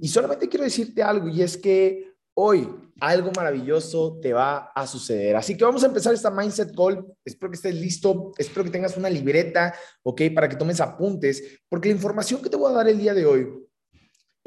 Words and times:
Y, 0.00 0.08
solamente 0.08 0.48
quiero 0.48 0.64
decirte 0.64 1.02
algo 1.02 1.28
y 1.28 1.42
es 1.42 1.56
que 1.56 2.14
hoy 2.34 2.68
algo 3.00 3.30
maravilloso 3.36 4.18
te 4.20 4.32
va 4.32 4.72
a 4.74 4.86
suceder. 4.86 5.36
Así 5.36 5.56
que 5.56 5.64
vamos 5.64 5.82
a 5.82 5.86
empezar 5.86 6.14
esta 6.14 6.30
Mindset 6.30 6.74
Call. 6.74 7.04
Espero 7.24 7.50
que 7.50 7.56
estés 7.56 7.74
listo, 7.74 8.32
espero 8.38 8.64
que 8.64 8.70
tengas 8.70 8.96
una 8.96 9.10
libreta, 9.10 9.74
¿ok? 10.02 10.22
Para 10.34 10.48
que 10.48 10.56
tomes 10.56 10.80
apuntes, 10.80 11.60
porque 11.68 11.88
la 11.88 11.94
información 11.94 12.42
que 12.42 12.50
te 12.50 12.56
voy 12.56 12.72
a 12.72 12.76
dar 12.76 12.88
el 12.88 12.98
día 12.98 13.14
de 13.14 13.26
hoy 13.26 13.65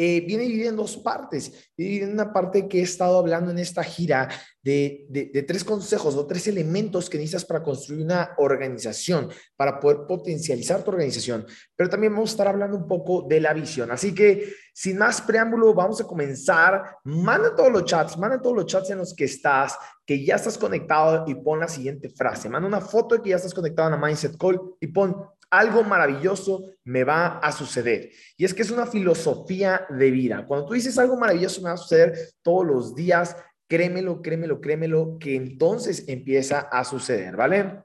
eh, 0.02 0.22
viene 0.22 0.44
dividida 0.44 0.70
en 0.70 0.78
dos 0.78 0.96
partes. 0.96 1.72
Y 1.76 2.00
en 2.00 2.14
una 2.14 2.32
parte 2.32 2.70
que 2.70 2.80
he 2.80 2.84
estado 2.84 3.18
hablando 3.18 3.52
en 3.52 3.60
esta 3.60 3.84
gira 3.84 4.30
de, 4.64 5.06
de, 5.10 5.44
tres 5.44 5.66
consejos 5.66 6.16
o 6.16 6.26
tres 6.26 6.48
elementos 6.48 7.10
que 7.10 7.18
necesitas 7.18 7.44
para 7.44 7.62
construir 7.62 8.06
una 8.06 8.32
organización, 8.38 9.30
para 9.58 9.78
poder 9.78 10.08
potencializar 10.08 10.86
tu 10.86 10.92
organización. 10.92 11.46
Pero 11.76 11.90
también 11.90 12.14
vamos 12.14 12.30
a 12.30 12.34
estar 12.34 12.48
hablando 12.48 12.78
un 12.78 12.88
poco 12.88 13.26
de 13.28 13.42
la 13.42 13.54
visión. 13.54 13.92
Así 13.92 14.16
que, 14.16 14.54
sin 14.74 14.98
más 14.98 15.20
preámbulo, 15.20 15.74
vamos 15.74 16.00
a 16.00 16.06
comenzar. 16.06 16.96
Manda 17.04 17.54
todos 17.54 17.70
los 17.70 17.84
chats, 17.84 18.18
manda 18.18 18.42
todos 18.42 18.56
los 18.56 18.68
chats 18.68 18.92
en 18.92 19.00
los 19.00 19.14
que 19.14 19.26
estás, 19.26 19.78
que 20.06 20.24
ya 20.24 20.36
estás 20.36 20.58
conectado 20.58 21.26
y 21.28 21.36
pon 21.36 21.60
la 21.60 21.68
siguiente 21.68 22.10
frase. 22.10 22.48
Manda 22.48 22.70
una 22.70 22.80
foto 22.80 23.16
de 23.16 23.22
que 23.22 23.32
ya 23.32 23.36
estás 23.36 23.54
conectado 23.54 23.90
a 23.90 23.92
la 23.92 23.98
Mindset 23.98 24.38
Call 24.38 24.62
y 24.80 24.88
pon 24.88 25.14
algo 25.50 25.84
maravilloso 25.84 26.64
me 26.84 27.04
va 27.04 27.40
a 27.40 27.52
suceder. 27.52 28.12
Y 28.38 28.46
es 28.46 28.54
que 28.54 28.62
es 28.62 28.72
una 28.72 28.86
filosofía 28.86 29.86
de 29.90 30.12
vida. 30.12 30.46
Cuando 30.46 30.68
tú 30.68 30.74
dices 30.74 30.98
algo 30.98 31.18
maravilloso 31.18 31.62
me 31.62 31.70
va 31.70 31.74
a 31.74 31.78
suceder 31.78 32.14
todos 32.42 32.66
los 32.66 32.96
días, 32.96 33.36
créemelo, 33.68 34.22
créemelo, 34.22 34.62
créemelo, 34.62 35.18
que 35.20 35.36
entonces 35.36 36.06
empieza 36.08 36.60
a 36.60 36.84
suceder, 36.84 37.36
¿vale? 37.36 37.84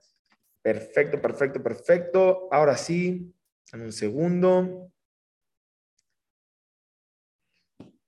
Perfecto, 0.62 1.20
perfecto, 1.20 1.62
perfecto. 1.62 2.48
Ahora 2.50 2.76
sí, 2.76 3.34
en 3.72 3.80
un 3.82 3.92
segundo. 3.92 4.90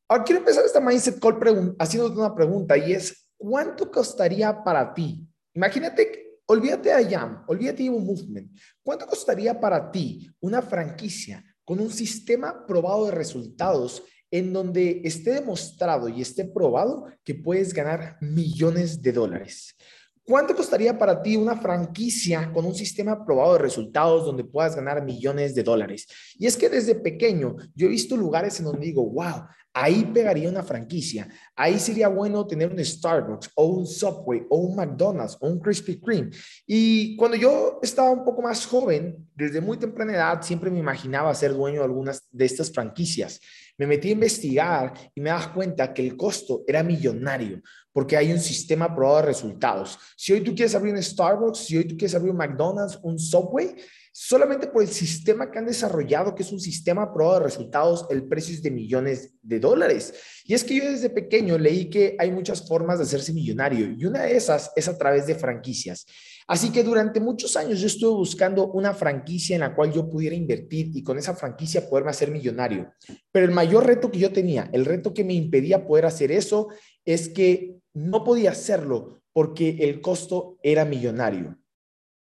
Ahora 0.09 0.25
quiero 0.25 0.38
empezar 0.38 0.64
esta 0.64 0.80
Mindset 0.80 1.19
Call 1.19 1.77
haciendo 1.78 2.12
una 2.12 2.34
pregunta 2.34 2.77
y 2.77 2.92
es, 2.92 3.28
¿cuánto 3.36 3.91
costaría 3.91 4.62
para 4.62 4.95
ti? 4.95 5.27
Imagínate 5.52 6.25
Olvídate 6.48 6.94
de 6.94 7.11
IAM, 7.11 7.42
olvídate 7.48 7.83
de 7.83 7.91
un 7.91 8.06
movement. 8.06 8.56
¿Cuánto 8.80 9.05
costaría 9.05 9.58
para 9.58 9.91
ti 9.91 10.30
una 10.39 10.62
franquicia 10.62 11.44
con 11.64 11.80
un 11.80 11.91
sistema 11.91 12.64
probado 12.64 13.06
de 13.06 13.11
resultados 13.11 14.05
en 14.30 14.52
donde 14.52 15.00
esté 15.02 15.33
demostrado 15.33 16.08
y 16.08 16.22
esté 16.22 16.44
probado 16.44 17.06
que 17.24 17.34
puedes 17.34 17.74
ganar 17.74 18.17
millones 18.20 19.02
de 19.02 19.11
dólares? 19.11 19.74
¿Cuánto 20.22 20.55
costaría 20.55 20.97
para 20.97 21.20
ti 21.20 21.36
una 21.36 21.56
franquicia 21.56 22.52
con 22.52 22.64
un 22.64 22.77
sistema 22.77 23.24
probado 23.24 23.55
de 23.55 23.61
resultados 23.61 24.24
donde 24.24 24.44
puedas 24.44 24.77
ganar 24.77 25.05
millones 25.05 25.52
de 25.52 25.64
dólares? 25.64 26.06
Y 26.39 26.47
es 26.47 26.56
que 26.56 26.69
desde 26.69 26.94
pequeño 26.94 27.56
yo 27.74 27.89
he 27.89 27.91
visto 27.91 28.17
lugares 28.17 28.58
en 28.61 28.67
donde 28.67 28.86
digo, 28.86 29.05
wow, 29.05 29.47
ahí 29.77 30.06
pegaría 30.06 30.48
una 30.48 30.62
franquicia. 30.62 31.28
Ahí 31.55 31.78
sería 31.78 32.08
bueno 32.08 32.46
tener 32.46 32.72
un 32.72 32.82
Starbucks 32.82 33.50
o 33.55 33.66
un 33.66 33.86
Subway 33.86 34.46
o 34.48 34.56
un 34.56 34.74
McDonald's 34.74 35.36
o 35.38 35.48
un 35.48 35.60
Krispy 35.60 36.00
Kreme. 36.00 36.30
Y 36.66 37.14
cuando 37.16 37.36
yo 37.36 37.78
estaba 37.83 38.10
un 38.10 38.24
poco 38.24 38.41
más 38.41 38.64
joven, 38.64 39.28
desde 39.34 39.60
muy 39.60 39.77
temprana 39.77 40.14
edad, 40.14 40.41
siempre 40.41 40.70
me 40.70 40.78
imaginaba 40.78 41.34
ser 41.34 41.52
dueño 41.52 41.80
de 41.80 41.84
algunas 41.84 42.27
de 42.30 42.46
estas 42.46 42.72
franquicias. 42.72 43.38
Me 43.77 43.86
metí 43.86 44.08
a 44.08 44.12
investigar 44.12 44.94
y 45.14 45.20
me 45.20 45.28
das 45.28 45.48
cuenta 45.48 45.92
que 45.92 46.06
el 46.06 46.16
costo 46.16 46.64
era 46.66 46.83
millonario 46.83 47.61
porque 47.92 48.16
hay 48.16 48.33
un 48.33 48.40
sistema 48.40 48.94
probado 48.94 49.18
de 49.18 49.27
resultados. 49.27 49.98
Si 50.16 50.33
hoy 50.33 50.40
tú 50.40 50.55
quieres 50.55 50.74
abrir 50.74 50.94
un 50.94 51.02
Starbucks, 51.02 51.58
si 51.58 51.77
hoy 51.77 51.84
tú 51.84 51.98
quieres 51.98 52.14
abrir 52.14 52.30
un 52.30 52.38
McDonald's, 52.38 52.98
un 53.02 53.18
Subway, 53.18 53.74
solamente 54.19 54.69
por 54.69 54.83
el 54.83 54.89
sistema 54.89 55.50
que 55.50 55.59
han 55.59 55.67
desarrollado, 55.67 56.34
que 56.34 56.42
es 56.42 56.50
un 56.50 56.59
sistema 56.59 57.12
probado 57.12 57.41
de 57.41 57.45
resultados, 57.45 58.06
el 58.09 58.27
precio 58.27 58.55
es 58.55 58.62
de 58.62 58.70
millones 58.70 59.34
de 59.42 59.61
dólares. 59.61 60.14
Y 60.47 60.55
es 60.55 60.64
que 60.64 60.77
yo 60.77 60.91
desde 60.91 61.11
pequeño 61.11 61.58
leí 61.58 61.91
que 61.91 62.17
hay 62.19 62.31
muchas 62.31 62.67
formas 62.67 62.97
de 62.97 63.05
hacerse 63.05 63.34
millonario 63.34 63.95
y 63.95 64.06
una 64.06 64.23
de 64.23 64.34
esas 64.34 64.73
es 64.75 64.89
a 64.89 64.97
través 64.97 65.27
de 65.27 65.34
franquicias. 65.34 66.06
Así 66.48 66.73
que 66.73 66.83
durante 66.83 67.20
muchos 67.20 67.58
años 67.58 67.79
yo 67.79 67.89
estuve 67.89 68.17
buscando 68.17 68.68
una 68.68 68.95
franquicia 68.95 69.55
en 69.55 69.61
la 69.61 69.74
cual 69.74 69.92
yo 69.92 70.08
pudiera 70.08 70.35
invertir 70.35 70.92
y 70.95 71.02
con 71.02 71.19
esa 71.19 71.35
franquicia 71.35 71.86
poderme 71.86 72.11
hacer 72.11 72.30
millonario. 72.30 72.95
Pero 73.30 73.45
el 73.45 73.52
mayor 73.52 73.85
reto 73.85 74.11
que 74.11 74.19
yo 74.19 74.33
tenía, 74.33 74.70
el 74.73 74.86
reto 74.86 75.13
que 75.13 75.24
me 75.24 75.35
impedía 75.35 75.86
poder 75.86 76.07
hacer 76.07 76.33
eso, 76.33 76.69
es 77.05 77.29
que 77.29 77.77
no 77.92 78.24
podía 78.24 78.52
hacerlo 78.52 79.20
porque 79.35 79.77
el 79.80 80.01
costo 80.01 80.57
era 80.63 80.86
millonario. 80.86 81.58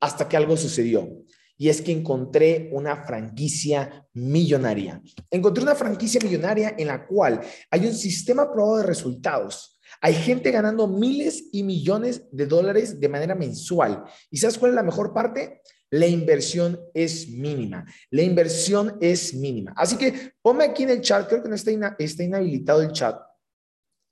Hasta 0.02 0.28
que 0.28 0.36
algo 0.36 0.58
sucedió 0.58 1.25
y 1.58 1.70
es 1.70 1.82
que 1.82 1.92
encontré 1.92 2.70
una 2.74 3.06
franquicia 3.06 4.06
millonaria. 4.14 5.02
Encontré 5.30 5.64
una 5.64 5.76
franquicia 5.76 6.20
millonaria 6.22 6.76
en 6.78 6.88
la 6.88 7.06
cual 7.06 7.42
hay 7.72 7.86
un 7.86 7.96
sistema 7.96 8.52
probado 8.52 8.78
de 8.78 8.84
resultados. 8.84 9.80
Hay 10.02 10.14
gente 10.14 10.52
ganando 10.52 10.88
miles 10.88 11.46
y 11.52 11.64
millones 11.64 12.24
de 12.32 12.46
dólares 12.46 13.00
de 13.00 13.10
manera 13.10 13.36
mensual. 13.36 14.04
¿Y 14.30 14.38
sabes 14.38 14.58
cuál 14.58 14.72
es 14.72 14.76
la 14.76 14.84
mejor 14.84 15.14
parte? 15.14 15.62
La 15.92 16.08
inversión 16.08 16.80
es 16.94 17.30
mínima. 17.30 17.86
La 18.10 18.24
inversión 18.24 18.98
es 19.00 19.34
mínima. 19.34 19.74
Así 19.78 19.98
que 19.98 20.34
ponme 20.42 20.66
aquí 20.66 20.84
en 20.84 20.90
el 20.90 21.02
chat, 21.02 21.28
creo 21.28 21.42
que 21.42 21.50
no 21.50 21.56
está, 21.56 21.72
está 21.98 22.24
inhabilitado 22.24 22.82
el 22.82 22.92
chat. 22.92 23.18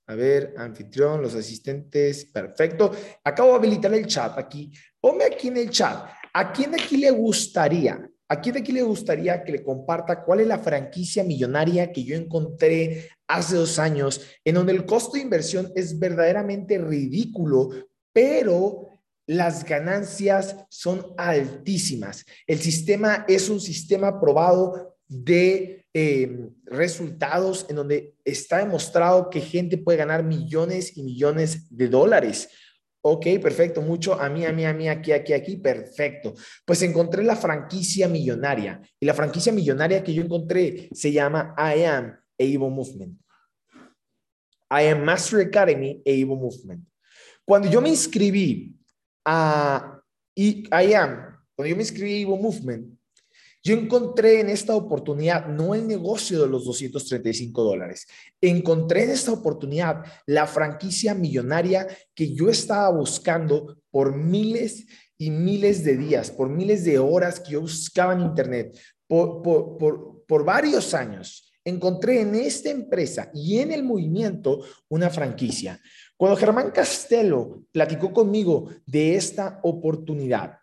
A 0.08 0.16
ver, 0.16 0.54
anfitrión, 0.58 1.22
los 1.22 1.34
asistentes, 1.36 2.26
perfecto. 2.26 2.92
Acabo 3.24 3.52
de 3.52 3.56
habilitar 3.56 3.94
el 3.94 4.06
chat 4.06 4.38
aquí. 4.38 4.72
Ponme 5.00 5.26
aquí 5.26 5.48
en 5.48 5.58
el 5.58 5.70
chat. 5.70 6.10
¿A 6.34 6.52
quién 6.52 6.74
aquí 6.74 6.98
le 6.98 7.12
gustaría? 7.12 8.10
¿A 8.28 8.42
quién 8.42 8.58
aquí 8.58 8.72
le 8.72 8.82
gustaría 8.82 9.44
que 9.44 9.52
le 9.52 9.64
comparta 9.64 10.24
cuál 10.24 10.40
es 10.40 10.48
la 10.48 10.58
franquicia 10.58 11.24
millonaria 11.24 11.92
que 11.92 12.04
yo 12.04 12.16
encontré 12.16 13.10
hace 13.28 13.56
dos 13.56 13.78
años, 13.78 14.22
en 14.44 14.56
donde 14.56 14.74
el 14.74 14.86
costo 14.86 15.18
de 15.18 15.24
inversión 15.24 15.72
es 15.76 16.00
verdaderamente 16.00 16.80
ridículo, 16.80 17.70
pero 18.12 18.90
las 19.28 19.64
ganancias 19.64 20.56
son 20.70 21.14
altísimas? 21.18 22.26
El 22.48 22.58
sistema 22.58 23.26
es 23.28 23.50
un 23.50 23.62
sistema 23.62 24.20
probado 24.20 24.96
de 25.08 25.86
eh, 25.94 26.50
resultados 26.66 27.68
en 27.70 27.76
donde 27.76 28.16
está 28.26 28.58
demostrado 28.58 29.30
que 29.30 29.42
gente 29.42 29.78
puede 29.78 30.00
ganar 30.00 30.24
millones 30.24 30.98
y 30.98 31.04
millones 31.04 31.68
de 31.70 31.88
dólares. 31.88 32.50
Ok, 33.06 33.26
perfecto, 33.42 33.82
mucho 33.82 34.14
a 34.14 34.30
mí, 34.30 34.46
a 34.46 34.54
mí, 34.54 34.64
a 34.64 34.74
mí, 34.74 34.88
aquí, 34.88 35.12
aquí, 35.12 35.34
aquí, 35.34 35.58
perfecto. 35.58 36.34
Pues 36.66 36.82
encontré 36.84 37.22
la 37.22 37.36
franquicia 37.36 38.08
millonaria 38.08 38.80
y 38.98 39.06
la 39.06 39.14
franquicia 39.14 39.52
millonaria 39.52 40.02
que 40.02 40.14
yo 40.14 40.24
encontré 40.24 40.88
se 40.94 41.12
llama 41.12 41.54
I 41.58 41.84
Am 41.84 42.18
Able 42.40 42.70
Movement. 42.70 43.20
I 44.72 44.88
Am 44.88 45.04
Master 45.04 45.46
Academy 45.46 46.02
Able 46.06 46.38
Movement. 46.38 46.88
Cuando 47.44 47.70
yo 47.70 47.82
me 47.82 47.90
inscribí 47.90 48.74
a 49.26 50.02
I, 50.34 50.94
Am, 50.94 51.38
cuando 51.58 51.70
yo 51.70 51.76
me 51.76 51.84
inscribí 51.84 52.24
a 52.24 52.26
Able 52.26 52.42
Movement, 52.42 53.00
yo 53.64 53.76
encontré 53.76 54.42
en 54.42 54.50
esta 54.50 54.76
oportunidad 54.76 55.48
no 55.48 55.74
el 55.74 55.88
negocio 55.88 56.42
de 56.42 56.50
los 56.50 56.66
235 56.66 57.64
dólares, 57.64 58.06
encontré 58.42 59.04
en 59.04 59.12
esta 59.12 59.32
oportunidad 59.32 60.04
la 60.26 60.46
franquicia 60.48 61.16
millonaria 61.16 61.88
que 62.14 62.34
yo 62.34 62.50
estaba 62.50 62.90
buscando 62.90 63.78
por 63.90 64.16
miles 64.16 64.86
y 65.18 65.32
miles 65.32 65.86
de 65.86 65.96
días, 65.96 66.30
por 66.30 66.50
miles 66.50 66.84
de 66.84 67.00
horas 67.00 67.40
que 67.40 67.54
yo 67.54 67.62
buscaba 67.62 68.14
en 68.14 68.22
Internet, 68.22 68.78
por, 69.08 69.42
por, 69.42 70.26
por 70.28 70.44
varios 70.44 70.94
años. 70.94 71.50
Encontré 71.64 72.20
en 72.20 72.36
esta 72.36 72.70
empresa 72.70 73.32
y 73.34 73.60
en 73.60 73.72
el 73.72 73.84
movimiento 73.84 74.60
una 74.90 75.10
franquicia. 75.10 75.80
Cuando 76.18 76.36
Germán 76.36 76.72
Castelo 76.72 77.64
platicó 77.72 78.12
conmigo 78.12 78.70
de 78.86 79.16
esta 79.16 79.62
oportunidad, 79.64 80.58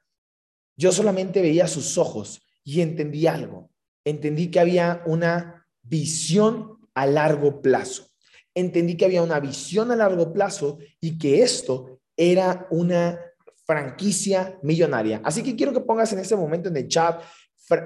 yo 0.76 0.92
solamente 0.92 1.40
veía 1.40 1.66
sus 1.66 1.96
ojos 1.96 2.42
y 2.64 2.80
entendí 2.80 3.26
algo. 3.26 3.70
Entendí 4.04 4.50
que 4.50 4.60
había 4.60 5.02
una 5.06 5.66
visión 5.82 6.78
a 6.94 7.06
largo 7.06 7.60
plazo. 7.62 8.08
Entendí 8.54 8.96
que 8.96 9.04
había 9.04 9.22
una 9.22 9.40
visión 9.40 9.90
a 9.90 9.96
largo 9.96 10.32
plazo 10.32 10.78
y 11.00 11.18
que 11.18 11.42
esto 11.42 12.00
era 12.16 12.66
una 12.70 13.18
franquicia 13.64 14.58
millonaria. 14.62 15.20
Así 15.24 15.42
que 15.42 15.54
quiero 15.54 15.72
que 15.72 15.80
pongas 15.80 16.12
en 16.12 16.18
este 16.18 16.36
momento 16.36 16.68
en 16.68 16.76
el 16.76 16.88
chat, 16.88 17.22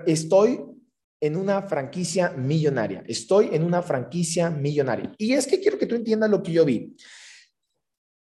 estoy 0.06 0.60
en 1.20 1.36
una 1.36 1.62
franquicia 1.62 2.30
millonaria. 2.30 3.02
Estoy 3.06 3.50
en 3.52 3.62
una 3.62 3.82
franquicia 3.82 4.50
millonaria. 4.50 5.12
Y 5.18 5.32
es 5.32 5.46
que 5.46 5.60
quiero 5.60 5.78
que 5.78 5.86
tú 5.86 5.94
entiendas 5.94 6.30
lo 6.30 6.42
que 6.42 6.52
yo 6.52 6.64
vi. 6.64 6.96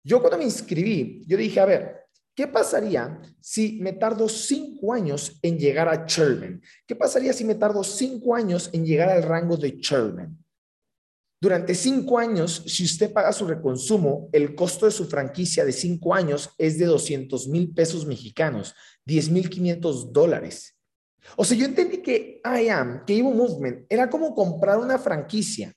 Yo 0.04 0.20
cuando 0.22 0.38
me 0.38 0.44
inscribí, 0.44 1.24
yo 1.26 1.36
dije, 1.38 1.60
a 1.60 1.66
ver, 1.66 2.05
¿Qué 2.36 2.48
pasaría 2.48 3.22
si 3.40 3.80
me 3.82 3.94
tardo 3.94 4.28
cinco 4.28 4.94
años 4.94 5.40
en 5.42 5.58
llegar 5.58 5.88
a 5.88 6.06
chairman? 6.06 6.62
¿Qué 6.86 6.94
pasaría 6.94 7.32
si 7.32 7.46
me 7.46 7.56
tardo 7.56 7.82
cinco 7.82 8.36
años 8.36 8.70
en 8.74 8.86
llegar 8.86 9.10
al 9.10 9.24
rango 9.24 9.56
de 9.56 9.80
chairman? 9.80 10.38
Durante 11.42 11.74
cinco 11.74 12.20
años, 12.20 12.64
si 12.66 12.84
usted 12.84 13.14
paga 13.14 13.32
su 13.32 13.46
reconsumo, 13.46 14.30
el 14.34 14.54
costo 14.54 14.86
de 14.86 14.92
su 14.92 15.06
franquicia 15.06 15.64
de 15.64 15.72
cinco 15.72 16.14
años 16.14 16.50
es 16.58 16.78
de 16.78 16.86
200 16.86 17.48
mil 17.48 17.74
pesos 17.74 18.06
mexicanos, 18.06 18.74
10 19.06 19.30
mil 19.30 19.50
500 19.50 20.12
dólares. 20.12 20.76
O 21.38 21.46
sea, 21.46 21.58
yo 21.58 21.66
entendí 21.66 22.02
que 22.02 22.42
I 22.44 22.68
Am, 22.68 23.06
que 23.06 23.18
Evo 23.18 23.32
Movement, 23.32 23.86
era 23.90 24.10
como 24.10 24.36
comprar 24.36 24.78
una 24.78 24.98
franquicia 24.98 25.74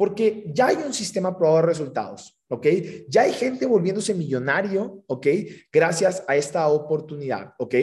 Porque 0.00 0.44
ya 0.46 0.68
hay 0.68 0.76
un 0.76 0.94
sistema 0.94 1.36
probado 1.36 1.60
de 1.60 1.66
resultados, 1.66 2.34
¿ok? 2.48 2.66
Ya 3.10 3.20
hay 3.20 3.34
gente 3.34 3.66
volviéndose 3.66 4.14
millonario, 4.14 5.04
¿ok? 5.06 5.26
Gracias 5.70 6.24
a 6.26 6.36
esta 6.36 6.66
oportunidad, 6.68 7.52
¿ok? 7.58 7.74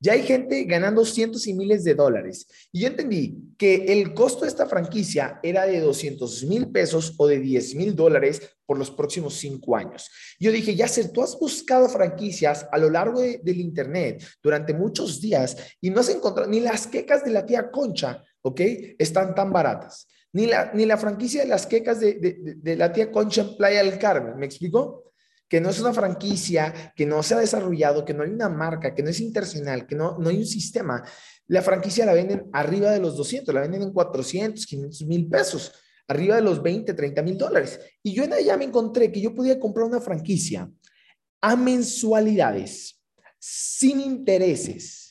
Ya 0.00 0.14
hay 0.14 0.22
gente 0.22 0.64
ganando 0.64 1.04
cientos 1.04 1.46
y 1.46 1.52
miles 1.52 1.84
de 1.84 1.94
dólares. 1.94 2.46
Y 2.72 2.80
yo 2.80 2.86
entendí 2.88 3.36
que 3.58 3.84
el 3.84 4.14
costo 4.14 4.46
de 4.46 4.48
esta 4.48 4.64
franquicia 4.64 5.40
era 5.42 5.66
de 5.66 5.78
200 5.78 6.44
mil 6.44 6.72
pesos 6.72 7.12
o 7.18 7.26
de 7.26 7.38
10 7.38 7.74
mil 7.74 7.94
dólares 7.94 8.40
por 8.64 8.78
los 8.78 8.90
próximos 8.90 9.34
cinco 9.34 9.76
años. 9.76 10.08
Yo 10.40 10.50
dije, 10.50 10.74
Yasser, 10.74 11.12
tú 11.12 11.22
has 11.22 11.38
buscado 11.38 11.86
franquicias 11.86 12.66
a 12.72 12.78
lo 12.78 12.88
largo 12.88 13.20
del 13.20 13.60
Internet 13.60 14.24
durante 14.42 14.72
muchos 14.72 15.20
días 15.20 15.54
y 15.82 15.90
no 15.90 16.00
has 16.00 16.08
encontrado 16.08 16.48
ni 16.48 16.60
las 16.60 16.86
quecas 16.86 17.22
de 17.26 17.32
la 17.32 17.44
tía 17.44 17.70
Concha, 17.70 18.24
¿ok? 18.40 18.62
Están 18.98 19.34
tan 19.34 19.52
baratas. 19.52 20.08
Ni 20.36 20.44
la, 20.44 20.70
ni 20.74 20.84
la 20.84 20.98
franquicia 20.98 21.40
de 21.40 21.48
las 21.48 21.66
quecas 21.66 21.98
de, 21.98 22.58
de, 22.58 22.76
la 22.76 22.92
tía 22.92 23.10
Concha 23.10 23.40
en 23.40 23.56
Playa 23.56 23.82
del 23.82 23.98
Carmen. 23.98 24.36
¿Me 24.36 24.44
explicó? 24.44 25.02
que 25.48 25.60
no 25.60 25.70
es 25.70 25.80
una 25.80 25.94
franquicia, 25.94 26.92
que 26.94 27.06
no 27.06 27.22
se 27.22 27.34
ha 27.34 27.38
desarrollado, 27.38 28.04
que 28.04 28.12
no 28.12 28.24
hay 28.24 28.30
una 28.30 28.48
marca, 28.48 28.92
que 28.92 29.02
no 29.02 29.10
es 29.10 29.20
internacional, 29.20 29.86
que 29.86 29.94
no, 29.94 30.18
no 30.18 30.28
hay 30.28 30.38
un 30.38 30.46
sistema, 30.46 31.04
la 31.46 31.62
franquicia 31.62 32.04
la 32.04 32.14
venden 32.14 32.50
arriba 32.52 32.90
de 32.90 32.98
los 32.98 33.16
200, 33.16 33.54
la 33.54 33.60
venden 33.60 33.82
en 33.82 33.92
400, 33.92 34.66
500 34.66 35.06
mil 35.06 35.28
pesos, 35.28 35.72
arriba 36.08 36.34
de 36.34 36.42
los 36.42 36.60
20, 36.60 36.92
30 36.92 37.22
mil 37.22 37.38
dólares. 37.38 37.78
Y 38.02 38.12
yo 38.12 38.24
en 38.24 38.32
allá 38.32 38.56
me 38.56 38.64
encontré 38.64 39.12
que 39.12 39.20
yo 39.20 39.32
podía 39.32 39.58
comprar 39.60 39.86
una 39.86 40.00
franquicia 40.00 40.68
a 41.40 41.54
mensualidades, 41.54 43.00
sin 43.38 44.00
intereses, 44.00 45.06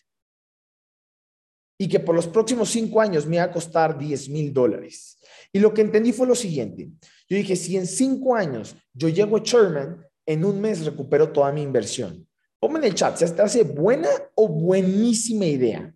y 1.77 1.87
que 1.87 1.99
por 1.99 2.15
los 2.15 2.27
próximos 2.27 2.69
cinco 2.69 3.01
años 3.01 3.25
me 3.25 3.37
iba 3.37 3.45
a 3.45 3.51
costar 3.51 3.97
10 3.97 4.29
mil 4.29 4.53
dólares. 4.53 5.14
Y 5.55 5.59
lo 5.59 5.73
que 5.73 5.79
entendí 5.79 6.11
fue 6.11 6.27
lo 6.27 6.35
siguiente. 6.35 6.89
Yo 7.29 7.37
dije, 7.37 7.55
si 7.55 7.77
en 7.77 7.87
cinco 7.87 8.35
años 8.35 8.75
yo 8.93 9.07
llego 9.07 9.37
a 9.37 9.39
Sherman, 9.41 10.05
en 10.25 10.43
un 10.43 10.59
mes 10.59 10.83
recupero 10.83 11.31
toda 11.31 11.49
mi 11.53 11.61
inversión. 11.61 12.27
Ponme 12.59 12.79
en 12.79 12.83
el 12.83 12.93
chat, 12.93 13.15
¿se 13.15 13.29
te 13.29 13.41
hace 13.41 13.63
buena 13.63 14.09
o 14.35 14.49
buenísima 14.49 15.45
idea? 15.45 15.95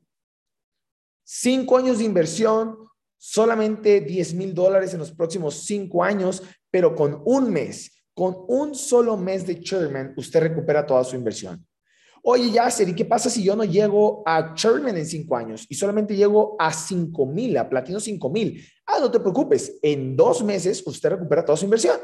Cinco 1.26 1.76
años 1.76 1.98
de 1.98 2.06
inversión, 2.06 2.78
solamente 3.18 4.00
10 4.00 4.34
mil 4.36 4.54
dólares 4.54 4.94
en 4.94 5.00
los 5.00 5.12
próximos 5.12 5.66
cinco 5.66 6.06
años, 6.06 6.42
pero 6.72 6.96
con 6.96 7.22
un 7.26 7.52
mes, 7.52 7.92
con 8.14 8.38
un 8.48 8.74
solo 8.74 9.18
mes 9.18 9.46
de 9.46 9.60
Chairman, 9.60 10.14
usted 10.16 10.40
recupera 10.40 10.86
toda 10.86 11.04
su 11.04 11.18
inversión. 11.18 11.68
Oye, 12.24 12.52
Yasser, 12.52 12.90
¿y 12.90 12.96
qué 12.96 13.06
pasa 13.06 13.30
si 13.30 13.44
yo 13.44 13.56
no 13.56 13.64
llego 13.64 14.24
a 14.26 14.54
Chairman 14.54 14.98
en 14.98 15.06
cinco 15.06 15.36
años 15.36 15.66
y 15.70 15.76
solamente 15.76 16.16
llego 16.16 16.56
a 16.60 16.72
cinco 16.74 17.26
mil, 17.26 17.58
a 17.58 17.70
platino 17.70 18.00
cinco 18.00 18.30
mil? 18.30 18.64
Ah, 18.86 19.00
no 19.00 19.10
te 19.10 19.20
preocupes, 19.20 19.80
en 19.82 20.16
dos 20.16 20.44
meses 20.44 20.84
usted 20.86 21.10
recupera 21.10 21.46
toda 21.46 21.58
su 21.58 21.66
inversión. 21.66 21.98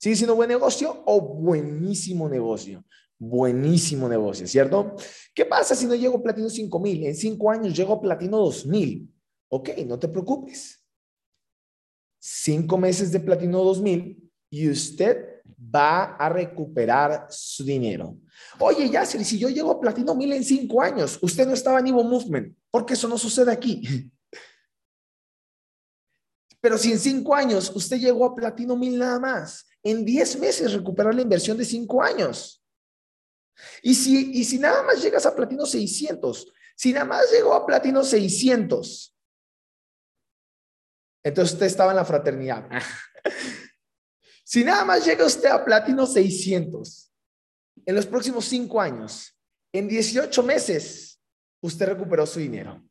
¿Sigue 0.00 0.16
siendo 0.16 0.36
buen 0.36 0.48
negocio 0.48 1.02
o 1.06 1.20
buenísimo 1.20 2.28
negocio? 2.28 2.84
Buenísimo 3.18 4.08
negocio, 4.08 4.46
¿cierto? 4.46 4.94
¿Qué 5.34 5.44
pasa 5.44 5.74
si 5.74 5.86
no 5.86 5.94
llego 5.96 6.18
a 6.18 6.22
platino 6.22 6.48
5000? 6.48 7.06
En 7.06 7.16
cinco 7.16 7.50
años 7.50 7.76
llego 7.76 7.94
a 7.94 8.00
platino 8.00 8.38
2000. 8.38 9.12
Ok, 9.48 9.70
no 9.86 9.98
te 9.98 10.08
preocupes. 10.08 10.84
Cinco 12.20 12.78
meses 12.78 13.10
de 13.10 13.20
platino 13.20 13.62
2000 13.64 14.30
y 14.50 14.70
usted 14.70 15.42
va 15.74 16.16
a 16.16 16.28
recuperar 16.28 17.26
su 17.30 17.64
dinero. 17.64 18.16
Oye, 18.58 18.88
Yasser, 18.90 19.24
si 19.24 19.38
yo 19.38 19.48
llego 19.48 19.70
a 19.70 19.80
platino 19.80 20.14
1000 20.14 20.32
en 20.32 20.44
cinco 20.44 20.82
años, 20.82 21.18
usted 21.22 21.46
no 21.46 21.54
estaba 21.54 21.80
en 21.80 21.88
Evo 21.88 22.02
Movement, 22.04 22.56
porque 22.70 22.94
eso 22.94 23.08
no 23.08 23.18
sucede 23.18 23.52
aquí. 23.52 24.10
Pero 26.60 26.76
si 26.76 26.92
en 26.92 26.98
cinco 26.98 27.34
años 27.34 27.70
usted 27.74 27.98
llegó 27.98 28.24
a 28.24 28.34
platino 28.34 28.76
1000 28.76 28.98
nada 28.98 29.20
más, 29.20 29.66
en 29.82 30.04
10 30.04 30.40
meses 30.40 30.72
recuperar 30.72 31.14
la 31.14 31.22
inversión 31.22 31.56
de 31.56 31.64
5 31.64 32.02
años. 32.02 32.64
Y 33.82 33.94
si, 33.94 34.32
y 34.32 34.44
si 34.44 34.58
nada 34.58 34.82
más 34.82 35.02
llegas 35.02 35.24
a 35.26 35.34
platino 35.34 35.66
600, 35.66 36.52
si 36.76 36.92
nada 36.92 37.04
más 37.04 37.30
llegó 37.30 37.54
a 37.54 37.66
platino 37.66 38.04
600, 38.04 39.16
entonces 41.24 41.54
usted 41.54 41.66
estaba 41.66 41.92
en 41.92 41.96
la 41.96 42.04
fraternidad. 42.04 42.68
si 44.44 44.64
nada 44.64 44.84
más 44.84 45.04
llega 45.04 45.26
usted 45.26 45.48
a 45.48 45.64
platino 45.64 46.06
600, 46.06 47.07
en 47.88 47.94
los 47.94 48.04
próximos 48.04 48.44
5 48.44 48.82
años, 48.82 49.34
en 49.72 49.88
18 49.88 50.42
meses, 50.42 51.18
usted 51.62 51.86
recuperó 51.86 52.26
su 52.26 52.38
dinero. 52.38 52.84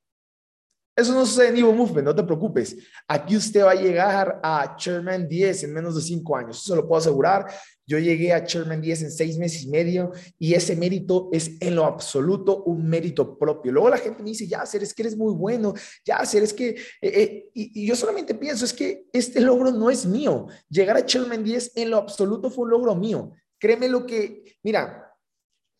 Eso 0.95 1.13
no 1.13 1.23
sucede 1.23 1.49
en 1.49 1.57
Evo 1.57 1.71
Movement, 1.71 2.07
no 2.07 2.15
te 2.15 2.23
preocupes. 2.23 2.75
Aquí 3.07 3.37
usted 3.37 3.63
va 3.63 3.73
a 3.73 3.75
llegar 3.75 4.39
a 4.41 4.75
Chairman 4.75 5.27
10 5.27 5.65
en 5.65 5.73
menos 5.75 5.95
de 5.95 6.01
5 6.01 6.35
años, 6.35 6.63
eso 6.63 6.75
lo 6.75 6.87
puedo 6.87 6.97
asegurar. 6.97 7.45
Yo 7.85 7.99
llegué 7.99 8.33
a 8.33 8.43
Chairman 8.43 8.81
10 8.81 9.03
en 9.03 9.11
6 9.11 9.37
meses 9.37 9.61
y 9.61 9.69
medio 9.69 10.11
y 10.39 10.55
ese 10.55 10.75
mérito 10.75 11.29
es 11.31 11.51
en 11.59 11.75
lo 11.75 11.85
absoluto 11.85 12.63
un 12.63 12.89
mérito 12.89 13.37
propio. 13.37 13.71
Luego 13.71 13.89
la 13.89 13.99
gente 13.99 14.23
me 14.23 14.31
dice, 14.31 14.47
ya, 14.47 14.61
hacer 14.61 14.81
es 14.81 14.95
que 14.95 15.03
eres 15.03 15.15
muy 15.15 15.35
bueno, 15.35 15.75
ya, 16.03 16.15
hacer 16.15 16.41
es 16.41 16.53
que... 16.53 16.69
Eh, 16.69 16.75
eh", 17.01 17.49
y, 17.53 17.83
y, 17.83 17.85
yo 17.85 17.95
solamente 17.95 18.33
pienso, 18.33 18.65
es 18.65 18.73
que 18.73 19.05
este 19.13 19.41
logro 19.41 19.71
no 19.71 19.91
es 19.91 20.07
mío. 20.07 20.47
Llegar 20.67 20.97
a 20.97 21.05
Chairman 21.05 21.43
10 21.43 21.73
en 21.75 21.91
lo 21.91 21.97
absoluto 21.97 22.49
fue 22.49 22.63
un 22.63 22.71
logro 22.71 22.95
mío. 22.95 23.31
Créeme 23.59 23.87
lo 23.89 24.05
que, 24.05 24.57
mira, 24.63 25.13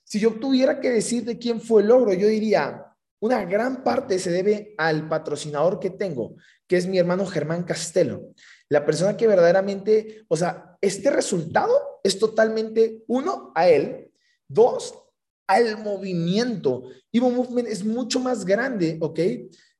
si 0.04 0.20
yo 0.20 0.32
tuviera 0.34 0.80
que 0.80 0.90
decir 0.90 1.26
de 1.26 1.38
quién 1.38 1.62
fue 1.62 1.82
el 1.82 1.90
logro, 1.90 2.14
yo 2.14 2.28
diría, 2.28 2.86
una 3.20 3.44
gran 3.46 3.84
parte 3.84 4.20
se 4.20 4.32
debe 4.32 4.74
al 4.78 5.10
patrocinador 5.10 5.80
que 5.80 5.90
tengo, 5.90 6.36
que 6.68 6.78
es 6.78 6.88
mi 6.88 6.98
hermano 6.98 7.26
Germán 7.26 7.64
Castelo. 7.64 8.34
La 8.70 8.86
persona 8.86 9.18
que 9.18 9.28
verdaderamente, 9.28 10.26
o 10.28 10.38
sea, 10.38 10.78
este 10.82 11.10
resultado 11.10 12.00
es 12.04 12.20
totalmente, 12.20 13.04
uno, 13.08 13.52
a 13.56 13.68
él, 13.68 14.12
dos, 14.48 14.94
al 15.48 15.82
movimiento. 15.84 16.84
Evo 17.12 17.30
Movement 17.30 17.68
es 17.68 17.84
mucho 17.84 18.20
más 18.20 18.46
grande, 18.46 18.98
¿ok? 19.02 19.20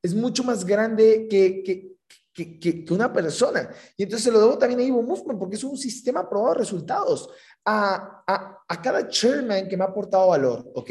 Es 0.02 0.14
mucho 0.14 0.42
más 0.42 0.64
grande 0.64 1.28
que, 1.28 1.62
que, 1.62 1.92
que, 2.32 2.84
que, 2.84 2.92
una 2.92 3.12
persona. 3.12 3.68
Y 3.96 4.04
entonces 4.04 4.24
se 4.24 4.32
lo 4.32 4.40
debo 4.40 4.58
también 4.58 4.80
a 4.80 4.84
Evo 4.84 5.02
Movement 5.02 5.38
porque 5.38 5.56
es 5.56 5.64
un 5.64 5.76
sistema 5.76 6.28
probado 6.28 6.54
de 6.54 6.60
resultados. 6.60 7.28
A, 7.70 8.24
a, 8.26 8.64
a 8.66 8.82
cada 8.82 9.06
chairman 9.08 9.68
que 9.68 9.76
me 9.76 9.84
ha 9.84 9.88
aportado 9.88 10.28
valor, 10.28 10.70
¿ok? 10.74 10.90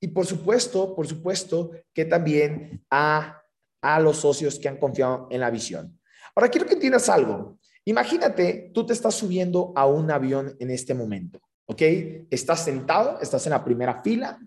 Y 0.00 0.08
por 0.08 0.26
supuesto, 0.26 0.92
por 0.96 1.06
supuesto 1.06 1.70
que 1.94 2.04
también 2.04 2.84
a, 2.90 3.40
a 3.80 4.00
los 4.00 4.16
socios 4.16 4.58
que 4.58 4.68
han 4.68 4.78
confiado 4.78 5.28
en 5.30 5.40
la 5.40 5.50
visión. 5.50 6.00
Ahora 6.34 6.48
quiero 6.48 6.66
que 6.66 6.74
entiendas 6.74 7.08
algo. 7.08 7.58
Imagínate, 7.84 8.72
tú 8.74 8.84
te 8.84 8.92
estás 8.92 9.14
subiendo 9.14 9.72
a 9.76 9.86
un 9.86 10.10
avión 10.10 10.56
en 10.58 10.70
este 10.70 10.94
momento, 10.94 11.40
¿ok? 11.66 11.82
Estás 12.30 12.64
sentado, 12.64 13.20
estás 13.20 13.46
en 13.46 13.50
la 13.50 13.64
primera 13.64 14.02
fila, 14.02 14.38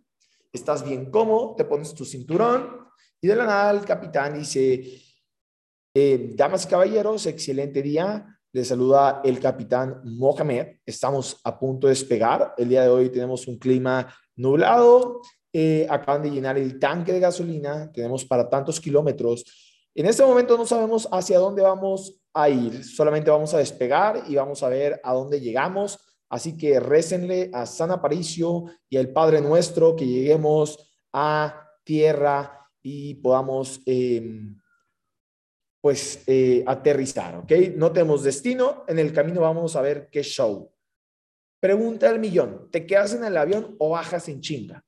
estás 0.51 0.83
bien 0.83 1.09
cómodo, 1.09 1.55
te 1.55 1.65
pones 1.65 1.93
tu 1.93 2.03
cinturón 2.03 2.87
y 3.21 3.27
de 3.27 3.35
la 3.35 3.45
nada 3.45 3.71
el 3.71 3.85
capitán 3.85 4.37
dice, 4.37 4.83
eh, 5.93 6.31
damas 6.35 6.65
y 6.65 6.67
caballeros, 6.67 7.25
excelente 7.25 7.81
día. 7.81 8.32
Le 8.53 8.63
saluda 8.63 9.21
el 9.23 9.39
capitán 9.39 9.99
Mohamed. 10.03 10.77
Estamos 10.85 11.41
a 11.43 11.57
punto 11.57 11.87
de 11.87 11.91
despegar. 11.91 12.53
El 12.55 12.69
día 12.69 12.83
de 12.83 12.89
hoy 12.89 13.09
tenemos 13.09 13.47
un 13.47 13.57
clima 13.57 14.07
nublado, 14.35 15.21
eh, 15.51 15.87
acaban 15.89 16.21
de 16.21 16.29
llenar 16.29 16.59
el 16.59 16.77
tanque 16.77 17.13
de 17.13 17.19
gasolina, 17.19 17.91
tenemos 17.91 18.23
para 18.25 18.47
tantos 18.47 18.79
kilómetros. 18.79 19.43
En 19.95 20.05
este 20.05 20.23
momento 20.23 20.55
no 20.55 20.67
sabemos 20.67 21.09
hacia 21.11 21.39
dónde 21.39 21.63
vamos 21.63 22.21
a 22.31 22.47
ir, 22.47 22.83
solamente 22.83 23.31
vamos 23.31 23.55
a 23.55 23.57
despegar 23.57 24.23
y 24.27 24.35
vamos 24.35 24.61
a 24.61 24.69
ver 24.69 25.01
a 25.03 25.13
dónde 25.13 25.41
llegamos. 25.41 25.97
Así 26.29 26.55
que 26.55 26.79
récenle 26.79 27.49
a 27.53 27.65
San 27.65 27.89
Aparicio 27.89 28.65
y 28.87 28.97
al 28.97 29.09
Padre 29.09 29.41
Nuestro 29.41 29.95
que 29.95 30.05
lleguemos 30.05 30.77
a 31.11 31.71
tierra 31.83 32.69
y 32.83 33.15
podamos, 33.15 33.81
em, 33.87 34.59
pues, 35.83 36.23
eh, 36.27 36.63
aterrizar, 36.65 37.35
¿ok? 37.35 37.51
No 37.75 37.91
tenemos 37.91 38.23
destino, 38.23 38.85
en 38.87 38.99
el 38.99 39.11
camino 39.11 39.41
vamos 39.41 39.75
a 39.75 39.81
ver 39.81 40.07
qué 40.09 40.23
show. 40.23 40.71
Pregunta 41.59 42.09
al 42.09 42.19
millón, 42.19 42.69
¿te 42.71 42.85
quedas 42.85 43.15
en 43.15 43.25
el 43.25 43.35
avión 43.35 43.75
o 43.79 43.89
bajas 43.89 44.29
en 44.29 44.39
chinga? 44.39 44.81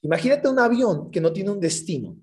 Imagínate 0.00 0.48
un 0.48 0.58
avión 0.58 1.12
que 1.12 1.20
no 1.20 1.32
tiene 1.32 1.52
un 1.52 1.60
destino. 1.60 2.16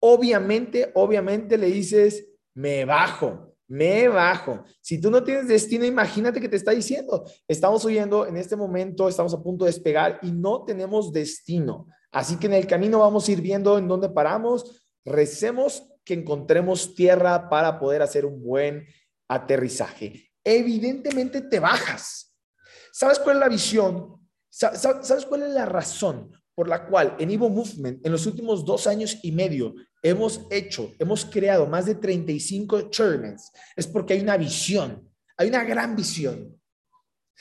Obviamente, 0.00 0.90
obviamente 0.96 1.56
le 1.56 1.68
dices, 1.68 2.26
me 2.54 2.84
bajo, 2.84 3.54
me 3.68 4.08
bajo. 4.08 4.64
Si 4.80 5.00
tú 5.00 5.08
no 5.08 5.22
tienes 5.22 5.46
destino, 5.46 5.84
imagínate 5.84 6.40
que 6.40 6.48
te 6.48 6.56
está 6.56 6.72
diciendo, 6.72 7.24
estamos 7.46 7.84
huyendo 7.84 8.26
en 8.26 8.36
este 8.36 8.56
momento, 8.56 9.08
estamos 9.08 9.34
a 9.34 9.40
punto 9.40 9.66
de 9.66 9.70
despegar 9.70 10.18
y 10.20 10.32
no 10.32 10.64
tenemos 10.64 11.12
destino. 11.12 11.86
Así 12.14 12.36
que 12.36 12.46
en 12.46 12.54
el 12.54 12.66
camino 12.68 13.00
vamos 13.00 13.28
a 13.28 13.32
ir 13.32 13.40
viendo 13.40 13.76
en 13.76 13.88
dónde 13.88 14.08
paramos, 14.08 14.88
recemos 15.04 15.82
que 16.04 16.14
encontremos 16.14 16.94
tierra 16.94 17.50
para 17.50 17.80
poder 17.80 18.02
hacer 18.02 18.24
un 18.24 18.40
buen 18.40 18.86
aterrizaje. 19.28 20.30
Evidentemente 20.44 21.40
te 21.40 21.58
bajas. 21.58 22.36
¿Sabes 22.92 23.18
cuál 23.18 23.36
es 23.36 23.40
la 23.40 23.48
visión? 23.48 24.28
¿Sabes 24.48 25.26
cuál 25.26 25.42
es 25.42 25.50
la 25.50 25.66
razón 25.66 26.30
por 26.54 26.68
la 26.68 26.86
cual 26.86 27.16
en 27.18 27.32
Evo 27.32 27.50
Movement 27.50 28.06
en 28.06 28.12
los 28.12 28.26
últimos 28.26 28.64
dos 28.64 28.86
años 28.86 29.18
y 29.22 29.32
medio 29.32 29.74
hemos 30.00 30.42
hecho, 30.50 30.92
hemos 31.00 31.24
creado 31.24 31.66
más 31.66 31.86
de 31.86 31.96
35 31.96 32.90
chairmans, 32.90 33.50
es 33.74 33.88
porque 33.88 34.14
hay 34.14 34.20
una 34.20 34.36
visión, 34.36 35.10
hay 35.36 35.48
una 35.48 35.64
gran 35.64 35.96
visión. 35.96 36.60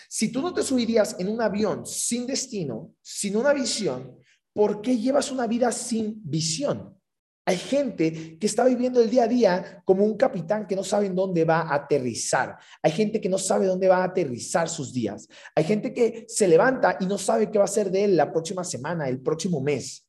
Si 0.10 0.32
tú 0.32 0.42
no 0.42 0.52
te 0.52 0.64
subirías 0.64 1.16
en 1.20 1.28
un 1.28 1.42
avión 1.42 1.86
sin 1.86 2.26
destino, 2.26 2.96
sin 3.04 3.36
una 3.36 3.54
visión, 3.54 4.18
¿por 4.54 4.82
qué 4.82 4.98
llevas 4.98 5.32
una 5.32 5.48
vida 5.48 5.72
sin 5.72 6.22
visión? 6.24 6.98
Hay 7.46 7.58
gente 7.58 8.38
que 8.40 8.48
está 8.48 8.64
viviendo 8.64 9.02
el 9.02 9.10
día 9.10 9.24
a 9.24 9.28
día 9.28 9.82
como 9.84 10.06
un 10.06 10.16
capitán 10.16 10.66
que 10.66 10.78
no 10.78 10.84
sabe 10.84 11.08
en 11.08 11.16
dónde 11.16 11.44
va 11.44 11.62
a 11.62 11.76
aterrizar. 11.76 12.58
Hay 12.82 12.92
gente 12.92 13.20
que 13.20 13.28
no 13.28 13.38
sabe 13.38 13.66
dónde 13.66 13.90
va 13.90 13.98
a 13.98 14.06
aterrizar 14.06 14.70
sus 14.70 14.94
días. 14.94 15.28
Hay 15.54 15.66
gente 15.66 15.94
que 15.94 16.26
se 16.30 16.48
levanta 16.48 16.98
y 17.02 17.06
no 17.06 17.18
sabe 17.18 17.52
qué 17.52 17.58
va 17.58 17.66
a 17.66 17.66
hacer 17.66 17.92
de 17.92 18.06
él 18.06 18.16
la 18.16 18.32
próxima 18.32 18.64
semana, 18.64 19.10
el 19.10 19.20
próximo 19.22 19.60
mes. 19.60 20.08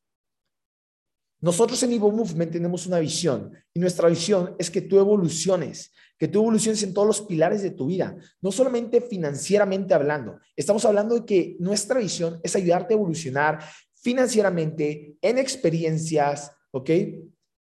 Nosotros 1.41 1.83
en 1.83 1.91
Evo 1.91 2.09
Movement 2.09 2.53
tenemos 2.53 2.87
una 2.87 2.99
visión 2.99 3.51
y 3.73 3.79
nuestra 3.79 4.07
visión 4.07 4.55
es 4.57 4.71
que 4.71 4.81
tú 4.81 4.97
evoluciones, 4.97 5.91
que 6.17 6.29
tú 6.29 6.39
evoluciones 6.39 6.81
en 6.83 6.93
todos 6.93 7.05
los 7.05 7.21
pilares 7.21 7.61
de 7.61 7.71
tu 7.71 7.87
vida, 7.87 8.15
no 8.41 8.51
solamente 8.51 9.01
financieramente 9.01 9.93
hablando. 9.93 10.39
Estamos 10.55 10.85
hablando 10.85 11.15
de 11.15 11.25
que 11.25 11.57
nuestra 11.59 11.99
visión 11.99 12.39
es 12.41 12.55
ayudarte 12.55 12.93
a 12.93 12.97
evolucionar 12.97 13.59
financieramente, 14.05 15.17
en 15.19 15.39
experiencias, 15.39 16.51
¿ok? 16.69 16.91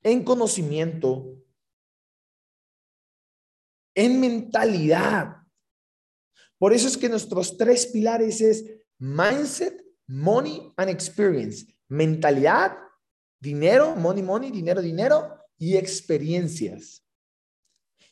En 0.03 0.25
conocimiento, 0.25 1.41
en 3.95 4.19
mentalidad. 4.19 5.37
Por 6.59 6.73
eso 6.73 6.89
es 6.89 6.97
que 6.97 7.09
nuestros 7.09 7.57
tres 7.57 7.87
pilares 7.87 8.41
es 8.41 8.65
mindset, 8.99 9.81
money 10.09 10.73
and 10.77 10.91
experience. 10.91 11.73
Mentalidad, 11.87 12.79
dinero, 13.39 13.95
money, 13.95 14.25
money, 14.25 14.51
dinero, 14.51 14.83
dinero 14.83 15.39
y 15.57 15.77
experiencias. 15.77 17.07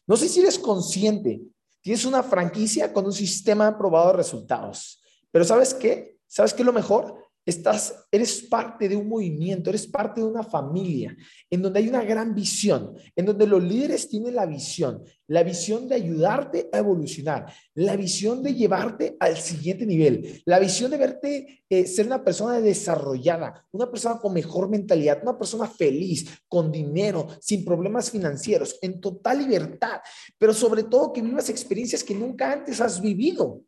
No 0.07 0.17
sé 0.17 0.29
si 0.29 0.39
eres 0.39 0.61
consciente, 0.61 1.43
tienes 1.81 2.05
una 2.05 2.23
franquicia 2.23 2.93
con 2.93 3.05
un 3.05 3.13
sistema 3.13 3.77
probado 3.77 4.13
de 4.13 4.19
resultados, 4.19 5.03
pero 5.33 5.45
¿sabes 5.45 5.75
qué? 5.75 6.21
¿Sabes 6.29 6.55
qué 6.55 6.63
es 6.63 6.67
lo 6.67 6.73
mejor? 6.73 7.22
Estás, 7.45 8.07
eres 8.13 8.43
parte 8.43 8.89
de 8.89 8.95
un 8.95 9.09
movimiento, 9.09 9.71
eres 9.71 9.89
parte 9.89 10.21
de 10.21 10.27
una 10.29 10.45
familia 10.45 11.17
en 11.51 11.61
donde 11.61 11.81
hay 11.81 11.89
una 11.89 12.05
gran 12.05 12.37
visión, 12.37 12.97
en 13.17 13.27
donde 13.27 13.49
los 13.49 13.61
líderes 13.61 14.09
tienen 14.09 14.37
la 14.37 14.47
visión, 14.47 15.03
la 15.27 15.43
visión 15.43 15.89
de 15.89 15.97
ayudarte 15.97 16.69
a 16.73 16.79
evolucionar, 16.79 17.53
la 17.75 17.97
visión 17.97 18.45
de 18.45 18.55
llevarte 18.55 19.17
al 19.19 19.37
siguiente 19.37 19.85
nivel, 19.85 20.41
la 20.45 20.61
visión 20.61 20.93
de 20.93 20.99
verte 20.99 21.65
eh, 21.69 21.85
ser 21.85 22.07
una 22.07 22.23
persona 22.23 22.61
desarrollada, 22.61 23.67
una 23.73 23.91
persona 23.91 24.21
con 24.21 24.33
mejor 24.33 24.69
mentalidad, 24.69 25.19
una 25.23 25.37
persona 25.37 25.67
feliz, 25.67 26.45
con 26.47 26.71
dinero, 26.71 27.27
sin 27.41 27.65
problemas 27.65 28.09
financieros, 28.09 28.79
en 28.83 29.01
total 29.01 29.39
libertad, 29.39 30.01
pero 30.39 30.55
sobre 30.55 30.85
todo 30.85 31.13
que 31.13 31.23
vivas 31.23 31.49
experiencias 31.49 32.05
que 32.05 32.15
nunca 32.15 32.53
antes 32.53 32.81
has 32.81 33.01
vivido. 33.01 33.63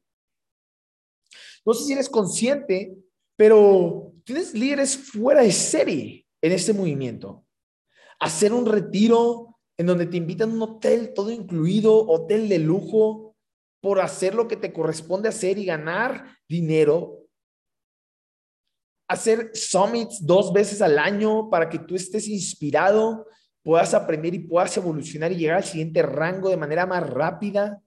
No 1.67 1.75
sé 1.75 1.85
si 1.85 1.93
eres 1.95 2.09
consciente 2.09 2.95
pero 3.37 4.13
tienes 4.25 4.55
líderes 4.55 4.97
fuera 4.97 5.43
de 5.43 5.53
serie 5.53 6.27
en 6.43 6.53
este 6.53 6.73
movimiento. 6.73 7.45
Hacer 8.21 8.53
un 8.53 8.67
retiro 8.67 9.59
en 9.77 9.87
donde 9.87 10.07
te 10.07 10.17
invitan 10.17 10.51
a 10.51 10.55
un 10.55 10.63
hotel 10.63 11.13
todo 11.15 11.31
incluido, 11.31 12.07
hotel 12.07 12.49
de 12.49 12.59
lujo, 12.59 13.37
por 13.81 14.01
hacer 14.01 14.35
lo 14.35 14.49
que 14.49 14.57
te 14.57 14.73
corresponde 14.73 15.29
hacer 15.29 15.59
y 15.59 15.67
ganar 15.67 16.39
dinero. 16.49 17.27
Hacer 19.09 19.51
summits 19.55 20.25
dos 20.25 20.53
veces 20.53 20.81
al 20.81 20.99
año 20.99 21.51
para 21.51 21.69
que 21.69 21.79
tú 21.79 21.95
estés 21.95 22.29
inspirado, 22.29 23.27
puedas 23.63 23.93
aprender 23.93 24.35
y 24.35 24.39
puedas 24.39 24.77
evolucionar 24.77 25.33
y 25.33 25.37
llegar 25.37 25.59
al 25.59 25.65
siguiente 25.65 26.03
rango 26.03 26.49
de 26.49 26.57
manera 26.57 26.87
más 26.87 27.09
rápida. 27.09 27.83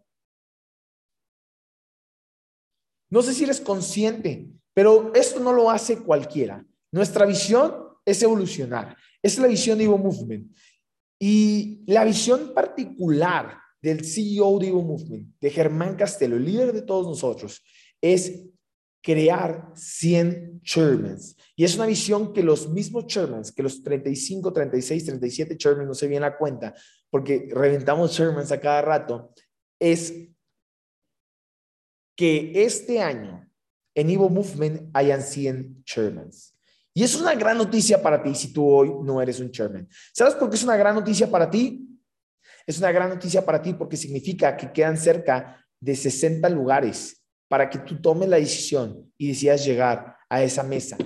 No 3.09 3.21
sé 3.21 3.33
si 3.33 3.45
eres 3.45 3.61
consciente, 3.61 4.51
pero 4.77 5.11
esto 5.15 5.39
no 5.39 5.51
lo 5.51 5.71
hace 5.71 5.97
cualquiera. 5.97 6.63
Nuestra 6.91 7.25
visión 7.25 7.73
es 8.05 8.21
evolucionar. 8.21 8.95
Es 9.23 9.39
la 9.39 9.47
visión 9.47 9.75
de 9.75 9.85
Evo 9.85 9.97
Movement. 9.97 10.55
Y 11.19 11.81
la 11.87 12.05
visión 12.05 12.53
particular 12.53 13.57
del 13.81 14.05
CEO 14.05 14.59
de 14.59 14.67
Evo 14.67 14.83
Movement, 14.83 15.33
de 15.41 15.49
Germán 15.49 15.95
Castelo, 15.95 16.35
el 16.35 16.45
líder 16.45 16.73
de 16.73 16.83
todos 16.83 17.07
nosotros, 17.07 17.63
es 17.99 18.45
crear 19.01 19.71
100 19.73 20.61
chairmans. 20.61 21.35
Y 21.55 21.63
es 21.63 21.73
una 21.73 21.87
visión 21.87 22.31
que 22.31 22.43
los 22.43 22.69
mismos 22.69 23.07
chairmans, 23.07 23.51
que 23.51 23.63
los 23.63 23.81
35, 23.81 24.53
36, 24.53 25.05
37 25.05 25.57
chairmans, 25.57 25.87
no 25.87 25.95
se 25.95 26.07
bien 26.07 26.21
la 26.21 26.37
cuenta, 26.37 26.75
porque 27.09 27.49
reventamos 27.51 28.15
chairmans 28.15 28.51
a 28.51 28.61
cada 28.61 28.83
rato, 28.83 29.33
es 29.79 30.13
que 32.15 32.51
este 32.63 33.01
año 33.01 33.46
en 33.97 34.11
Evo 34.11 34.29
Movement 34.29 34.91
hayan 34.93 35.23
100 35.23 35.83
chairmans. 35.83 36.53
Y 36.93 37.03
es 37.03 37.15
una 37.15 37.33
gran 37.33 37.57
noticia 37.57 37.99
para 38.01 38.21
ti 38.21 38.35
si 38.35 38.53
tú 38.53 38.69
hoy 38.69 38.93
no 39.03 39.19
eres 39.19 39.39
un 39.39 39.49
chairman. 39.49 39.89
¿Sabes 40.13 40.35
por 40.35 40.49
qué 40.49 40.55
es 40.55 40.63
una 40.63 40.77
gran 40.77 40.93
noticia 40.93 41.29
para 41.29 41.49
ti? 41.49 41.83
Es 42.67 42.77
una 42.77 42.91
gran 42.91 43.09
noticia 43.09 43.43
para 43.43 43.59
ti 43.59 43.73
porque 43.73 43.97
significa 43.97 44.55
que 44.55 44.71
quedan 44.71 44.97
cerca 44.97 45.65
de 45.79 45.95
60 45.95 46.47
lugares 46.49 47.23
para 47.47 47.67
que 47.69 47.79
tú 47.79 47.99
tomes 47.99 48.29
la 48.29 48.37
decisión 48.37 49.11
y 49.17 49.29
decidas 49.29 49.65
llegar 49.65 50.15
a 50.29 50.43
esa 50.43 50.61
mesa 50.61 50.97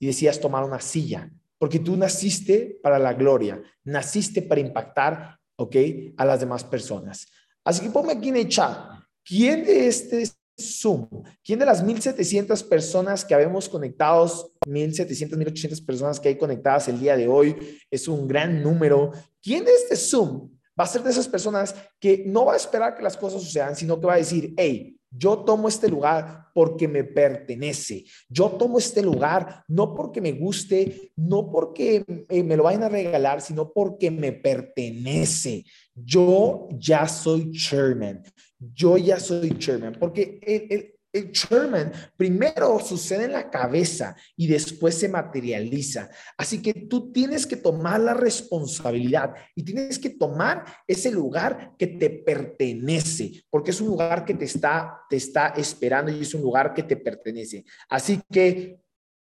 y 0.00 0.06
decidas 0.06 0.40
tomar 0.40 0.64
una 0.64 0.80
silla, 0.80 1.30
porque 1.56 1.78
tú 1.78 1.96
naciste 1.96 2.80
para 2.82 2.98
la 2.98 3.12
gloria, 3.12 3.62
naciste 3.84 4.42
para 4.42 4.60
impactar, 4.60 5.38
¿ok? 5.56 5.76
A 6.16 6.24
las 6.24 6.40
demás 6.40 6.64
personas. 6.64 7.28
Así 7.64 7.82
que 7.82 7.90
ponme 7.90 8.12
aquí 8.12 8.30
en 8.30 8.38
el 8.38 8.48
chat, 8.48 8.76
¿quién 9.24 9.64
de 9.64 9.86
este 9.86 10.28
Zoom. 10.60 11.08
¿Quién 11.42 11.58
de 11.58 11.66
las 11.66 11.84
1.700 11.84 12.68
personas 12.68 13.24
que 13.24 13.34
habemos 13.34 13.68
conectados, 13.68 14.52
1.700, 14.66 15.30
1.800 15.30 15.84
personas 15.84 16.20
que 16.20 16.28
hay 16.28 16.38
conectadas 16.38 16.88
el 16.88 17.00
día 17.00 17.16
de 17.16 17.26
hoy, 17.26 17.56
es 17.90 18.06
un 18.06 18.28
gran 18.28 18.62
número? 18.62 19.10
¿Quién 19.42 19.64
de 19.64 19.72
este 19.72 19.96
Zoom 19.96 20.50
va 20.78 20.84
a 20.84 20.86
ser 20.86 21.02
de 21.02 21.10
esas 21.10 21.28
personas 21.28 21.74
que 21.98 22.24
no 22.26 22.46
va 22.46 22.54
a 22.54 22.56
esperar 22.56 22.96
que 22.96 23.02
las 23.02 23.16
cosas 23.16 23.42
sucedan, 23.42 23.74
sino 23.74 24.00
que 24.00 24.06
va 24.06 24.14
a 24.14 24.18
decir, 24.18 24.54
hey, 24.56 25.00
yo 25.10 25.38
tomo 25.38 25.68
este 25.68 25.88
lugar 25.88 26.46
porque 26.54 26.86
me 26.86 27.02
pertenece. 27.02 28.04
Yo 28.28 28.50
tomo 28.50 28.78
este 28.78 29.02
lugar 29.02 29.64
no 29.66 29.94
porque 29.94 30.20
me 30.20 30.32
guste, 30.32 31.12
no 31.16 31.50
porque 31.50 32.04
eh, 32.28 32.42
me 32.44 32.56
lo 32.56 32.62
vayan 32.62 32.84
a 32.84 32.88
regalar, 32.88 33.40
sino 33.40 33.72
porque 33.72 34.10
me 34.10 34.32
pertenece. 34.32 35.64
Yo 35.94 36.68
ya 36.78 37.08
soy 37.08 37.50
chairman. 37.50 38.22
Yo 38.60 38.96
ya 38.96 39.18
soy 39.18 39.58
chairman. 39.58 39.96
Porque 39.98 40.38
el, 40.42 40.94
el 41.12 41.32
chairman 41.32 41.92
primero 42.16 42.78
sucede 42.78 43.24
en 43.24 43.32
la 43.32 43.50
cabeza 43.50 44.14
y 44.36 44.46
después 44.46 44.94
se 44.94 45.08
materializa. 45.08 46.08
Así 46.36 46.62
que 46.62 46.72
tú 46.72 47.10
tienes 47.12 47.46
que 47.46 47.56
tomar 47.56 48.00
la 48.00 48.14
responsabilidad 48.14 49.34
y 49.54 49.64
tienes 49.64 49.98
que 49.98 50.10
tomar 50.10 50.64
ese 50.86 51.10
lugar 51.10 51.72
que 51.78 51.88
te 51.88 52.10
pertenece, 52.10 53.44
porque 53.50 53.72
es 53.72 53.80
un 53.80 53.88
lugar 53.88 54.24
que 54.24 54.34
te 54.34 54.44
está, 54.44 55.00
te 55.08 55.16
está 55.16 55.48
esperando 55.56 56.12
y 56.12 56.20
es 56.20 56.34
un 56.34 56.42
lugar 56.42 56.72
que 56.74 56.84
te 56.84 56.96
pertenece. 56.96 57.64
Así 57.88 58.20
que 58.30 58.80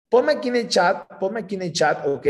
ponme 0.10 0.34
aquí 0.34 0.50
en 0.50 0.58
el 0.58 0.68
chat, 0.68 1.08
ponme 1.20 1.40
aquí 1.40 1.56
en 1.56 1.64
el 1.64 1.72
chat, 1.72 2.06
¿ok? 2.06 2.28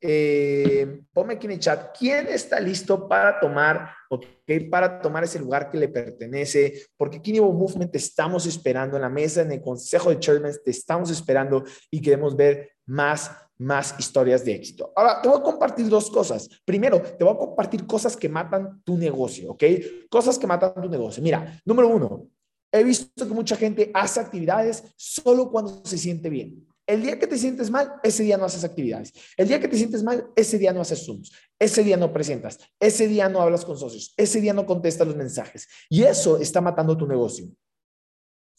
Eh, 0.00 1.02
ponme 1.12 1.34
aquí 1.34 1.46
en 1.46 1.52
el 1.52 1.58
chat, 1.58 1.96
¿quién 1.96 2.26
está 2.28 2.58
listo 2.58 3.06
para 3.06 3.38
tomar, 3.38 3.90
okay, 4.08 4.68
para 4.68 5.00
tomar 5.00 5.24
ese 5.24 5.38
lugar 5.38 5.70
que 5.70 5.78
le 5.78 5.88
pertenece? 5.88 6.86
Porque 6.96 7.20
en 7.22 7.42
Movement 7.42 7.92
te 7.92 7.98
estamos 7.98 8.46
esperando 8.46 8.96
en 8.96 9.02
la 9.02 9.10
mesa, 9.10 9.42
en 9.42 9.52
el 9.52 9.60
Consejo 9.60 10.10
de 10.10 10.18
Chairman, 10.18 10.52
te 10.64 10.70
estamos 10.70 11.10
esperando 11.10 11.64
y 11.90 12.00
queremos 12.00 12.34
ver 12.34 12.70
más, 12.86 13.30
más 13.58 13.94
historias 13.98 14.44
de 14.44 14.54
éxito. 14.54 14.92
Ahora, 14.96 15.20
te 15.20 15.28
voy 15.28 15.38
a 15.38 15.42
compartir 15.42 15.88
dos 15.88 16.10
cosas. 16.10 16.48
Primero, 16.64 17.00
te 17.00 17.22
voy 17.22 17.34
a 17.34 17.38
compartir 17.38 17.86
cosas 17.86 18.16
que 18.16 18.28
matan 18.28 18.82
tu 18.82 18.96
negocio, 18.96 19.52
¿ok? 19.52 19.64
Cosas 20.08 20.38
que 20.38 20.46
matan 20.46 20.72
tu 20.74 20.88
negocio. 20.88 21.22
Mira, 21.22 21.60
número 21.64 21.88
uno, 21.88 22.26
he 22.72 22.82
visto 22.82 23.26
que 23.26 23.34
mucha 23.34 23.56
gente 23.56 23.90
hace 23.92 24.20
actividades 24.20 24.84
solo 24.96 25.50
cuando 25.50 25.82
se 25.84 25.98
siente 25.98 26.30
bien. 26.30 26.66
El 26.90 27.02
día 27.02 27.20
que 27.20 27.28
te 27.28 27.38
sientes 27.38 27.70
mal, 27.70 28.00
ese 28.02 28.24
día 28.24 28.36
no 28.36 28.46
haces 28.46 28.64
actividades. 28.64 29.12
El 29.36 29.46
día 29.46 29.60
que 29.60 29.68
te 29.68 29.76
sientes 29.76 30.02
mal, 30.02 30.28
ese 30.34 30.58
día 30.58 30.72
no 30.72 30.80
haces 30.80 31.06
Zooms. 31.06 31.30
Ese 31.56 31.84
día 31.84 31.96
no 31.96 32.12
presentas. 32.12 32.58
Ese 32.80 33.06
día 33.06 33.28
no 33.28 33.40
hablas 33.40 33.64
con 33.64 33.78
socios. 33.78 34.12
Ese 34.16 34.40
día 34.40 34.52
no 34.52 34.66
contestas 34.66 35.06
los 35.06 35.14
mensajes. 35.14 35.68
Y 35.88 36.02
eso 36.02 36.40
está 36.40 36.60
matando 36.60 36.96
tu 36.96 37.06
negocio. 37.06 37.46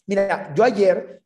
Mira, 0.07 0.53
yo 0.55 0.63
ayer, 0.63 1.21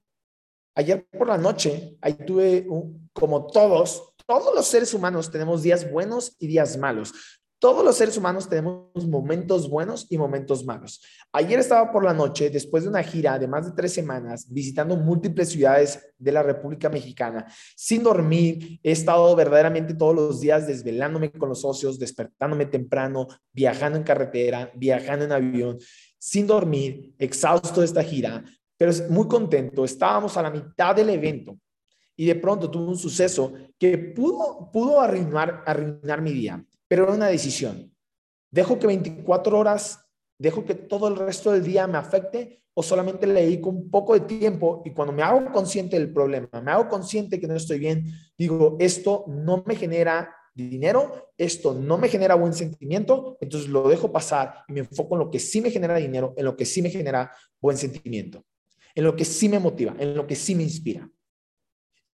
ayer 0.74 1.08
por 1.16 1.28
la 1.28 1.38
noche, 1.38 1.96
ahí 2.02 2.14
tuve, 2.14 2.66
como 3.14 3.46
todos, 3.46 4.16
todos 4.26 4.56
los 4.56 4.66
seres 4.66 4.92
humanos 4.96 5.30
tenemos 5.30 5.62
días 5.62 5.92
buenos 5.92 6.36
y 6.40 6.48
días 6.48 6.76
malos. 6.76 7.14
Todos 7.58 7.86
los 7.86 7.96
seres 7.96 8.18
humanos 8.18 8.50
tenemos 8.50 9.08
momentos 9.08 9.70
buenos 9.70 10.08
y 10.10 10.18
momentos 10.18 10.66
malos. 10.66 11.02
Ayer 11.32 11.58
estaba 11.58 11.90
por 11.90 12.04
la 12.04 12.14
noche, 12.14 12.50
después 12.50 12.84
de 12.84 12.90
una 12.90 13.02
gira 13.02 13.40
de 13.40 13.48
más 13.48 13.66
de 13.66 13.72
tres 13.72 13.94
semanas, 13.94 14.46
visitando 14.50 14.98
múltiples 14.98 15.50
ciudades 15.50 16.06
de 16.18 16.32
la 16.34 16.44
República 16.44 16.90
Mexicana, 16.90 17.46
sin 17.76 18.04
dormir. 18.04 18.80
He 18.84 18.92
estado 18.92 19.34
verdaderamente 19.38 19.94
todos 19.94 20.14
los 20.14 20.42
días 20.42 20.68
desvelándome 20.68 21.32
con 21.32 21.48
los 21.48 21.62
socios, 21.62 21.98
despertándome 21.98 22.66
temprano, 22.66 23.28
viajando 23.54 23.98
en 23.98 24.04
carretera, 24.04 24.70
viajando 24.76 25.24
en 25.24 25.32
avión, 25.32 25.78
sin 26.20 26.46
dormir, 26.48 27.14
exhausto 27.18 27.80
de 27.80 27.86
esta 27.86 28.04
gira, 28.04 28.44
pero 28.76 28.92
muy 29.10 29.30
contento. 29.30 29.86
Estábamos 29.86 30.36
a 30.36 30.42
la 30.42 30.52
mitad 30.52 30.94
del 30.94 31.10
evento 31.10 31.58
y 32.18 32.26
de 32.26 32.36
pronto 32.36 32.70
tuve 32.70 32.90
un 32.90 32.98
suceso 32.98 33.54
que 33.80 33.98
pudo, 33.98 35.00
arruinar 35.00 36.22
mi 36.22 36.34
día 36.34 36.66
pero 36.88 37.04
era 37.04 37.14
una 37.14 37.28
decisión. 37.28 37.94
¿Dejo 38.52 38.80
que 38.80 38.88
24 38.88 39.58
horas, 39.58 40.00
dejo 40.38 40.66
que 40.66 40.76
todo 40.76 41.08
el 41.08 41.16
resto 41.16 41.52
del 41.52 41.64
día 41.64 41.88
me 41.88 41.98
afecte 41.98 42.64
o 42.74 42.84
solamente 42.84 43.26
le 43.26 43.42
dedico 43.42 43.70
un 43.70 43.90
poco 43.90 44.14
de 44.14 44.22
tiempo 44.22 44.82
y 44.86 44.92
cuando 44.92 45.14
me 45.14 45.24
hago 45.24 45.52
consciente 45.52 45.98
del 45.98 46.12
problema, 46.12 46.48
me 46.62 46.72
hago 46.72 46.90
consciente 46.90 47.40
que 47.40 47.48
no 47.48 47.56
estoy 47.56 47.80
bien, 47.80 48.06
digo, 48.38 48.76
esto 48.80 49.26
no 49.28 49.64
me 49.66 49.76
genera 49.76 50.36
dinero, 50.54 51.32
esto 51.38 51.74
no 51.74 51.98
me 51.98 52.10
genera 52.10 52.36
buen 52.36 52.54
sentimiento, 52.54 53.38
entonces 53.40 53.70
lo 53.70 53.88
dejo 53.88 54.12
pasar 54.12 54.64
y 54.68 54.74
me 54.74 54.82
enfoco 54.82 55.16
en 55.16 55.20
lo 55.20 55.32
que 55.32 55.40
sí 55.40 55.62
me 55.62 55.72
genera 55.72 55.96
dinero, 55.96 56.34
en 56.38 56.46
lo 56.46 56.56
que 56.56 56.66
sí 56.66 56.82
me 56.82 56.90
genera 56.90 57.32
buen 57.62 57.78
sentimiento, 57.78 58.46
en 58.94 59.04
lo 59.04 59.16
que 59.16 59.26
sí 59.26 59.50
me 59.50 59.60
motiva, 59.60 59.96
en 59.98 60.16
lo 60.16 60.28
que 60.28 60.36
sí 60.36 60.54
me 60.54 60.64
inspira. 60.64 61.10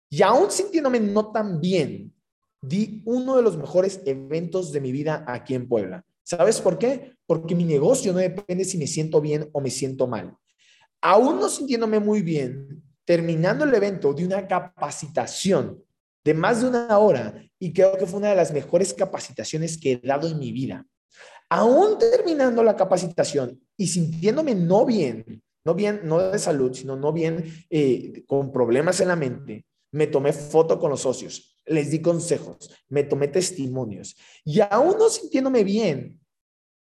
Y 0.09 0.21
aún 0.21 0.51
sintiéndome 0.51 0.99
no 0.99 1.31
tan 1.31 1.59
bien, 1.59 2.13
di 2.61 3.01
uno 3.05 3.35
de 3.35 3.41
los 3.41 3.57
mejores 3.57 4.01
eventos 4.05 4.71
de 4.71 4.81
mi 4.81 4.91
vida 4.91 5.25
aquí 5.27 5.55
en 5.55 5.67
Puebla. 5.67 6.05
¿Sabes 6.23 6.61
por 6.61 6.77
qué? 6.77 7.13
Porque 7.25 7.55
mi 7.55 7.65
negocio 7.65 8.13
no 8.13 8.19
depende 8.19 8.63
si 8.63 8.77
me 8.77 8.87
siento 8.87 9.19
bien 9.19 9.49
o 9.51 9.59
me 9.59 9.71
siento 9.71 10.07
mal. 10.07 10.37
Aún 11.01 11.39
no 11.39 11.49
sintiéndome 11.49 11.99
muy 11.99 12.21
bien, 12.21 12.83
terminando 13.03 13.65
el 13.65 13.73
evento 13.73 14.13
de 14.13 14.25
una 14.25 14.47
capacitación 14.47 15.83
de 16.23 16.35
más 16.35 16.61
de 16.61 16.69
una 16.69 16.99
hora 16.99 17.43
y 17.57 17.73
creo 17.73 17.97
que 17.97 18.05
fue 18.05 18.19
una 18.19 18.29
de 18.29 18.35
las 18.35 18.53
mejores 18.53 18.93
capacitaciones 18.93 19.79
que 19.79 19.93
he 19.93 20.07
dado 20.07 20.27
en 20.27 20.37
mi 20.37 20.51
vida. 20.51 20.85
Aún 21.49 21.97
terminando 21.97 22.63
la 22.63 22.75
capacitación 22.75 23.59
y 23.75 23.87
sintiéndome 23.87 24.53
no 24.53 24.85
bien, 24.85 25.43
no 25.65 25.73
bien, 25.73 26.01
no 26.03 26.19
de 26.19 26.37
salud, 26.37 26.73
sino 26.73 26.95
no 26.95 27.11
bien 27.11 27.65
eh, 27.71 28.23
con 28.27 28.51
problemas 28.51 29.01
en 29.01 29.07
la 29.07 29.15
mente, 29.15 29.65
me 29.91 30.05
tomé 30.05 30.31
foto 30.31 30.79
con 30.79 30.91
los 30.91 31.01
socios 31.01 31.50
les 31.71 31.89
di 31.89 32.01
consejos, 32.01 32.69
me 32.89 33.03
tomé 33.03 33.27
testimonios 33.27 34.15
y 34.43 34.59
aún 34.61 34.97
no 34.97 35.09
sintiéndome 35.09 35.63
bien, 35.63 36.21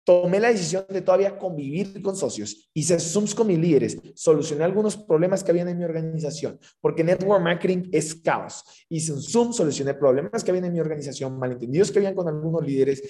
tomé 0.06 0.40
la 0.40 0.50
decisión 0.50 0.86
de 0.88 1.02
todavía 1.02 1.38
convivir 1.38 2.02
con 2.02 2.16
socios, 2.16 2.70
hice 2.74 3.00
Zooms 3.00 3.34
con 3.34 3.48
mis 3.48 3.58
líderes, 3.58 3.98
solucioné 4.14 4.64
algunos 4.64 4.96
problemas 4.96 5.44
que 5.44 5.52
habían 5.52 5.68
en 5.68 5.80
mi 5.80 5.84
organización, 5.84 6.60
porque 6.80 7.04
network 7.04 7.42
marketing 7.42 7.90
es 7.92 8.14
caos. 8.14 8.64
Hice 8.88 9.14
un 9.14 9.22
Zoom, 9.22 9.52
solucioné 9.52 9.96
problemas 9.96 10.44
que 10.44 10.52
habían 10.52 10.66
en 10.66 10.74
mi 10.74 10.80
organización, 10.80 11.38
malentendidos 11.40 11.92
que 11.92 12.00
habían 12.00 12.14
con 12.14 12.28
algunos 12.28 12.64
líderes, 12.64 13.02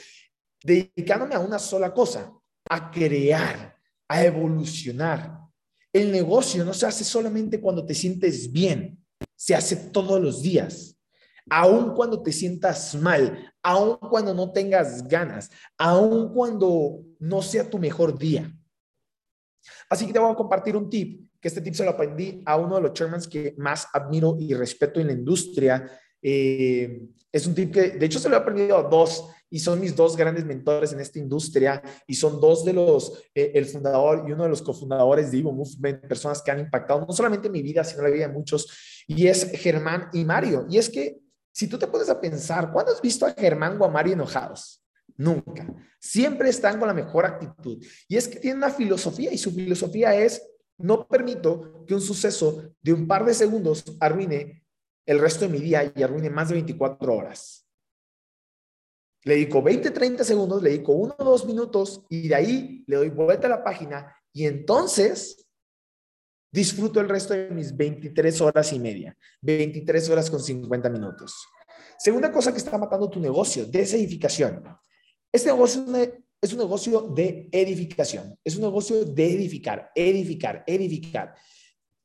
dedicándome 0.63 1.35
a 1.35 1.39
una 1.39 1.59
sola 1.59 1.93
cosa, 1.93 2.33
a 2.69 2.89
crear, 2.89 3.77
a 4.07 4.23
evolucionar. 4.23 5.41
El 5.91 6.11
negocio 6.11 6.63
no 6.63 6.73
se 6.73 6.85
hace 6.85 7.03
solamente 7.03 7.59
cuando 7.59 7.85
te 7.85 7.93
sientes 7.93 8.51
bien, 8.51 9.03
se 9.35 9.53
hace 9.53 9.75
todos 9.75 10.21
los 10.21 10.41
días 10.41 10.94
aun 11.49 11.93
cuando 11.93 12.21
te 12.21 12.31
sientas 12.31 12.95
mal, 12.95 13.53
aun 13.61 13.97
cuando 13.97 14.33
no 14.33 14.51
tengas 14.51 15.07
ganas, 15.07 15.49
aun 15.77 16.33
cuando 16.33 17.01
no 17.19 17.41
sea 17.41 17.69
tu 17.69 17.77
mejor 17.77 18.17
día. 18.17 18.51
Así 19.89 20.05
que 20.05 20.13
te 20.13 20.19
voy 20.19 20.31
a 20.31 20.35
compartir 20.35 20.75
un 20.75 20.89
tip, 20.89 21.29
que 21.39 21.47
este 21.47 21.61
tip 21.61 21.73
se 21.73 21.83
lo 21.83 21.91
aprendí 21.91 22.41
a 22.45 22.57
uno 22.57 22.75
de 22.75 22.81
los 22.81 22.93
chairmans 22.93 23.27
que 23.27 23.53
más 23.57 23.87
admiro 23.93 24.37
y 24.39 24.53
respeto 24.53 24.99
en 24.99 25.07
la 25.07 25.13
industria. 25.13 25.89
Eh, 26.21 27.01
es 27.31 27.45
un 27.45 27.53
tip 27.53 27.73
que, 27.73 27.89
de 27.91 28.05
hecho, 28.05 28.19
se 28.19 28.29
lo 28.29 28.35
he 28.35 28.39
aprendido 28.39 28.77
a 28.77 28.83
dos 28.83 29.25
y 29.49 29.59
son 29.59 29.79
mis 29.79 29.95
dos 29.95 30.17
grandes 30.17 30.43
mentores 30.43 30.91
en 30.93 30.99
esta 30.99 31.19
industria 31.19 31.81
y 32.07 32.15
son 32.15 32.41
dos 32.41 32.65
de 32.65 32.73
los, 32.73 33.23
eh, 33.33 33.51
el 33.53 33.65
fundador 33.65 34.25
y 34.27 34.31
uno 34.31 34.43
de 34.43 34.49
los 34.49 34.61
cofundadores 34.61 35.31
de 35.31 35.39
Evo 35.39 35.51
Movement, 35.51 36.07
personas 36.07 36.41
que 36.41 36.51
han 36.51 36.59
impactado 36.59 37.05
no 37.05 37.13
solamente 37.13 37.49
mi 37.49 37.61
vida, 37.61 37.83
sino 37.83 38.03
la 38.03 38.09
vida 38.09 38.27
de 38.27 38.33
muchos, 38.33 39.03
y 39.07 39.27
es 39.27 39.51
Germán 39.51 40.09
y 40.13 40.25
Mario. 40.25 40.65
Y 40.69 40.77
es 40.77 40.89
que 40.89 41.19
si 41.55 41.67
tú 41.67 41.79
te 41.79 41.87
pones 41.87 42.09
a 42.09 42.19
pensar, 42.19 42.69
¿cuándo 42.69 42.91
has 42.91 43.01
visto 43.01 43.25
a 43.25 43.31
Germán 43.31 43.81
o 43.81 43.85
a 43.85 43.89
Mario 43.89 44.11
enojados? 44.11 44.83
Nunca. 45.15 45.65
Siempre 45.97 46.49
están 46.49 46.77
con 46.77 46.89
la 46.89 46.93
mejor 46.93 47.25
actitud. 47.25 47.81
Y 48.09 48.17
es 48.17 48.27
que 48.27 48.41
tienen 48.41 48.57
una 48.57 48.69
filosofía 48.69 49.31
y 49.31 49.37
su 49.37 49.51
filosofía 49.51 50.13
es, 50.13 50.45
no 50.77 51.07
permito 51.07 51.85
que 51.87 51.93
un 51.93 52.01
suceso 52.01 52.73
de 52.81 52.91
un 52.91 53.07
par 53.07 53.23
de 53.23 53.33
segundos 53.33 53.85
arruine 54.01 54.65
el 55.05 55.17
resto 55.17 55.45
de 55.45 55.51
mi 55.51 55.59
día 55.59 55.93
y 55.95 56.03
arruine 56.03 56.29
más 56.29 56.49
de 56.49 56.55
24 56.55 57.13
horas. 57.13 57.65
Le 59.23 59.35
dedico 59.35 59.61
20, 59.61 59.91
30 59.91 60.25
segundos, 60.25 60.61
le 60.61 60.71
dedico 60.71 60.91
uno 60.91 61.15
o 61.17 61.23
dos 61.23 61.45
minutos 61.45 62.03
y 62.09 62.27
de 62.27 62.35
ahí 62.35 62.83
le 62.85 62.97
doy 62.97 63.09
vuelta 63.11 63.47
a 63.47 63.51
la 63.51 63.63
página 63.63 64.13
y 64.33 64.45
entonces 64.45 65.44
disfruto 66.55 67.01
el 67.01 67.09
resto 67.09 67.33
de 67.33 67.49
mis 67.49 67.75
23 67.75 68.41
horas 68.41 68.71
y 68.71 68.79
media, 68.79 69.15
23 69.41 70.09
horas 70.09 70.29
con 70.29 70.41
50 70.41 70.89
minutos. 70.89 71.45
Segunda 71.99 72.31
cosa 72.31 72.51
que 72.51 72.57
está 72.57 72.77
matando 72.77 73.09
tu 73.09 73.19
negocio, 73.19 73.65
desedificación. 73.65 74.63
Este 75.31 75.49
negocio 75.49 75.85
es 76.41 76.53
un 76.53 76.59
negocio 76.59 77.01
de 77.01 77.49
edificación, 77.51 78.39
es 78.41 78.55
un 78.55 78.61
negocio 78.61 79.03
de 79.03 79.33
edificar, 79.33 79.91
edificar, 79.93 80.63
edificar. 80.65 81.35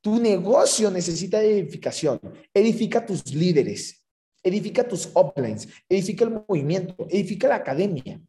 Tu 0.00 0.18
negocio 0.18 0.90
necesita 0.90 1.40
edificación. 1.42 2.18
Edifica 2.52 3.06
tus 3.06 3.32
líderes, 3.32 4.04
edifica 4.42 4.86
tus 4.88 5.10
uplines, 5.14 5.68
edifica 5.88 6.24
el 6.24 6.42
movimiento, 6.48 7.06
edifica 7.08 7.46
la 7.46 7.56
academia. 7.56 8.20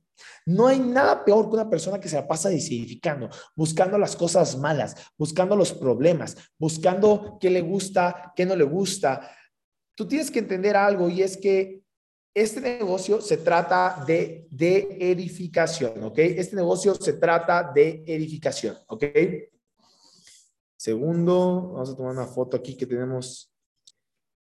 No 0.46 0.68
hay 0.68 0.80
nada 0.80 1.24
peor 1.24 1.50
que 1.50 1.56
una 1.56 1.70
persona 1.70 2.00
que 2.00 2.10
se 2.10 2.16
la 2.16 2.28
pasa 2.28 2.50
desidificando, 2.50 3.30
buscando 3.56 3.98
las 3.98 4.16
cosas 4.16 4.58
malas, 4.58 4.96
buscando 5.18 5.56
los 5.56 5.74
problemas, 5.74 6.36
buscando 6.58 7.38
qué 7.40 7.50
le 7.50 7.62
gusta, 7.62 8.34
qué 8.36 8.46
no 8.46 8.56
le 8.56 8.64
gusta. 8.64 9.30
Tú 9.96 10.08
tienes 10.08 10.32
que 10.32 10.40
entender 10.40 10.76
algo 10.76 11.10
y 11.10 11.22
es 11.22 11.38
que 11.38 11.82
este 12.34 12.62
negocio 12.62 13.22
se 13.22 13.38
trata 13.38 14.04
de, 14.08 14.48
de 14.50 14.98
edificación, 15.00 16.04
¿ok? 16.04 16.18
Este 16.20 16.56
negocio 16.56 16.96
se 16.96 17.14
trata 17.14 17.72
de 17.74 18.04
edificación, 18.08 18.78
¿ok? 18.88 19.04
Segundo, 20.78 21.74
vamos 21.74 21.90
a 21.90 21.96
tomar 21.96 22.14
una 22.14 22.26
foto 22.26 22.58
aquí 22.58 22.76
que 22.76 22.88
tenemos 22.88 23.52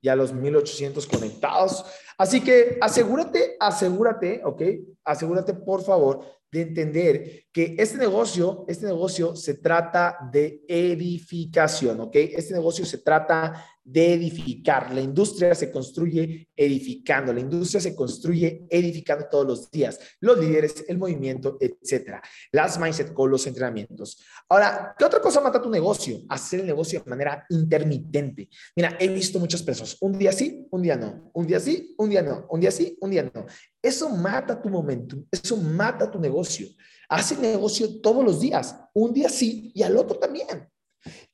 ya 0.03 0.17
los 0.17 0.33
1800 0.33 1.07
conectados. 1.07 1.85
Así 2.19 2.41
que 2.41 2.79
asegúrate, 2.81 3.57
asegúrate, 3.61 4.41
¿ok? 4.45 4.63
Asegúrate, 5.05 5.55
por 5.55 5.83
favor, 5.83 6.25
de 6.51 6.63
entender 6.63 7.45
que 7.53 7.75
este 7.79 7.99
negocio, 7.99 8.65
este 8.69 8.87
negocio 8.87 9.37
se 9.37 9.55
trata 9.55 10.17
de 10.33 10.63
edificación, 10.67 12.01
¿ok? 12.01 12.15
Este 12.15 12.55
negocio 12.55 12.87
se 12.87 12.99
trata 12.99 13.65
de 13.87 14.15
edificar. 14.15 14.93
La 14.93 15.01
industria 15.01 15.55
se 15.55 15.71
construye 15.71 16.49
edificando, 16.57 17.33
la 17.33 17.39
industria 17.39 17.81
se 17.81 17.95
construye 17.95 18.67
edificando 18.69 19.27
todos 19.31 19.47
los 19.47 19.71
días. 19.71 19.99
Los 20.19 20.39
líderes, 20.39 20.85
el 20.89 20.99
movimiento, 20.99 21.57
etcétera. 21.61 22.21
Las 22.51 22.81
mindset 22.81 23.13
con 23.13 23.31
los 23.31 23.47
entrenamientos. 23.47 24.21
Ahora, 24.49 24.95
¿qué 24.99 25.05
otra 25.05 25.21
cosa 25.21 25.41
mata 25.41 25.63
tu 25.63 25.71
negocio? 25.71 26.21
Hacer 26.29 26.61
el 26.61 26.67
negocio 26.67 27.01
de 27.01 27.09
manera 27.09 27.47
intermitente. 27.49 28.49
Mira, 28.75 28.97
he 28.99 29.07
visto 29.09 29.39
muchas 29.39 29.63
personas, 29.63 29.97
un 30.01 30.19
día 30.19 30.33
sí, 30.33 30.67
un 30.71 30.83
día 30.83 30.97
no, 30.97 31.31
un 31.33 31.47
día 31.47 31.61
sí, 31.61 31.95
un 31.97 32.11
día 32.11 32.23
no, 32.23 32.47
un 32.51 32.61
día 32.61 32.73
sí, 32.73 32.99
un 33.01 33.11
día 33.11 33.31
no. 33.33 33.47
Eso 33.81 34.09
mata 34.09 34.61
tu 34.61 34.69
momento, 34.69 35.17
eso 35.31 35.57
mata 35.57 36.11
tu 36.11 36.19
negocio. 36.19 36.67
Hace 37.09 37.37
negocio 37.37 38.01
todos 38.01 38.25
los 38.25 38.41
días, 38.41 38.77
un 38.93 39.13
día 39.13 39.29
sí 39.29 39.71
y 39.73 39.85
al 39.85 39.97
otro 39.97 40.19
también. 40.19 40.69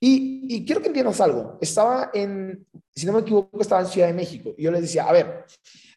Y, 0.01 0.65
quiero 0.65 0.81
que 0.81 0.89
entiendas 0.89 1.21
algo. 1.21 1.59
Estaba 1.61 2.11
en, 2.15 2.67
si 2.95 3.07
no 3.07 3.13
me 3.13 3.21
equivoco, 3.21 3.61
estaba 3.61 3.83
en 3.83 3.89
Ciudad 3.89 4.07
de 4.09 4.15
México 4.15 4.55
y 4.57 4.65
yo 4.65 4.71
les 4.71 4.83
decía, 4.83 5.05
a 5.05 5.13
ver, 5.13 5.45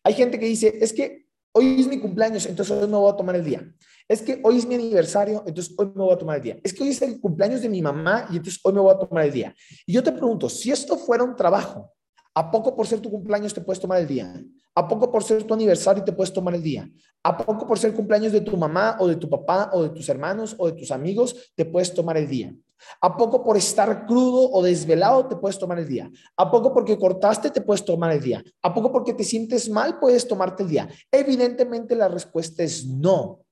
hay 0.03 0.13
gente 0.13 0.39
que 0.39 0.45
dice, 0.45 0.77
es 0.79 0.93
que 0.93 1.25
hoy 1.51 1.81
es 1.81 1.87
mi 1.87 1.99
cumpleaños, 1.99 2.45
entonces 2.45 2.75
hoy 2.75 2.87
me 2.87 2.97
voy 2.97 3.11
a 3.11 3.15
tomar 3.15 3.35
el 3.35 3.43
día. 3.43 3.65
Es 4.07 4.21
que 4.21 4.39
hoy 4.43 4.57
es 4.57 4.67
mi 4.67 4.75
aniversario, 4.75 5.43
entonces 5.47 5.73
hoy 5.77 5.87
me 5.87 6.03
voy 6.03 6.13
a 6.13 6.17
tomar 6.17 6.37
el 6.37 6.43
día. 6.43 6.59
Es 6.63 6.73
que 6.73 6.83
hoy 6.83 6.89
es 6.89 7.01
el 7.01 7.19
cumpleaños 7.19 7.61
de 7.61 7.69
mi 7.69 7.81
mamá 7.81 8.27
y 8.29 8.37
entonces 8.37 8.59
hoy 8.63 8.73
me 8.73 8.79
voy 8.79 8.93
a 8.93 8.99
tomar 8.99 9.25
el 9.25 9.31
día. 9.31 9.55
Y 9.85 9.93
yo 9.93 10.03
te 10.03 10.11
pregunto, 10.11 10.47
si 10.47 10.71
esto 10.71 10.95
fuera 10.97 11.23
un 11.23 11.35
trabajo, 11.35 11.91
¿a 12.35 12.51
poco 12.51 12.75
por 12.75 12.85
ser 12.85 12.99
tu 12.99 13.09
cumpleaños 13.09 13.53
te 13.53 13.61
puedes 13.61 13.79
tomar 13.79 13.99
el 13.99 14.07
día? 14.07 14.31
¿A 14.77 14.87
poco 14.87 15.09
por 15.09 15.23
ser 15.23 15.43
tu 15.43 15.53
aniversario 15.53 16.03
te 16.03 16.11
puedes 16.11 16.33
tomar 16.33 16.53
el 16.53 16.61
día? 16.61 16.89
¿A 17.23 17.37
poco 17.37 17.65
por 17.65 17.79
ser 17.79 17.93
cumpleaños 17.93 18.33
de 18.33 18.41
tu 18.41 18.57
mamá 18.57 18.97
o 18.99 19.07
de 19.07 19.15
tu 19.15 19.29
papá 19.29 19.69
o 19.73 19.83
de 19.83 19.89
tus 19.89 20.07
hermanos 20.09 20.53
o 20.57 20.67
de 20.67 20.73
tus 20.73 20.91
amigos 20.91 21.53
te 21.55 21.63
puedes 21.63 21.93
tomar 21.93 22.17
el 22.17 22.27
día? 22.27 22.53
¿A 23.01 23.15
poco 23.15 23.41
por 23.41 23.55
estar 23.55 24.05
crudo 24.05 24.51
o 24.51 24.61
desvelado 24.61 25.27
te 25.27 25.37
puedes 25.37 25.57
tomar 25.57 25.79
el 25.79 25.87
día? 25.87 26.11
¿A 26.35 26.51
poco 26.51 26.73
porque 26.73 26.97
cortaste 26.97 27.49
te 27.49 27.61
puedes 27.61 27.85
tomar 27.85 28.11
el 28.11 28.21
día? 28.21 28.43
¿A 28.61 28.73
poco 28.73 28.91
porque 28.91 29.13
te 29.13 29.23
sientes 29.23 29.69
mal 29.69 29.97
puedes 29.97 30.27
tomarte 30.27 30.63
el 30.63 30.69
día? 30.69 30.89
Evidentemente 31.09 31.95
la 31.95 32.09
respuesta 32.09 32.61
es 32.61 32.85
no. 32.85 33.45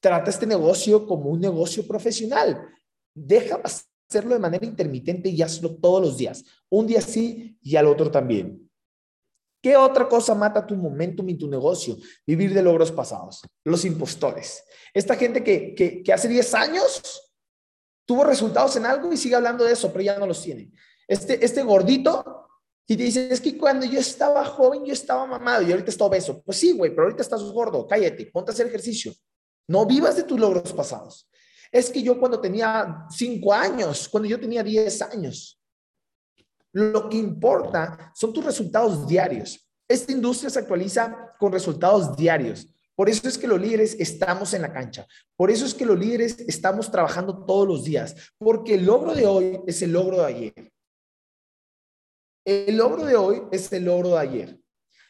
Trata 0.00 0.30
este 0.30 0.46
negocio 0.46 1.06
como 1.06 1.28
un 1.30 1.40
negocio 1.40 1.86
profesional. 1.86 2.66
Deja 3.14 3.60
hacerlo 3.62 4.34
de 4.34 4.40
manera 4.40 4.64
intermitente 4.64 5.28
y 5.28 5.42
hazlo 5.42 5.76
todos 5.76 6.00
los 6.00 6.16
días. 6.16 6.42
Un 6.70 6.86
día 6.86 7.02
sí 7.02 7.58
y 7.60 7.76
al 7.76 7.86
otro 7.86 8.10
también. 8.10 8.71
¿Qué 9.62 9.76
otra 9.76 10.08
cosa 10.08 10.34
mata 10.34 10.66
tu 10.66 10.74
momentum 10.74 11.28
y 11.28 11.38
tu 11.38 11.48
negocio? 11.48 11.96
Vivir 12.26 12.52
de 12.52 12.62
logros 12.62 12.90
pasados. 12.90 13.42
Los 13.64 13.84
impostores. 13.84 14.64
Esta 14.92 15.14
gente 15.14 15.44
que, 15.44 16.02
que, 16.04 16.12
hace 16.12 16.26
10 16.26 16.54
años 16.54 17.32
tuvo 18.04 18.24
resultados 18.24 18.74
en 18.74 18.86
algo 18.86 19.12
y 19.12 19.16
sigue 19.16 19.36
hablando 19.36 19.64
de 19.64 19.72
eso, 19.72 19.92
pero 19.92 20.02
ya 20.02 20.18
no 20.18 20.26
los 20.26 20.42
tiene. 20.42 20.72
Este, 21.06 21.44
este 21.44 21.62
gordito 21.62 22.48
y 22.88 22.96
te 22.96 23.04
dice, 23.04 23.32
es 23.32 23.40
que 23.40 23.56
cuando 23.56 23.86
yo 23.86 24.00
estaba 24.00 24.44
joven, 24.44 24.84
yo 24.84 24.92
estaba 24.92 25.24
mamado 25.26 25.62
y 25.62 25.70
ahorita 25.70 25.90
está 25.90 26.04
obeso. 26.04 26.42
Pues 26.42 26.58
sí, 26.58 26.72
güey, 26.72 26.90
pero 26.90 27.04
ahorita 27.04 27.22
estás 27.22 27.42
gordo, 27.44 27.86
cállate, 27.86 28.26
ponte 28.26 28.50
a 28.50 28.54
hacer 28.54 28.66
ejercicio. 28.66 29.14
No 29.68 29.86
vivas 29.86 30.16
de 30.16 30.24
tus 30.24 30.40
logros 30.40 30.72
pasados. 30.72 31.30
Es 31.70 31.88
que 31.88 32.02
yo 32.02 32.18
cuando 32.18 32.40
tenía 32.40 33.06
5 33.08 33.54
años, 33.54 34.08
cuando 34.08 34.28
yo 34.28 34.40
tenía 34.40 34.64
10 34.64 35.02
años, 35.02 35.61
lo 36.72 37.08
que 37.08 37.16
importa 37.16 38.12
son 38.14 38.32
tus 38.32 38.44
resultados 38.44 39.06
diarios. 39.06 39.68
Esta 39.88 40.12
industria 40.12 40.50
se 40.50 40.58
actualiza 40.58 41.34
con 41.38 41.52
resultados 41.52 42.16
diarios. 42.16 42.66
Por 42.94 43.08
eso 43.08 43.28
es 43.28 43.36
que 43.36 43.46
los 43.46 43.60
líderes 43.60 43.96
estamos 43.98 44.54
en 44.54 44.62
la 44.62 44.72
cancha. 44.72 45.06
Por 45.36 45.50
eso 45.50 45.66
es 45.66 45.74
que 45.74 45.86
los 45.86 45.98
líderes 45.98 46.38
estamos 46.40 46.90
trabajando 46.90 47.44
todos 47.44 47.66
los 47.66 47.84
días. 47.84 48.14
Porque 48.38 48.74
el 48.74 48.86
logro 48.86 49.14
de 49.14 49.26
hoy 49.26 49.60
es 49.66 49.82
el 49.82 49.92
logro 49.92 50.18
de 50.18 50.26
ayer. 50.26 50.72
El 52.44 52.76
logro 52.76 53.04
de 53.04 53.16
hoy 53.16 53.42
es 53.50 53.72
el 53.72 53.84
logro 53.84 54.10
de 54.10 54.18
ayer. 54.18 54.60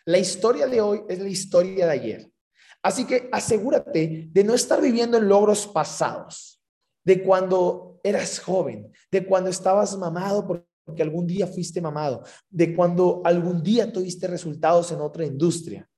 La 0.05 0.18
historia 0.18 0.66
de 0.66 0.81
hoy 0.81 1.03
es 1.09 1.18
la 1.18 1.29
historia 1.29 1.87
de 1.87 1.92
ayer. 1.92 2.33
Así 2.83 3.07
que 3.07 3.29
asegúrate 3.31 4.29
de 4.31 4.44
no 4.44 4.55
estar 4.55 4.81
viviendo 4.81 5.16
en 5.16 5.29
logros 5.29 5.68
pasados, 5.68 6.61
de 7.05 7.22
cuando 7.22 8.01
eras 8.03 8.40
joven, 8.40 8.92
de 9.11 9.25
cuando 9.25 9.51
estabas 9.51 9.96
mamado 9.96 10.46
por 10.46 10.66
porque 10.85 11.03
algún 11.03 11.27
día 11.27 11.47
fuiste 11.47 11.81
mamado, 11.81 12.23
de 12.51 12.75
cuando 12.75 13.23
algún 13.25 13.62
día 13.62 13.92
tuviste 13.92 14.27
resultados 14.27 14.92
en 14.92 15.01
otra 15.01 15.25
industria. 15.25 15.88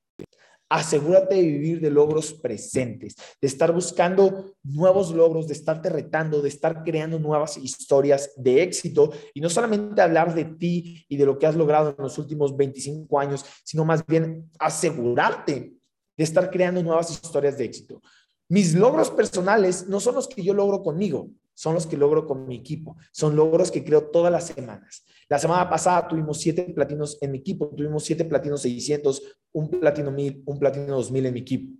Asegúrate 0.68 1.37
de 1.37 1.42
vivir 1.42 1.81
de 1.81 1.90
logros 1.90 2.33
presentes, 2.33 3.14
de 3.40 3.47
estar 3.47 3.73
buscando 3.73 4.55
nuevos 4.62 5.14
logros, 5.14 5.47
de 5.47 5.53
estarte 5.53 5.88
retando, 5.90 6.40
de 6.40 6.49
estar 6.49 6.83
creando 6.83 7.18
nuevas 7.18 7.57
historias 7.59 8.33
de 8.37 8.62
éxito 8.62 9.12
y 9.35 9.40
no 9.40 9.51
solamente 9.51 10.01
hablar 10.01 10.35
de 10.35 10.47
ti 10.47 11.05
y 11.09 11.16
de 11.16 11.27
lo 11.27 11.38
que 11.38 11.47
has 11.47 11.55
logrado 11.55 11.90
en 11.97 12.03
los 12.03 12.18
últimos 12.18 12.57
25 12.57 13.20
años, 13.20 13.44
sino 13.62 13.85
más 13.85 14.05
bien 14.07 14.51
asegurarte 14.59 15.75
de 16.16 16.25
estar 16.25 16.51
creando 16.51 16.83
nuevas 16.83 17.11
historias 17.11 17.59
de 17.59 17.64
éxito. 17.64 18.01
Mis 18.49 18.75
logros 18.75 19.11
personales 19.11 19.87
no 19.87 20.01
son 20.01 20.16
los 20.16 20.29
que 20.29 20.42
yo 20.42 20.55
logro 20.55 20.83
conmigo, 20.83 21.29
son 21.55 21.75
los 21.75 21.87
que 21.87 21.97
logro 21.97 22.27
con 22.27 22.47
mi 22.47 22.57
equipo. 22.57 22.97
Son 23.12 23.35
logros 23.35 23.71
que 23.71 23.85
creo 23.85 24.11
todas 24.11 24.31
las 24.31 24.47
semanas. 24.49 25.05
La 25.29 25.38
semana 25.38 25.69
pasada 25.71 26.07
tuvimos 26.07 26.38
siete 26.38 26.64
platinos 26.75 27.17
en 27.21 27.33
mi 27.33 27.38
equipo, 27.38 27.69
tuvimos 27.69 28.05
siete 28.05 28.25
platinos 28.25 28.62
600, 28.62 29.23
un 29.53 29.71
platino 29.71 30.11
1000, 30.11 30.43
un 30.47 30.59
platino 30.59 30.97
2000 30.97 31.27
en 31.27 31.35
mi 31.35 31.40
equipo. 31.40 31.79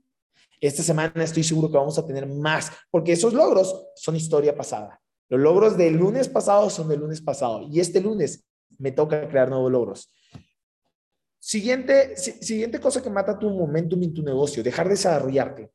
Esta 0.61 0.83
semana 0.83 1.23
estoy 1.23 1.43
seguro 1.43 1.71
que 1.71 1.77
vamos 1.77 1.99
a 1.99 2.07
tener 2.07 2.27
más, 2.27 2.71
porque 2.91 3.13
esos 3.13 3.35
logros 3.35 3.89
son 3.97 4.17
historia 4.17 4.57
pasada. 4.57 5.01
Los 5.29 5.41
logros 5.41 5.77
del 5.77 5.95
lunes 5.95 6.29
pasado 6.29 6.71
son 6.71 6.89
del 6.89 7.01
lunes 7.01 7.21
pasado 7.21 7.69
y 7.71 7.81
este 7.81 8.01
lunes 8.01 8.47
me 8.79 8.93
toca 8.93 9.29
crear 9.29 9.49
nuevos 9.49 9.71
logros. 9.71 10.15
Siguiente, 11.39 12.17
siguiente 12.17 12.81
cosa 12.81 13.03
que 13.03 13.11
mata 13.11 13.39
tu 13.39 13.51
momentum 13.51 14.03
en 14.03 14.15
tu 14.15 14.23
negocio, 14.23 14.63
dejar 14.63 14.87
de 14.87 14.95
desarrollarte. 14.95 15.71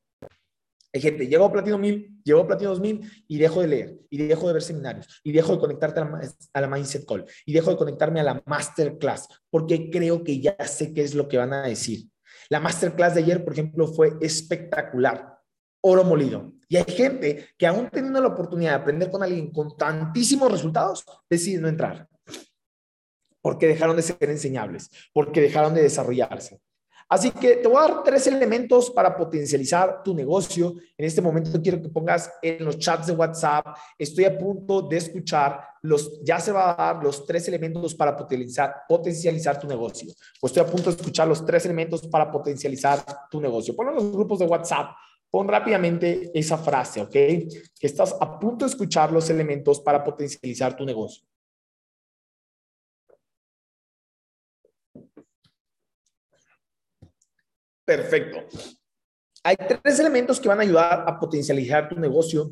Hay 0.91 1.01
gente, 1.01 1.27
llego 1.27 1.45
a 1.45 1.51
Platino 1.51 1.77
1000, 1.77 2.21
llego 2.23 2.41
a 2.41 2.47
Platino 2.47 2.71
2000 2.71 3.23
y 3.27 3.37
dejo 3.37 3.61
de 3.61 3.67
leer, 3.67 3.99
y 4.09 4.17
dejo 4.17 4.47
de 4.47 4.53
ver 4.53 4.63
seminarios, 4.63 5.21
y 5.23 5.31
dejo 5.31 5.53
de 5.53 5.59
conectarte 5.59 5.99
a 5.99 6.61
la, 6.61 6.67
Mindset 6.67 7.05
Call, 7.05 7.25
y 7.45 7.53
dejo 7.53 7.69
de 7.69 7.77
conectarme 7.77 8.19
a 8.19 8.23
la 8.23 8.41
Masterclass, 8.45 9.27
porque 9.51 9.91
creo 9.91 10.23
que 10.23 10.39
ya 10.39 10.57
sé 10.65 10.93
qué 10.93 11.03
es 11.03 11.13
lo 11.13 11.27
que 11.27 11.37
van 11.37 11.53
a 11.53 11.67
decir. 11.67 12.09
La 12.49 12.59
Masterclass 12.59 13.13
de 13.13 13.21
ayer, 13.21 13.43
por 13.43 13.53
ejemplo, 13.53 13.87
fue 13.87 14.17
espectacular, 14.19 15.37
oro 15.81 16.03
molido. 16.03 16.53
Y 16.67 16.77
hay 16.77 16.85
gente 16.85 17.49
que 17.55 17.67
aún 17.67 17.89
teniendo 17.91 18.19
la 18.19 18.29
oportunidad 18.29 18.71
de 18.71 18.77
aprender 18.77 19.11
con 19.11 19.21
alguien 19.21 19.51
con 19.51 19.77
tantísimos 19.77 20.51
resultados, 20.51 21.05
decide 21.29 21.61
no 21.61 21.67
entrar. 21.67 22.07
Porque 23.41 23.67
dejaron 23.67 23.95
de 23.95 24.01
ser 24.01 24.17
enseñables, 24.21 24.89
porque 25.13 25.41
dejaron 25.41 25.75
de 25.75 25.83
desarrollarse. 25.83 26.59
Así 27.09 27.31
que 27.31 27.55
te 27.55 27.67
voy 27.67 27.77
a 27.77 27.87
dar 27.87 28.03
tres 28.03 28.27
elementos 28.27 28.91
para 28.91 29.17
potencializar 29.17 30.03
tu 30.03 30.13
negocio. 30.13 30.75
En 30.95 31.05
este 31.05 31.23
momento 31.23 31.59
quiero 31.59 31.81
que 31.81 31.89
pongas 31.89 32.31
en 32.39 32.63
los 32.63 32.77
chats 32.77 33.07
de 33.07 33.13
WhatsApp. 33.13 33.65
Estoy 33.97 34.25
a 34.25 34.37
punto 34.37 34.83
de 34.83 34.97
escuchar 34.97 35.59
los, 35.81 36.23
ya 36.23 36.39
se 36.39 36.51
va 36.51 36.71
a 36.71 36.75
dar 36.75 37.03
los 37.03 37.25
tres 37.25 37.47
elementos 37.47 37.95
para 37.95 38.15
potencializar, 38.15 39.59
tu 39.59 39.67
negocio. 39.67 40.13
Pues 40.39 40.51
estoy 40.51 40.67
a 40.67 40.71
punto 40.71 40.91
de 40.91 40.97
escuchar 40.97 41.27
los 41.27 41.43
tres 41.43 41.65
elementos 41.65 42.05
para 42.07 42.31
potencializar 42.31 43.03
tu 43.31 43.41
negocio. 43.41 43.75
Ponlo 43.75 43.91
en 43.91 43.97
los 43.97 44.11
grupos 44.11 44.37
de 44.37 44.45
WhatsApp. 44.45 44.91
Pon 45.31 45.47
rápidamente 45.47 46.29
esa 46.33 46.59
frase, 46.59 47.01
¿ok? 47.01 47.11
Que 47.11 47.47
estás 47.81 48.15
a 48.19 48.39
punto 48.39 48.65
de 48.65 48.69
escuchar 48.69 49.11
los 49.11 49.31
elementos 49.31 49.79
para 49.79 50.03
potencializar 50.03 50.75
tu 50.75 50.85
negocio. 50.85 51.23
Perfecto. 57.89 58.45
Hay 59.43 59.55
tres 59.55 59.99
elementos 59.99 60.39
que 60.39 60.47
van 60.47 60.59
a 60.59 60.61
ayudar 60.61 61.05
a 61.07 61.19
potencializar 61.19 61.89
tu 61.89 61.99
negocio 61.99 62.51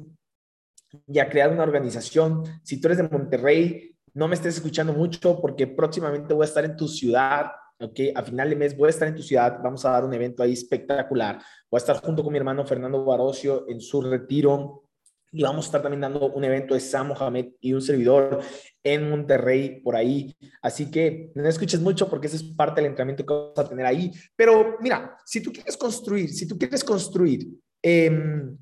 y 1.05 1.19
a 1.19 1.29
crear 1.29 1.51
una 1.51 1.61
organización. 1.61 2.43
Si 2.63 2.81
tú 2.81 2.87
eres 2.87 2.97
de 2.97 3.07
Monterrey, 3.07 3.95
no 4.15 4.27
me 4.27 4.33
estés 4.33 4.55
escuchando 4.55 4.93
mucho 4.93 5.39
porque 5.39 5.67
próximamente 5.67 6.33
voy 6.33 6.43
a 6.43 6.47
estar 6.47 6.65
en 6.65 6.75
tu 6.75 6.87
ciudad. 6.87 7.51
Ok, 7.79 7.99
a 8.15 8.23
final 8.23 8.49
de 8.49 8.55
mes 8.55 8.75
voy 8.75 8.87
a 8.87 8.89
estar 8.89 9.07
en 9.07 9.13
tu 9.13 9.21
ciudad. 9.21 9.59
Vamos 9.63 9.85
a 9.85 9.91
dar 9.91 10.05
un 10.05 10.13
evento 10.15 10.41
ahí 10.41 10.53
espectacular. 10.53 11.37
Voy 11.69 11.77
a 11.77 11.83
estar 11.83 12.01
junto 12.01 12.23
con 12.23 12.33
mi 12.33 12.39
hermano 12.39 12.65
Fernando 12.65 13.05
Barocio 13.05 13.69
en 13.69 13.79
su 13.79 14.01
retiro 14.01 14.86
y 15.31 15.43
vamos 15.43 15.65
a 15.65 15.67
estar 15.67 15.81
también 15.81 16.01
dando 16.01 16.31
un 16.31 16.43
evento 16.43 16.73
de 16.73 16.79
Sam 16.79 17.09
Mohamed 17.09 17.47
y 17.59 17.73
un 17.73 17.81
servidor 17.81 18.39
en 18.83 19.09
Monterrey 19.09 19.81
por 19.81 19.95
ahí. 19.95 20.35
Así 20.61 20.89
que 20.89 21.31
no 21.35 21.47
escuches 21.47 21.81
mucho 21.81 22.09
porque 22.09 22.27
esa 22.27 22.37
es 22.37 22.43
parte 22.43 22.81
del 22.81 22.91
entrenamiento 22.91 23.25
que 23.25 23.33
vamos 23.33 23.59
a 23.59 23.67
tener 23.67 23.85
ahí. 23.85 24.11
Pero 24.35 24.77
mira, 24.79 25.17
si 25.25 25.41
tú 25.41 25.51
quieres 25.51 25.75
construir, 25.75 26.29
si 26.29 26.47
tú 26.47 26.57
quieres 26.57 26.83
construir 26.83 27.47
em, 27.81 28.57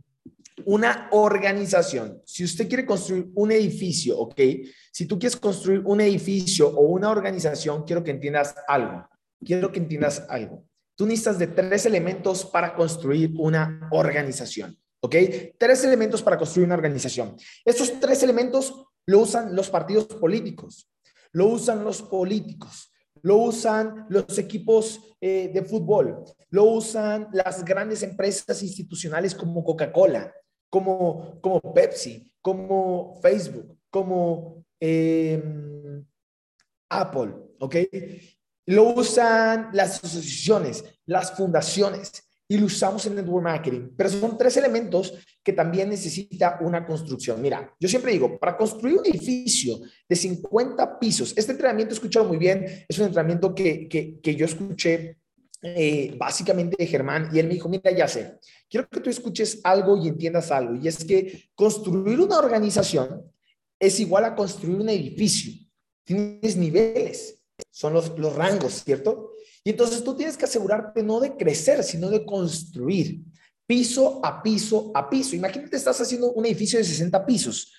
una 0.65 1.10
organización, 1.12 2.21
si 2.25 2.43
usted 2.43 2.67
quiere 2.67 2.86
construir 2.86 3.28
un 3.36 3.51
edificio, 3.51 4.17
¿ok? 4.17 4.41
Si 4.91 5.06
tú 5.06 5.19
quieres 5.19 5.38
construir 5.38 5.82
un 5.86 6.01
edificio 6.01 6.69
o 6.69 6.82
una 6.88 7.10
organización, 7.10 7.84
quiero 7.84 8.04
que 8.04 8.12
entiendas 8.12 8.56
algo. 8.67 9.08
Quiero 9.43 9.71
que 9.71 9.80
entiendas 9.80 10.25
algo. 10.30 10.65
Tú 10.95 11.06
necesitas 11.06 11.38
de 11.38 11.47
tres 11.47 11.86
elementos 11.86 12.45
para 12.45 12.73
construir 12.73 13.34
una 13.38 13.88
organización. 13.91 14.78
¿Ok? 15.01 15.15
Tres 15.58 15.84
elementos 15.84 16.21
para 16.21 16.38
construir 16.38 16.65
una 16.65 16.75
organización. 16.75 17.36
Estos 17.63 17.99
tres 17.99 18.23
elementos 18.23 18.86
lo 19.05 19.19
usan 19.19 19.55
los 19.55 19.69
partidos 19.69 20.05
políticos, 20.05 20.89
lo 21.31 21.47
usan 21.47 21.84
los 21.84 22.01
políticos, 22.01 22.91
lo 23.21 23.38
usan 23.38 24.05
los 24.10 24.38
equipos 24.38 25.17
eh, 25.21 25.51
de 25.53 25.63
fútbol, 25.63 26.23
lo 26.49 26.63
usan 26.65 27.27
las 27.34 27.63
grandes 27.63 28.03
empresas 28.03 28.62
institucionales 28.63 29.36
como 29.36 29.63
Coca-Cola, 29.63 30.34
como, 30.69 31.39
como 31.41 31.73
Pepsi, 31.73 32.31
como 32.41 33.19
Facebook, 33.21 33.77
como 33.89 34.65
em, 34.79 36.05
Apple, 36.89 37.34
¿ok? 37.60 37.75
Lo 38.67 38.95
usan 38.95 39.69
las 39.73 40.03
asociaciones, 40.03 40.84
las 41.05 41.31
fundaciones 41.31 42.24
y 42.47 42.58
lo 42.58 42.67
usamos 42.67 43.05
en 43.05 43.15
network 43.15 43.43
marketing. 43.43 43.89
Pero 43.97 44.10
son 44.10 44.38
tres 44.38 44.58
elementos 44.58 45.13
que 45.43 45.53
también 45.53 45.89
necesita 45.89 46.60
una 46.62 46.86
construcción. 46.86 47.41
Mira, 47.41 47.73
yo 47.79 47.89
siempre 47.89 48.12
digo, 48.12 48.38
para 48.39 48.55
construir 48.55 48.97
un 48.97 49.05
edificio 49.05 49.79
de 50.08 50.15
50 50.15 50.99
pisos, 50.99 51.34
este 51.36 51.51
entrenamiento, 51.53 51.93
escuchado 51.93 52.25
muy 52.25 52.38
bien, 52.38 52.65
es 52.88 52.99
un 52.99 53.05
entrenamiento 53.05 53.53
que, 53.53 53.88
que, 53.89 54.36
yo 54.36 54.45
escuché 54.45 55.17
eh, 55.62 56.15
básicamente 56.17 56.75
de 56.77 56.88
Germán 56.88 57.29
y 57.34 57.39
él 57.39 57.47
me 57.47 57.55
dijo, 57.55 57.69
mira, 57.69 57.91
ya 57.91 58.08
sé, 58.08 58.39
quiero 58.69 58.88
que 58.88 58.99
tú 58.99 59.10
escuches 59.10 59.62
algo 59.63 59.97
y 59.97 60.08
entiendas 60.08 60.51
algo. 60.51 60.75
Y 60.75 60.88
es 60.88 61.03
que 61.03 61.49
construir 61.55 62.19
una 62.19 62.38
organización 62.38 63.23
es 63.79 63.99
igual 63.99 64.25
a 64.25 64.36
construir 64.36 64.79
un 64.79 64.89
edificio. 64.89 65.53
Tienes 66.03 66.55
niveles, 66.55 67.43
son 67.71 67.93
los, 67.93 68.17
los 68.19 68.36
rangos, 68.36 68.84
¿cierto? 68.84 69.35
Y 69.65 69.71
entonces 69.71 70.04
tú 70.04 70.15
tienes 70.15 70.38
que 70.38 70.45
asegurarte 70.45 71.01
no 71.01 71.19
de 71.19 71.36
crecer, 71.36 71.84
sino 71.84 72.10
de 72.12 72.23
construir 72.23 73.23
piso 73.65 74.23
a 74.23 74.43
piso 74.43 74.91
a 74.93 75.10
piso. 75.10 75.36
Imagínate, 75.36 75.75
estás 75.75 75.99
haciendo 75.99 76.32
un 76.34 76.45
edificio 76.45 76.78
de 76.78 76.86
60 76.86 77.25
pisos. 77.25 77.73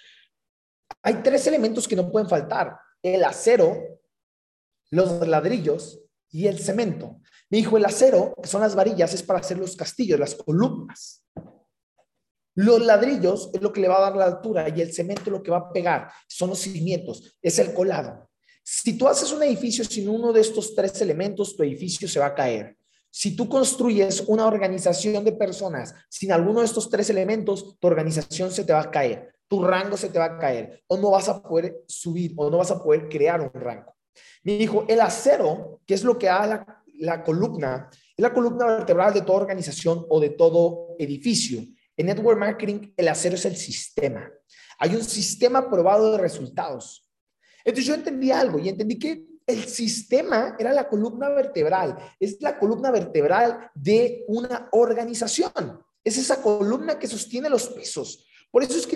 Hay 1.00 1.22
tres 1.22 1.46
elementos 1.46 1.86
que 1.86 1.94
no 1.94 2.10
pueden 2.10 2.28
faltar. 2.28 2.76
El 3.00 3.22
acero, 3.22 4.00
los 4.90 5.26
ladrillos 5.28 6.00
y 6.28 6.48
el 6.48 6.58
cemento. 6.58 7.20
Me 7.50 7.58
dijo, 7.58 7.76
el 7.76 7.84
acero, 7.84 8.34
que 8.42 8.48
son 8.48 8.62
las 8.62 8.74
varillas, 8.74 9.14
es 9.14 9.22
para 9.22 9.38
hacer 9.38 9.56
los 9.56 9.76
castillos, 9.76 10.18
las 10.18 10.34
columnas. 10.34 11.24
Los 12.56 12.84
ladrillos 12.84 13.50
es 13.54 13.62
lo 13.62 13.72
que 13.72 13.80
le 13.80 13.86
va 13.86 13.98
a 13.98 14.10
dar 14.10 14.16
la 14.16 14.24
altura 14.24 14.68
y 14.68 14.80
el 14.80 14.92
cemento 14.92 15.30
lo 15.30 15.40
que 15.40 15.52
va 15.52 15.58
a 15.58 15.72
pegar, 15.72 16.10
son 16.26 16.50
los 16.50 16.58
cimientos, 16.58 17.36
es 17.40 17.60
el 17.60 17.72
colado. 17.72 18.28
Si 18.68 18.98
tú 18.98 19.06
haces 19.06 19.30
un 19.30 19.44
edificio 19.44 19.84
sin 19.84 20.08
uno 20.08 20.32
de 20.32 20.40
estos 20.40 20.74
tres 20.74 21.00
elementos, 21.00 21.56
tu 21.56 21.62
edificio 21.62 22.08
se 22.08 22.18
va 22.18 22.26
a 22.26 22.34
caer. 22.34 22.76
Si 23.08 23.36
tú 23.36 23.48
construyes 23.48 24.24
una 24.26 24.44
organización 24.44 25.22
de 25.24 25.30
personas 25.30 25.94
sin 26.08 26.32
alguno 26.32 26.58
de 26.58 26.66
estos 26.66 26.90
tres 26.90 27.08
elementos, 27.08 27.78
tu 27.78 27.86
organización 27.86 28.50
se 28.50 28.64
te 28.64 28.72
va 28.72 28.80
a 28.80 28.90
caer, 28.90 29.36
tu 29.46 29.62
rango 29.62 29.96
se 29.96 30.08
te 30.08 30.18
va 30.18 30.24
a 30.24 30.38
caer, 30.38 30.82
o 30.88 30.96
no 30.96 31.12
vas 31.12 31.28
a 31.28 31.40
poder 31.40 31.76
subir, 31.86 32.32
o 32.34 32.50
no 32.50 32.58
vas 32.58 32.72
a 32.72 32.82
poder 32.82 33.08
crear 33.08 33.40
un 33.40 33.52
rango. 33.54 33.94
Me 34.42 34.58
dijo, 34.58 34.84
el 34.88 35.00
acero, 35.00 35.80
que 35.86 35.94
es 35.94 36.02
lo 36.02 36.18
que 36.18 36.26
da 36.26 36.82
la, 36.98 37.22
columna, 37.22 37.88
es 37.92 38.20
la 38.20 38.34
columna 38.34 38.66
vertebral 38.66 39.14
de 39.14 39.22
toda 39.22 39.42
organización 39.42 40.04
o 40.08 40.18
de 40.18 40.30
todo 40.30 40.96
edificio. 40.98 41.62
En 41.96 42.06
network 42.06 42.40
marketing, 42.40 42.92
el 42.96 43.06
acero 43.06 43.36
es 43.36 43.44
el 43.44 43.54
sistema. 43.54 44.28
Hay 44.80 44.96
un 44.96 45.04
sistema 45.04 45.70
probado 45.70 46.10
de 46.10 46.18
resultados. 46.18 47.05
Entonces 47.66 47.84
yo 47.84 47.94
entendí 47.94 48.30
algo 48.30 48.60
y 48.60 48.68
entendí 48.68 48.96
que 48.96 49.26
el 49.44 49.64
sistema 49.64 50.56
era 50.58 50.72
la 50.72 50.88
columna 50.88 51.28
vertebral, 51.30 51.98
es 52.20 52.40
la 52.40 52.58
columna 52.58 52.92
vertebral 52.92 53.70
de 53.74 54.24
una 54.28 54.68
organización. 54.70 55.80
Es 56.04 56.16
esa 56.16 56.40
columna 56.40 56.98
que 56.98 57.08
sostiene 57.08 57.50
los 57.50 57.68
pesos. 57.68 58.24
Por 58.52 58.62
eso 58.62 58.78
es 58.78 58.86
que 58.86 58.94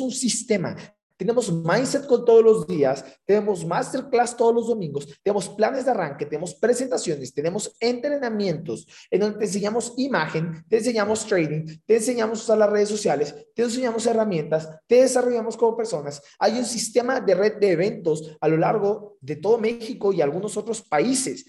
un 0.00 0.10
sistema. 0.10 0.76
Tenemos 1.18 1.52
Mindset 1.52 2.06
con 2.06 2.24
todos 2.24 2.44
los 2.44 2.66
días, 2.68 3.04
tenemos 3.24 3.66
Masterclass 3.66 4.36
todos 4.36 4.54
los 4.54 4.68
domingos, 4.68 5.18
tenemos 5.24 5.48
planes 5.48 5.84
de 5.84 5.90
arranque, 5.90 6.26
tenemos 6.26 6.54
presentaciones, 6.54 7.34
tenemos 7.34 7.74
entrenamientos 7.80 8.86
en 9.10 9.20
donde 9.20 9.38
te 9.40 9.46
enseñamos 9.46 9.94
imagen, 9.96 10.64
te 10.68 10.78
enseñamos 10.78 11.26
trading, 11.26 11.66
te 11.84 11.96
enseñamos 11.96 12.42
usar 12.44 12.56
las 12.58 12.70
redes 12.70 12.88
sociales, 12.88 13.34
te 13.52 13.64
enseñamos 13.64 14.06
herramientas, 14.06 14.68
te 14.86 15.02
desarrollamos 15.02 15.56
como 15.56 15.76
personas. 15.76 16.22
Hay 16.38 16.56
un 16.56 16.64
sistema 16.64 17.20
de 17.20 17.34
red 17.34 17.56
de 17.58 17.72
eventos 17.72 18.36
a 18.40 18.46
lo 18.46 18.56
largo 18.56 19.16
de 19.20 19.34
todo 19.34 19.58
México 19.58 20.12
y 20.12 20.22
algunos 20.22 20.56
otros 20.56 20.82
países. 20.82 21.44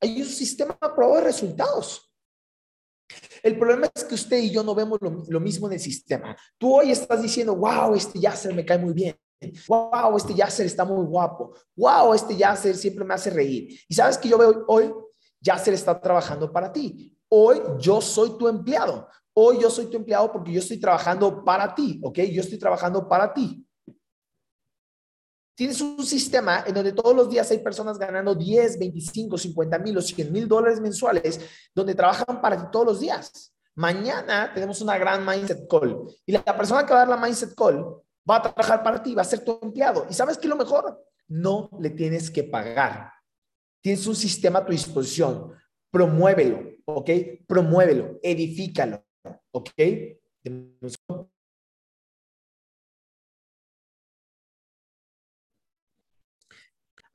Hay 0.00 0.20
un 0.20 0.28
sistema 0.28 0.76
probado 0.80 1.14
de 1.14 1.22
resultados. 1.22 2.05
El 3.42 3.58
problema 3.58 3.88
es 3.94 4.04
que 4.04 4.14
usted 4.14 4.38
y 4.38 4.50
yo 4.50 4.62
no 4.62 4.74
vemos 4.74 4.98
lo, 5.00 5.40
mismo 5.40 5.66
en 5.66 5.74
el 5.74 5.80
sistema. 5.80 6.36
Tú 6.58 6.76
hoy 6.76 6.90
estás 6.90 7.22
diciendo, 7.22 7.54
wow, 7.56 7.94
este 7.94 8.18
Yasser 8.18 8.54
me 8.54 8.64
cae 8.64 8.78
muy 8.78 8.92
bien. 8.92 9.16
Wow, 9.68 10.16
este 10.16 10.34
Yasser 10.34 10.66
está 10.66 10.84
muy 10.84 11.04
guapo. 11.04 11.54
Wow, 11.76 12.14
este 12.14 12.36
Yasser 12.36 12.74
siempre 12.76 13.04
me 13.04 13.14
hace 13.14 13.30
reír. 13.30 13.78
Y 13.88 13.94
sabes 13.94 14.18
que 14.18 14.28
yo 14.28 14.38
veo 14.38 14.64
hoy, 14.68 14.92
Yasser 15.40 15.74
está 15.74 16.00
trabajando 16.00 16.50
para 16.52 16.72
ti. 16.72 17.16
Hoy 17.28 17.60
yo 17.78 18.00
soy 18.00 18.38
tu 18.38 18.48
empleado. 18.48 19.08
Hoy 19.34 19.58
yo 19.60 19.68
soy 19.68 19.86
tu 19.86 19.96
empleado 19.98 20.32
porque 20.32 20.52
yo 20.52 20.60
estoy 20.60 20.78
trabajando 20.78 21.44
para 21.44 21.74
ti, 21.74 22.00
¿ok? 22.02 22.20
Yo 22.32 22.40
estoy 22.40 22.58
trabajando 22.58 23.06
para 23.06 23.34
ti. 23.34 23.65
Tienes 25.56 25.80
un 25.80 26.04
sistema 26.04 26.64
en 26.66 26.74
donde 26.74 26.92
todos 26.92 27.16
los 27.16 27.30
días 27.30 27.50
hay 27.50 27.58
personas 27.58 27.98
ganando 27.98 28.34
10, 28.34 28.78
25, 28.78 29.38
50 29.38 29.78
mil 29.78 29.96
o 29.96 30.02
100 30.02 30.30
mil 30.30 30.46
dólares 30.46 30.80
mensuales, 30.80 31.40
donde 31.74 31.94
trabajan 31.94 32.42
para 32.42 32.58
ti 32.58 32.64
todos 32.70 32.84
los 32.84 33.00
días. 33.00 33.54
Mañana 33.74 34.52
tenemos 34.52 34.82
una 34.82 34.98
gran 34.98 35.24
mindset 35.24 35.66
call 35.66 35.98
y 36.26 36.32
la 36.32 36.44
persona 36.44 36.84
que 36.84 36.92
va 36.92 37.02
a 37.02 37.06
dar 37.06 37.18
la 37.18 37.26
mindset 37.26 37.54
call 37.54 37.84
va 38.28 38.36
a 38.36 38.42
trabajar 38.42 38.82
para 38.82 39.02
ti, 39.02 39.14
va 39.14 39.22
a 39.22 39.24
ser 39.24 39.44
tu 39.44 39.58
empleado. 39.62 40.06
¿Y 40.10 40.12
sabes 40.12 40.36
qué 40.36 40.46
es 40.46 40.50
lo 40.50 40.56
mejor? 40.56 41.02
No 41.28 41.70
le 41.80 41.88
tienes 41.88 42.30
que 42.30 42.44
pagar. 42.44 43.12
Tienes 43.80 44.06
un 44.06 44.16
sistema 44.16 44.58
a 44.58 44.66
tu 44.66 44.72
disposición. 44.72 45.54
Promuévelo, 45.90 46.60
¿ok? 46.84 47.10
Promuévelo, 47.46 48.18
edifícalo, 48.22 49.02
¿ok? 49.52 49.70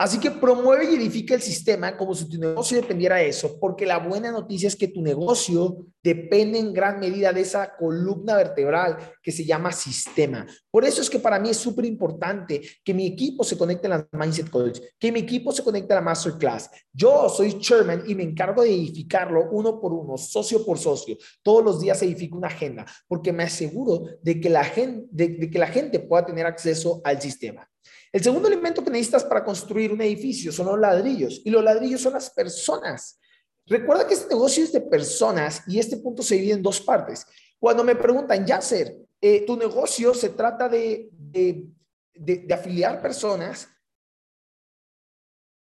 Así 0.02 0.20
que 0.20 0.32
promueve 0.32 0.86
y 0.86 0.96
edifica 0.96 1.36
el 1.36 1.44
sistema 1.44 1.96
como 1.96 2.16
si 2.16 2.28
tu 2.28 2.40
negocio 2.40 2.82
dependiera 2.82 3.18
de 3.18 3.28
eso, 3.28 3.60
porque 3.60 3.86
la 3.86 4.00
buena 4.00 4.32
noticia 4.32 4.68
es 4.68 4.76
que 4.76 4.88
tu 4.88 5.00
negocio 5.00 5.86
depende 6.02 6.58
en 6.58 6.74
gran 6.74 7.00
medida 7.00 7.32
de 7.32 7.42
esa 7.42 7.76
columna 7.78 8.36
vertebral 8.36 8.98
que 9.22 9.32
se 9.32 9.46
llama 9.46 9.72
sistema. 9.72 10.48
Por 10.72 10.86
eso 10.86 11.04
es 11.04 11.10
que 11.12 11.20
para 11.20 11.38
mí 11.38 11.52
es 11.52 11.58
súper 11.58 11.86
importante 11.86 12.64
que 12.84 12.96
mi 12.96 13.06
equipo 13.06 13.44
se 13.44 13.56
conecte 13.56 13.86
a 13.86 13.90
la 13.92 14.08
Mindset 14.12 14.50
College, 14.50 14.82
que 14.98 15.12
mi 15.12 15.20
equipo 15.20 15.52
se 15.52 15.64
conecte 15.64 15.94
a 15.94 15.98
la 15.98 16.02
Masterclass. 16.02 16.72
Yo 16.92 17.30
soy 17.30 17.60
chairman 17.60 18.02
y 18.08 18.16
me 18.16 18.24
encargo 18.24 18.64
de 18.64 18.74
edificarlo 18.74 19.52
uno 19.52 19.80
por 19.80 19.94
uno, 19.94 20.18
socio 20.18 20.66
por 20.66 20.80
socio. 20.80 21.16
Todos 21.44 21.64
los 21.64 21.80
días 21.80 22.02
edifico 22.02 22.40
una 22.40 22.48
agenda, 22.48 22.88
porque 23.08 23.32
me 23.32 23.44
aseguro 23.44 24.06
de 24.24 24.42
que 24.42 24.50
la 24.50 24.64
gente, 24.64 25.08
de 25.12 25.48
que 25.52 25.60
la 25.60 25.68
gente 25.68 26.00
pueda 26.00 26.26
tener 26.26 26.48
acceso 26.48 27.02
al 27.04 27.22
sistema. 27.22 27.71
El 28.12 28.22
segundo 28.22 28.48
elemento 28.48 28.84
que 28.84 28.92
necesitas 28.92 29.24
para 29.24 29.44
construir 29.44 29.92
un 29.92 30.02
edificio 30.02 30.52
son 30.52 30.68
los 30.68 30.80
ladrillos 30.80 31.42
y 31.46 31.50
los 31.50 31.64
ladrillos 31.64 32.02
son 32.02 32.14
las 32.14 32.30
personas. 32.30 33.20
Recuerda 33.66 34.06
que 34.06 34.16
este 34.16 34.28
negocio 34.28 34.64
es 34.64 34.72
de 34.74 34.82
personas 34.82 35.64
y 35.68 35.80
este 35.80 35.98
punto 35.98 36.22
se 36.22 36.36
divide 36.36 36.54
en 36.54 36.64
dos 36.64 36.82
partes. 36.82 37.26
Cuando 37.58 37.84
me 37.84 37.96
preguntan, 37.96 38.46
Yasser, 38.46 38.98
eh, 39.22 39.46
tu 39.46 39.56
negocio 39.56 40.14
se 40.14 40.30
trata 40.30 40.68
de, 40.68 41.10
de, 41.14 42.54
afiliar 42.54 43.02
personas, 43.02 43.70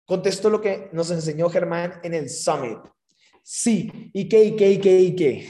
contesto 0.06 0.50
lo 0.50 0.62
que 0.62 0.90
nos 0.94 1.12
enseñó 1.12 1.50
Germán 1.50 2.00
en 2.04 2.14
el 2.14 2.30
Summit. 2.30 2.80
Sí, 3.44 4.12
¿y 4.14 4.30
qué, 4.30 4.44
y 4.44 4.56
qué, 4.56 4.72
y 4.72 4.78
qué, 4.80 5.00
y 5.00 5.16
qué? 5.16 5.50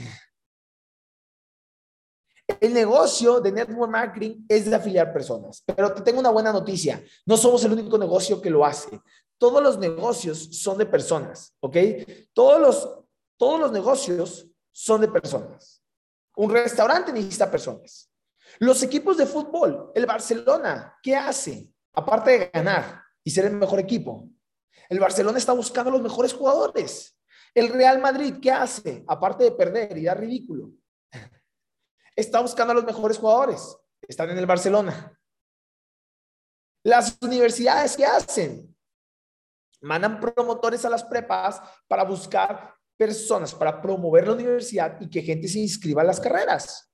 El 2.60 2.74
negocio 2.74 3.40
de 3.40 3.52
network 3.52 3.92
marketing 3.92 4.46
es 4.48 4.70
de 4.70 4.76
afiliar 4.76 5.14
personas, 5.14 5.64
pero 5.66 5.94
te 5.94 6.02
tengo 6.02 6.20
una 6.20 6.30
buena 6.30 6.52
noticia. 6.52 7.04
No 7.26 7.38
somos 7.38 7.64
el 7.64 7.74
único 7.74 7.98
negocio 7.98 8.42
que 8.42 8.50
lo 8.50 8.66
hace. 8.66 9.00
Todos 9.38 9.62
los 9.62 9.78
negocios 9.78 10.50
son 10.52 10.78
de 10.78 10.86
personas, 10.86 11.54
¿ok? 11.60 11.78
Todos 12.34 12.60
los, 12.60 13.00
todos 13.38 13.60
los 13.60 13.72
negocios 13.72 14.48
son 14.72 15.02
de 15.02 15.08
personas. 15.08 15.84
Un 16.36 16.52
restaurante 16.52 17.14
necesita 17.14 17.50
personas. 17.50 18.10
Los 18.60 18.82
equipos 18.82 19.18
de 19.18 19.26
fútbol, 19.26 19.92
el 19.94 20.06
Barcelona, 20.06 20.98
¿qué 21.04 21.16
hace? 21.16 21.72
Aparte 21.94 22.32
de 22.32 22.52
ganar 22.54 23.04
y 23.24 23.30
ser 23.30 23.46
el 23.46 23.54
mejor 23.54 23.80
equipo. 23.80 24.28
El 24.90 25.00
Barcelona 25.00 25.38
está 25.38 25.54
buscando 25.54 25.92
los 25.92 26.02
mejores 26.02 26.34
jugadores. 26.34 27.16
El 27.54 27.70
Real 27.70 28.00
Madrid, 28.00 28.36
¿qué 28.42 28.52
hace? 28.52 29.04
Aparte 29.08 29.44
de 29.44 29.52
perder 29.52 29.98
y 29.98 30.06
dar 30.06 30.20
ridículo 30.20 30.72
está 32.18 32.42
buscando 32.42 32.72
a 32.72 32.76
los 32.76 32.86
mejores 32.86 33.18
jugadores. 33.18 33.78
Están 34.02 34.30
en 34.32 34.38
el 34.38 34.46
Barcelona. 34.46 35.18
Las 36.84 37.18
universidades, 37.22 37.96
¿qué 37.96 38.06
hacen? 38.06 38.76
Mandan 39.82 40.20
promotores 40.20 40.84
a 40.84 40.90
las 40.90 41.04
prepas 41.04 41.62
para 41.88 42.04
buscar 42.04 42.76
personas, 42.98 43.54
para 43.54 43.80
promover 43.82 44.28
la 44.28 44.34
universidad 44.34 45.00
y 45.00 45.10
que 45.10 45.22
gente 45.22 45.48
se 45.48 45.60
inscriba 45.60 46.02
a 46.02 46.06
las 46.06 46.20
carreras. 46.20 46.92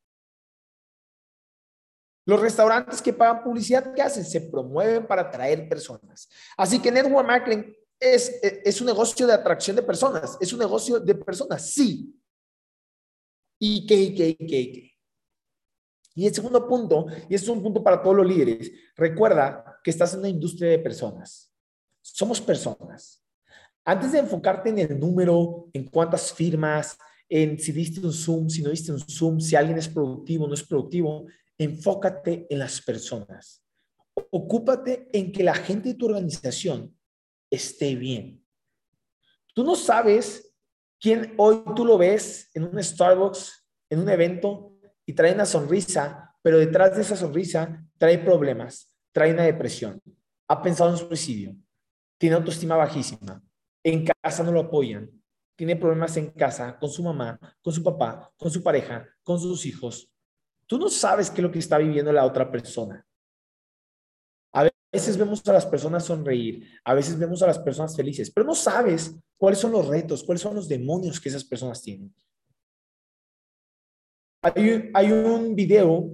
Los 2.25 2.39
restaurantes 2.39 3.01
que 3.01 3.13
pagan 3.13 3.43
publicidad, 3.43 3.93
¿qué 3.93 4.01
hacen? 4.01 4.25
Se 4.25 4.41
promueven 4.41 5.07
para 5.07 5.23
atraer 5.23 5.67
personas. 5.69 6.29
Así 6.57 6.81
que 6.81 6.91
Network 6.91 7.27
Marketing 7.27 7.73
es, 7.99 8.81
un 8.81 8.88
negocio 8.88 9.27
de 9.27 9.33
atracción 9.33 9.75
de 9.75 9.83
personas. 9.83 10.38
Es 10.39 10.51
un 10.51 10.59
negocio 10.59 10.99
de 10.99 11.15
personas, 11.15 11.69
sí. 11.69 12.19
¿Y 13.59 13.86
qué, 13.86 13.95
y 13.95 14.15
qué, 14.15 14.36
y? 14.59 14.92
Y 16.15 16.28
el 16.28 16.34
segundo 16.34 16.67
punto, 16.67 17.08
y 17.28 17.36
es 17.36 17.47
un 17.47 17.62
punto 17.62 17.84
para 17.84 18.02
todos 18.02 18.15
los 18.17 18.28
líderes, 18.28 18.71
recuerda 18.95 19.80
que 19.84 19.89
estás 19.89 20.13
en 20.13 20.19
una 20.19 20.30
industria 20.30 20.69
de 20.69 20.80
personas. 20.80 21.52
Somos 22.02 22.39
personas. 22.39 23.23
Antes 23.84 24.12
de 24.12 24.19
enfocarte 24.19 24.69
en 24.69 24.80
el 24.80 24.99
número, 24.99 25.69
en 25.73 25.89
cuántas 25.89 26.32
firmas, 26.32 26.97
en 27.28 27.58
si 27.58 27.71
diste 27.71 27.99
un 27.99 28.13
Zoom, 28.13 28.49
si 28.49 28.62
no 28.62 28.69
diste 28.69 28.91
un 28.91 28.99
Zoom, 28.99 29.39
si 29.39 29.56
alguien 29.56 29.78
es 29.78 29.88
productivo 29.88 30.47
no 30.47 30.54
es 30.54 30.63
productivo, 30.63 31.26
enfócate 31.58 32.45
en 32.49 32.60
las 32.60 32.82
personas. 32.82 33.63
Ocúpate 34.30 35.10
en 35.12 35.32
que 35.32 35.43
la 35.43 35.56
gente 35.56 35.89
de 35.89 35.95
tu 35.95 36.06
organización 36.06 36.95
esté 37.49 37.95
bien. 37.95 38.45
Tú 39.54 39.63
no 39.63 39.76
sabes 39.76 40.54
quién 40.99 41.34
hoy 41.38 41.63
tú 41.76 41.86
lo 41.86 41.97
ves 41.97 42.49
en 42.54 42.63
un 42.63 42.82
Starbucks, 42.82 43.67
en 43.89 43.99
un 43.99 44.10
evento, 44.10 44.72
y 45.06 45.13
trae 45.13 45.34
una 45.34 45.46
sonrisa, 45.46 46.36
pero 46.42 46.60
detrás 46.60 46.96
de 46.96 47.02
esa 47.02 47.16
sonrisa 47.16 47.84
trae 47.98 48.18
problemas, 48.18 48.94
trae 49.12 49.34
una 49.34 49.44
depresión, 49.44 50.02
ha 50.48 50.62
pensado 50.62 50.92
en 50.92 50.98
suicidio, 50.98 51.56
tiene 52.18 52.36
autoestima 52.36 52.76
bajísima, 52.76 53.42
en 53.84 54.06
casa 54.06 54.44
no 54.44 54.52
lo 54.52 54.62
apoyan, 54.62 55.10
tiene 55.56 55.76
problemas 55.76 56.18
en 56.18 56.32
casa 56.32 56.78
con 56.78 56.89
su 56.89 57.04
mamá, 57.04 57.39
con 57.62 57.74
su 57.74 57.84
papá, 57.84 58.32
con 58.38 58.50
su 58.50 58.63
pareja, 58.63 59.06
con 59.24 59.39
sus 59.39 59.66
hijos. 59.66 60.10
Tú 60.66 60.78
no 60.78 60.89
sabes 60.89 61.30
qué 61.30 61.42
es 61.42 61.44
lo 61.44 61.52
que 61.52 61.60
está 61.60 61.78
viviendo 61.78 62.12
la 62.12 62.26
otra 62.26 62.50
persona. 62.50 63.06
A 64.54 64.70
veces 64.92 65.18
vemos 65.18 65.46
a 65.48 65.54
las 65.54 65.66
personas 65.66 66.06
sonreír, 66.06 66.68
a 66.84 66.94
veces 66.94 67.18
vemos 67.18 67.42
a 67.42 67.48
las 67.48 67.60
personas 67.60 67.96
felices, 67.96 68.32
pero 68.32 68.46
no 68.46 68.56
sabes 68.56 69.16
cuáles 69.38 69.60
son 69.60 69.72
los 69.72 69.88
retos, 69.88 70.24
cuáles 70.24 70.42
son 70.42 70.56
los 70.56 70.68
demonios 70.68 71.20
que 71.20 71.30
esas 71.30 71.44
personas 71.44 71.82
tienen. 71.82 72.13
Hay, 74.43 74.91
hay 74.93 75.12
un 75.12 75.56
video, 75.56 76.12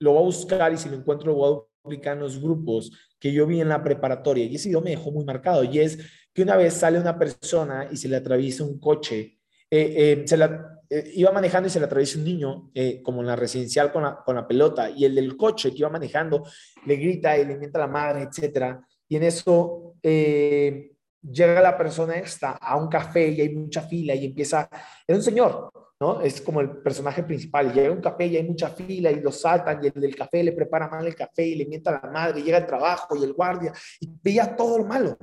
lo 0.00 0.12
voy 0.12 0.22
a 0.22 0.24
buscar 0.26 0.72
y 0.72 0.76
si 0.76 0.88
lo 0.88 0.96
encuentro 0.96 1.28
lo 1.28 1.34
voy 1.34 1.54
a 1.54 1.60
publicar 1.82 2.14
en 2.14 2.22
los 2.24 2.40
grupos 2.40 2.90
que 3.18 3.32
yo 3.32 3.46
vi 3.46 3.60
en 3.60 3.68
la 3.68 3.82
preparatoria 3.82 4.44
y 4.44 4.56
ese 4.56 4.68
video 4.68 4.80
me 4.80 4.90
dejó 4.90 5.12
muy 5.12 5.24
marcado 5.24 5.62
y 5.62 5.78
es 5.78 5.98
que 6.32 6.42
una 6.42 6.56
vez 6.56 6.74
sale 6.74 6.98
una 6.98 7.18
persona 7.18 7.88
y 7.90 7.96
se 7.96 8.08
le 8.08 8.16
atraviesa 8.16 8.64
un 8.64 8.80
coche, 8.80 9.38
eh, 9.70 9.94
eh, 9.96 10.22
se 10.26 10.36
la, 10.36 10.80
eh, 10.88 11.12
iba 11.14 11.30
manejando 11.30 11.68
y 11.68 11.70
se 11.70 11.78
le 11.78 11.86
atraviesa 11.86 12.18
un 12.18 12.24
niño, 12.24 12.70
como 13.02 13.20
en 13.20 13.26
la 13.26 13.36
residencial 13.36 13.92
con 13.92 14.02
la, 14.02 14.48
pelota, 14.48 14.90
y 14.90 15.04
el 15.04 15.14
del 15.14 15.36
coche 15.36 15.70
que 15.70 15.78
iba 15.78 15.88
manejando 15.88 16.44
le 16.86 16.96
grita 16.96 17.38
y 17.38 17.44
le 17.44 17.56
mienta 17.56 17.78
la 17.78 17.86
madre, 17.86 18.22
etcétera. 18.22 18.84
Y 19.08 19.16
en 19.16 19.22
eso 19.24 19.94
llega 20.02 21.60
la 21.60 21.76
persona 21.76 22.14
esta 22.14 22.52
a 22.52 22.76
un 22.76 22.88
café 22.88 23.28
y 23.28 23.40
hay 23.40 23.54
mucha 23.54 23.82
fila 23.82 24.14
y 24.14 24.26
empieza, 24.26 24.68
era 25.06 25.18
un 25.18 25.22
señor, 25.22 25.70
¿no? 26.00 26.22
Es 26.22 26.40
como 26.40 26.60
el 26.60 26.78
personaje 26.78 27.22
principal. 27.22 27.72
Llega 27.72 27.92
un 27.92 28.00
café 28.00 28.26
y 28.26 28.36
hay 28.36 28.44
mucha 28.44 28.70
fila 28.70 29.10
y 29.10 29.20
lo 29.20 29.30
saltan 29.30 29.84
y 29.84 29.88
el 29.88 30.00
del 30.00 30.16
café 30.16 30.42
le 30.42 30.52
prepara 30.52 30.88
mal 30.88 31.06
el 31.06 31.14
café 31.14 31.46
y 31.46 31.54
le 31.54 31.66
mienta 31.66 31.90
a 31.90 32.06
la 32.06 32.10
madre, 32.10 32.40
y 32.40 32.44
llega 32.44 32.58
el 32.58 32.66
trabajo 32.66 33.14
y 33.16 33.24
el 33.24 33.34
guardia 33.34 33.72
y 34.00 34.08
veía 34.22 34.56
todo 34.56 34.78
lo 34.78 34.84
malo. 34.84 35.18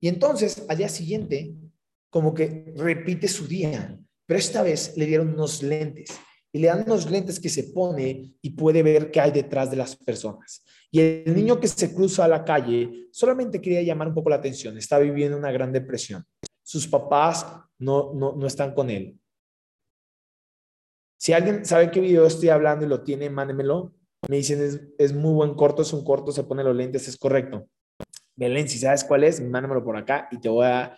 Y 0.00 0.08
entonces 0.08 0.64
al 0.68 0.78
día 0.78 0.88
siguiente, 0.88 1.54
como 2.10 2.34
que 2.34 2.72
repite 2.76 3.28
su 3.28 3.46
día, 3.46 3.98
pero 4.26 4.38
esta 4.38 4.62
vez 4.62 4.96
le 4.96 5.06
dieron 5.06 5.28
unos 5.28 5.62
lentes 5.62 6.10
y 6.50 6.58
le 6.58 6.68
dan 6.68 6.84
unos 6.86 7.10
lentes 7.10 7.38
que 7.38 7.48
se 7.48 7.64
pone 7.64 8.34
y 8.40 8.50
puede 8.50 8.82
ver 8.82 9.10
qué 9.10 9.20
hay 9.20 9.30
detrás 9.30 9.70
de 9.70 9.76
las 9.76 9.96
personas. 9.96 10.64
Y 10.90 11.00
el 11.00 11.34
niño 11.34 11.58
que 11.58 11.68
se 11.68 11.94
cruza 11.94 12.24
a 12.24 12.28
la 12.28 12.44
calle 12.44 13.08
solamente 13.10 13.60
quería 13.60 13.82
llamar 13.82 14.08
un 14.08 14.14
poco 14.14 14.30
la 14.30 14.36
atención, 14.36 14.76
está 14.76 14.98
viviendo 14.98 15.38
una 15.38 15.50
gran 15.50 15.72
depresión. 15.72 16.24
Sus 16.62 16.86
papás 16.86 17.46
no, 17.78 18.12
no, 18.14 18.34
no 18.36 18.46
están 18.46 18.74
con 18.74 18.90
él. 18.90 19.18
Si 21.22 21.32
alguien 21.32 21.64
sabe 21.64 21.92
qué 21.92 22.00
video 22.00 22.26
estoy 22.26 22.48
hablando 22.48 22.84
y 22.84 22.88
lo 22.88 23.04
tiene, 23.04 23.30
mándemelo. 23.30 23.94
Me 24.28 24.38
dicen, 24.38 24.60
es, 24.60 24.80
es 24.98 25.12
muy 25.12 25.32
buen 25.32 25.54
corto, 25.54 25.82
es 25.82 25.92
un 25.92 26.02
corto, 26.02 26.32
se 26.32 26.42
pone 26.42 26.64
los 26.64 26.74
lentes, 26.74 27.06
es 27.06 27.16
correcto. 27.16 27.68
Belén, 28.34 28.68
si 28.68 28.76
sabes 28.76 29.04
cuál 29.04 29.22
es, 29.22 29.40
mándamelo 29.40 29.84
por 29.84 29.96
acá 29.96 30.26
y 30.32 30.40
te 30.40 30.48
voy 30.48 30.66
a, 30.66 30.96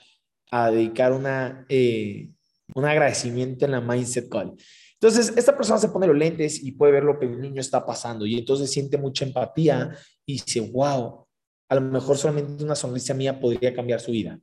dedicar 0.70 1.12
una, 1.12 1.66
eh, 1.68 2.30
un 2.74 2.86
agradecimiento 2.86 3.66
en 3.66 3.72
la 3.72 3.82
Mindset 3.82 4.30
Call. 4.30 4.54
Entonces, 4.94 5.30
esta 5.36 5.54
persona 5.54 5.78
se 5.78 5.90
pone 5.90 6.06
los 6.06 6.16
lentes 6.16 6.64
y 6.64 6.72
puede 6.72 6.92
ver 6.92 7.04
lo 7.04 7.18
que 7.18 7.26
el 7.26 7.38
niño 7.38 7.60
está 7.60 7.84
pasando 7.84 8.24
y 8.24 8.38
entonces 8.38 8.72
siente 8.72 8.96
mucha 8.96 9.26
empatía 9.26 9.94
y 10.24 10.40
dice, 10.40 10.60
wow, 10.72 11.26
a 11.68 11.74
lo 11.74 11.82
mejor 11.82 12.16
solamente 12.16 12.64
una 12.64 12.74
sonrisa 12.74 13.12
mía 13.12 13.38
podría 13.38 13.74
cambiar 13.74 14.00
su 14.00 14.12
vida. 14.12 14.40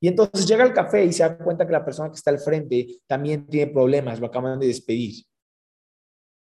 Y 0.00 0.08
entonces 0.08 0.46
llega 0.46 0.62
al 0.62 0.74
café 0.74 1.04
y 1.04 1.12
se 1.12 1.22
da 1.22 1.38
cuenta 1.38 1.66
que 1.66 1.72
la 1.72 1.84
persona 1.84 2.10
que 2.10 2.16
está 2.16 2.30
al 2.30 2.38
frente 2.38 3.00
también 3.06 3.46
tiene 3.46 3.72
problemas, 3.72 4.20
lo 4.20 4.26
acaban 4.26 4.58
de 4.58 4.66
despedir. 4.66 5.24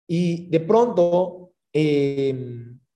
Y 0.09 0.49
de 0.49 0.61
pronto, 0.61 1.53
eh, 1.73 2.35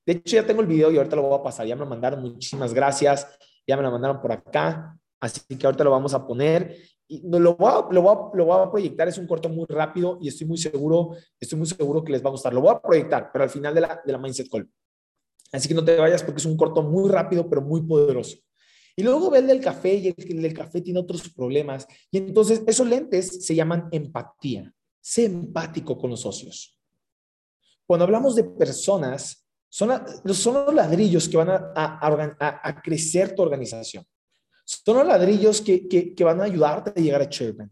de 0.06 0.12
hecho, 0.12 0.36
ya 0.36 0.46
tengo 0.46 0.60
el 0.60 0.66
video 0.66 0.90
y 0.90 0.96
ahorita 0.96 1.16
lo 1.16 1.22
voy 1.22 1.38
a 1.38 1.42
pasar. 1.42 1.66
Ya 1.66 1.76
me 1.76 1.80
lo 1.80 1.86
mandaron. 1.86 2.20
Muchísimas 2.20 2.74
gracias. 2.74 3.26
Ya 3.66 3.76
me 3.76 3.82
lo 3.82 3.90
mandaron 3.90 4.20
por 4.20 4.32
acá. 4.32 4.98
Así 5.20 5.40
que 5.56 5.64
ahorita 5.64 5.84
lo 5.84 5.90
vamos 5.90 6.12
a 6.12 6.26
poner. 6.26 6.76
Y 7.06 7.22
lo 7.26 7.54
voy 7.54 7.70
a, 7.70 7.86
lo, 7.90 8.02
voy 8.02 8.16
a, 8.16 8.36
lo 8.36 8.44
voy 8.44 8.66
a 8.66 8.70
proyectar. 8.70 9.08
Es 9.08 9.18
un 9.18 9.26
corto 9.26 9.48
muy 9.48 9.66
rápido 9.68 10.18
y 10.20 10.28
estoy 10.28 10.46
muy 10.46 10.58
seguro, 10.58 11.10
estoy 11.40 11.58
muy 11.58 11.66
seguro 11.66 12.02
que 12.02 12.12
les 12.12 12.22
va 12.22 12.28
a 12.28 12.32
gustar. 12.32 12.52
Lo 12.52 12.60
voy 12.60 12.74
a 12.74 12.80
proyectar, 12.80 13.30
pero 13.32 13.44
al 13.44 13.50
final 13.50 13.74
de 13.74 13.80
la, 13.80 14.02
de 14.04 14.12
la 14.12 14.18
Mindset 14.18 14.48
Call. 14.50 14.68
Así 15.52 15.68
que 15.68 15.74
no 15.74 15.84
te 15.84 15.96
vayas 15.96 16.22
porque 16.22 16.40
es 16.40 16.46
un 16.46 16.56
corto 16.56 16.82
muy 16.82 17.08
rápido, 17.08 17.48
pero 17.48 17.62
muy 17.62 17.82
poderoso. 17.82 18.36
Y 18.96 19.02
luego 19.02 19.30
ve 19.30 19.38
el 19.38 19.46
del 19.46 19.60
café 19.60 19.94
y 19.94 20.08
el 20.08 20.42
del 20.42 20.54
café 20.54 20.80
tiene 20.80 21.00
otros 21.00 21.28
problemas. 21.30 21.86
Y 22.10 22.18
entonces 22.18 22.62
esos 22.66 22.86
lentes 22.86 23.44
se 23.44 23.54
llaman 23.54 23.88
empatía. 23.90 24.72
Sé 25.00 25.24
empático 25.24 25.98
con 25.98 26.10
los 26.10 26.20
socios. 26.20 26.78
Cuando 27.86 28.04
hablamos 28.04 28.34
de 28.36 28.44
personas, 28.44 29.44
son, 29.68 29.90
los 30.22 30.46
ladrillos 30.72 31.28
que 31.28 31.36
van 31.36 31.50
a, 31.50 31.72
a, 31.74 32.80
crecer 32.80 33.34
tu 33.34 33.42
organización. 33.42 34.06
Son 34.64 34.98
los 34.98 35.06
ladrillos 35.06 35.60
que, 35.60 35.88
que, 35.88 36.24
van 36.24 36.40
a 36.40 36.44
ayudarte 36.44 36.92
a 36.94 37.02
llegar 37.02 37.20
a 37.20 37.28
chairman. 37.28 37.70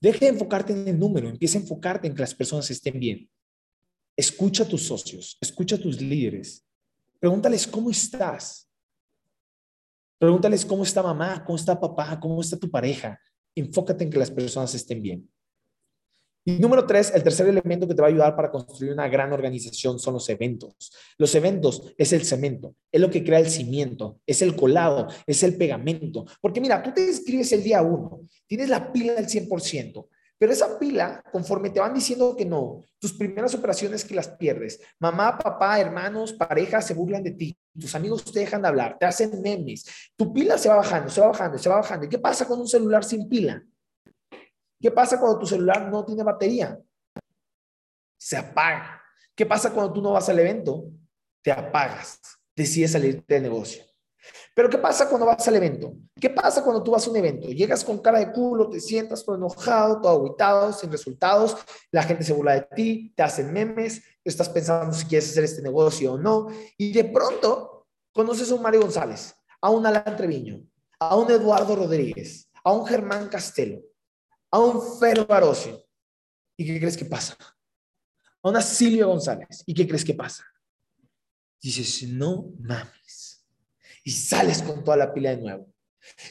Deje 0.00 0.26
de 0.26 0.32
enfocarte 0.32 0.72
en 0.72 0.88
el 0.88 0.98
número, 0.98 1.28
empieza 1.28 1.56
a 1.56 1.62
enfocarte 1.62 2.08
en 2.08 2.14
que 2.14 2.20
las 2.20 2.34
personas 2.34 2.68
estén 2.70 2.98
bien. 2.98 3.30
Escucha 4.16 4.64
a 4.64 4.68
tus 4.68 4.82
socios, 4.82 5.38
escucha 5.40 5.76
a 5.76 5.78
tus 5.78 6.00
líderes. 6.00 6.66
Pregúntales 7.20 7.66
cómo 7.66 7.88
estás. 7.88 8.63
Pregúntales 10.24 10.64
cómo 10.64 10.84
está 10.84 11.02
mamá, 11.02 11.44
cómo 11.44 11.56
está 11.56 11.78
papá, 11.78 12.18
cómo 12.18 12.40
está 12.40 12.56
tu 12.56 12.70
pareja. 12.70 13.20
Enfócate 13.54 14.04
en 14.04 14.10
que 14.10 14.18
las 14.18 14.30
personas 14.30 14.74
estén 14.74 15.02
bien. 15.02 15.28
Y 16.46 16.52
número 16.52 16.86
tres, 16.86 17.12
el 17.14 17.22
tercer 17.22 17.46
elemento 17.46 17.86
que 17.86 17.94
te 17.94 18.00
va 18.00 18.08
a 18.08 18.10
ayudar 18.10 18.34
para 18.34 18.50
construir 18.50 18.94
una 18.94 19.06
gran 19.06 19.34
organización 19.34 19.98
son 19.98 20.14
los 20.14 20.26
eventos. 20.30 20.94
Los 21.18 21.34
eventos 21.34 21.92
es 21.98 22.14
el 22.14 22.24
cemento, 22.24 22.74
es 22.90 23.02
lo 23.02 23.10
que 23.10 23.22
crea 23.22 23.38
el 23.38 23.50
cimiento, 23.50 24.18
es 24.26 24.40
el 24.40 24.56
colado, 24.56 25.08
es 25.26 25.42
el 25.42 25.58
pegamento. 25.58 26.24
Porque 26.40 26.58
mira, 26.58 26.82
tú 26.82 26.90
te 26.94 27.06
inscribes 27.06 27.52
el 27.52 27.62
día 27.62 27.82
uno, 27.82 28.22
tienes 28.46 28.70
la 28.70 28.90
pila 28.90 29.12
del 29.12 29.26
100%, 29.26 30.08
pero 30.38 30.52
esa 30.52 30.78
pila, 30.78 31.22
conforme 31.30 31.70
te 31.70 31.80
van 31.80 31.94
diciendo 31.94 32.34
que 32.36 32.44
no, 32.44 32.80
tus 32.98 33.12
primeras 33.12 33.54
operaciones 33.54 34.04
que 34.04 34.14
las 34.14 34.28
pierdes, 34.28 34.80
mamá, 34.98 35.38
papá, 35.38 35.78
hermanos, 35.80 36.32
pareja 36.32 36.82
se 36.82 36.94
burlan 36.94 37.22
de 37.22 37.30
ti, 37.32 37.56
tus 37.78 37.94
amigos 37.94 38.24
te 38.24 38.40
dejan 38.40 38.62
de 38.62 38.68
hablar, 38.68 38.98
te 38.98 39.06
hacen 39.06 39.40
memes, 39.40 39.86
tu 40.16 40.32
pila 40.32 40.58
se 40.58 40.68
va 40.68 40.76
bajando, 40.76 41.08
se 41.08 41.20
va 41.20 41.28
bajando, 41.28 41.58
se 41.58 41.68
va 41.68 41.76
bajando. 41.76 42.06
¿Y 42.06 42.08
qué 42.08 42.18
pasa 42.18 42.46
con 42.46 42.60
un 42.60 42.68
celular 42.68 43.04
sin 43.04 43.28
pila? 43.28 43.62
¿Qué 44.80 44.90
pasa 44.90 45.18
cuando 45.18 45.38
tu 45.38 45.46
celular 45.46 45.90
no 45.90 46.04
tiene 46.04 46.22
batería? 46.22 46.78
Se 48.18 48.36
apaga. 48.36 49.00
¿Qué 49.34 49.46
pasa 49.46 49.72
cuando 49.72 49.92
tú 49.92 50.02
no 50.02 50.12
vas 50.12 50.28
al 50.28 50.38
evento? 50.38 50.90
Te 51.42 51.52
apagas, 51.52 52.20
decides 52.54 52.92
salirte 52.92 53.34
del 53.34 53.44
negocio. 53.44 53.84
Pero 54.54 54.70
¿qué 54.70 54.78
pasa 54.78 55.08
cuando 55.08 55.26
vas 55.26 55.46
al 55.48 55.56
evento? 55.56 55.94
¿Qué 56.20 56.30
pasa 56.30 56.62
cuando 56.62 56.82
tú 56.82 56.92
vas 56.92 57.06
a 57.06 57.10
un 57.10 57.16
evento? 57.16 57.48
Llegas 57.48 57.84
con 57.84 57.98
cara 57.98 58.20
de 58.20 58.32
culo, 58.32 58.68
te 58.68 58.80
sientas 58.80 59.24
todo 59.24 59.36
enojado, 59.36 60.00
todo 60.00 60.20
aguitado, 60.20 60.72
sin 60.72 60.90
resultados, 60.90 61.56
la 61.90 62.02
gente 62.02 62.24
se 62.24 62.32
burla 62.32 62.54
de 62.54 62.68
ti, 62.74 63.12
te 63.16 63.22
hacen 63.22 63.52
memes, 63.52 64.02
estás 64.22 64.48
pensando 64.48 64.92
si 64.92 65.06
quieres 65.06 65.30
hacer 65.30 65.44
este 65.44 65.62
negocio 65.62 66.14
o 66.14 66.18
no, 66.18 66.48
y 66.78 66.92
de 66.92 67.04
pronto 67.04 67.86
conoces 68.12 68.50
a 68.50 68.54
un 68.54 68.62
Mario 68.62 68.82
González, 68.82 69.34
a 69.60 69.70
un 69.70 69.84
Alan 69.84 70.16
Treviño, 70.16 70.64
a 70.98 71.16
un 71.16 71.30
Eduardo 71.30 71.74
Rodríguez, 71.74 72.48
a 72.62 72.72
un 72.72 72.86
Germán 72.86 73.28
Castelo, 73.28 73.82
a 74.50 74.58
un 74.60 74.80
Fero 74.98 75.26
Barosio. 75.26 75.84
¿Y 76.56 76.64
qué 76.64 76.78
crees 76.78 76.96
que 76.96 77.04
pasa? 77.04 77.36
A 78.42 78.48
una 78.48 78.60
Silvia 78.60 79.06
González. 79.06 79.64
¿Y 79.66 79.74
qué 79.74 79.86
crees 79.88 80.04
que 80.04 80.14
pasa? 80.14 80.44
Dices, 81.60 82.08
no 82.08 82.52
mames. 82.60 83.33
Y 84.04 84.12
sales 84.12 84.62
con 84.62 84.84
toda 84.84 84.96
la 84.96 85.12
pila 85.12 85.30
de 85.30 85.38
nuevo. 85.38 85.66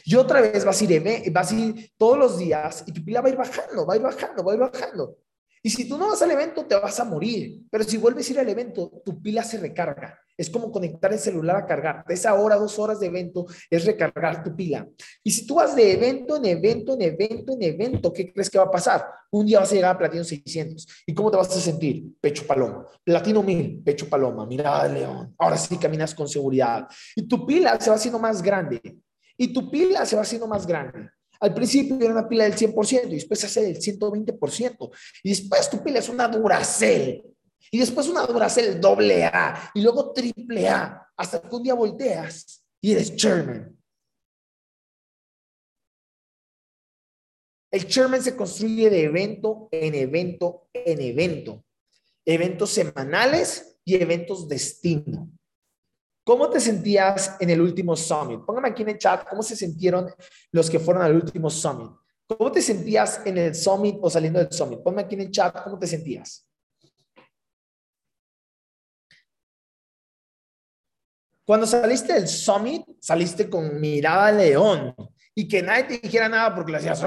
Y 0.04 0.14
otra 0.14 0.40
vez 0.40 0.64
vas 0.64 0.80
a 0.80 0.84
ir, 0.84 1.32
vas 1.32 1.52
a 1.52 1.54
ir 1.54 1.92
todos 1.96 2.16
los 2.16 2.38
días 2.38 2.84
y 2.86 2.92
tu 2.92 3.04
pila 3.04 3.20
va 3.20 3.28
a 3.28 3.30
ir 3.32 3.36
bajando, 3.36 3.84
va 3.84 3.94
a 3.94 3.96
ir 3.96 4.02
bajando, 4.02 4.44
va 4.44 4.52
a 4.52 4.54
ir 4.54 4.60
bajando. 4.60 5.18
Y 5.62 5.70
si 5.70 5.88
tú 5.88 5.98
no 5.98 6.08
vas 6.08 6.22
al 6.22 6.30
evento, 6.30 6.64
te 6.66 6.74
vas 6.74 7.00
a 7.00 7.04
morir. 7.04 7.62
Pero 7.70 7.84
si 7.84 7.96
vuelves 7.96 8.28
a 8.28 8.32
ir 8.32 8.40
al 8.40 8.48
evento, 8.48 9.02
tu 9.04 9.20
pila 9.20 9.42
se 9.42 9.58
recarga. 9.58 10.23
Es 10.36 10.50
como 10.50 10.70
conectar 10.72 11.12
el 11.12 11.18
celular 11.18 11.56
a 11.56 11.66
cargar. 11.66 12.04
Esa 12.08 12.34
hora, 12.34 12.56
dos 12.56 12.78
horas 12.78 13.00
de 13.00 13.06
evento 13.06 13.46
es 13.70 13.84
recargar 13.84 14.42
tu 14.42 14.54
pila. 14.54 14.86
Y 15.22 15.30
si 15.30 15.46
tú 15.46 15.56
vas 15.56 15.74
de 15.76 15.92
evento 15.92 16.36
en 16.36 16.46
evento, 16.46 16.94
en 16.94 17.02
evento, 17.02 17.52
en 17.52 17.62
evento, 17.62 18.12
¿qué 18.12 18.32
crees 18.32 18.50
que 18.50 18.58
va 18.58 18.64
a 18.64 18.70
pasar? 18.70 19.06
Un 19.30 19.46
día 19.46 19.60
vas 19.60 19.72
a 19.72 19.74
llegar 19.74 19.94
a 19.94 19.98
Platino 19.98 20.24
600. 20.24 20.86
¿Y 21.06 21.14
cómo 21.14 21.30
te 21.30 21.36
vas 21.36 21.56
a 21.56 21.60
sentir? 21.60 22.04
Pecho 22.20 22.46
paloma. 22.46 22.86
Platino 23.02 23.42
1000, 23.42 23.82
pecho 23.84 24.08
paloma. 24.08 24.46
Mirada 24.46 24.88
de 24.88 24.94
león. 25.00 25.34
Ahora 25.38 25.56
sí 25.56 25.76
caminas 25.76 26.14
con 26.14 26.28
seguridad. 26.28 26.86
Y 27.16 27.26
tu 27.26 27.46
pila 27.46 27.78
se 27.80 27.90
va 27.90 27.96
haciendo 27.96 28.18
más 28.18 28.42
grande. 28.42 28.80
Y 29.36 29.52
tu 29.52 29.70
pila 29.70 30.06
se 30.06 30.16
va 30.16 30.22
haciendo 30.22 30.46
más 30.46 30.66
grande. 30.66 31.10
Al 31.40 31.52
principio 31.52 31.96
era 32.00 32.12
una 32.12 32.28
pila 32.28 32.44
del 32.44 32.54
100% 32.54 33.08
y 33.08 33.14
después 33.16 33.42
hace 33.44 33.62
del 33.62 33.78
120%. 33.78 34.90
Y 35.22 35.28
después 35.30 35.68
tu 35.68 35.82
pila 35.82 35.98
es 35.98 36.08
una 36.08 36.28
Duracell. 36.28 37.22
Y 37.70 37.78
después 37.78 38.08
una 38.08 38.26
Duracell 38.26 38.80
doble 38.80 39.24
A 39.24 39.70
y 39.74 39.82
luego 39.82 40.12
triple 40.12 40.68
A. 40.68 41.08
Hasta 41.16 41.40
que 41.40 41.54
un 41.54 41.62
día 41.62 41.74
volteas 41.74 42.64
y 42.80 42.92
eres 42.92 43.14
chairman. 43.16 43.76
El 47.70 47.88
chairman 47.88 48.22
se 48.22 48.36
construye 48.36 48.88
de 48.88 49.02
evento 49.02 49.68
en 49.72 49.94
evento 49.94 50.68
en 50.72 51.00
evento. 51.00 51.64
Eventos 52.24 52.70
semanales 52.70 53.78
y 53.84 53.96
eventos 53.96 54.48
destino. 54.48 55.30
¿Cómo 56.24 56.48
te 56.48 56.58
sentías 56.58 57.36
en 57.40 57.50
el 57.50 57.60
último 57.60 57.96
summit? 57.96 58.40
Póngame 58.46 58.68
aquí 58.68 58.82
en 58.82 58.90
el 58.90 58.98
chat 58.98 59.28
cómo 59.28 59.42
se 59.42 59.56
sintieron 59.56 60.10
los 60.52 60.70
que 60.70 60.78
fueron 60.78 61.02
al 61.02 61.14
último 61.14 61.50
summit. 61.50 61.90
¿Cómo 62.26 62.50
te 62.50 62.62
sentías 62.62 63.20
en 63.26 63.36
el 63.36 63.54
summit 63.54 63.96
o 64.00 64.08
saliendo 64.08 64.38
del 64.38 64.50
summit? 64.50 64.80
Ponme 64.80 65.02
aquí 65.02 65.16
en 65.16 65.22
el 65.22 65.30
chat 65.30 65.62
cómo 65.62 65.78
te 65.78 65.86
sentías. 65.86 66.48
Cuando 71.44 71.66
saliste 71.66 72.14
del 72.14 72.26
summit, 72.26 72.86
saliste 73.00 73.50
con 73.50 73.78
mirada 73.78 74.32
león 74.32 74.94
y 75.34 75.46
que 75.46 75.62
nadie 75.62 75.84
te 75.84 75.98
dijera 75.98 76.28
nada 76.28 76.54
porque 76.54 76.72
le 76.72 76.78
hacías, 76.78 77.04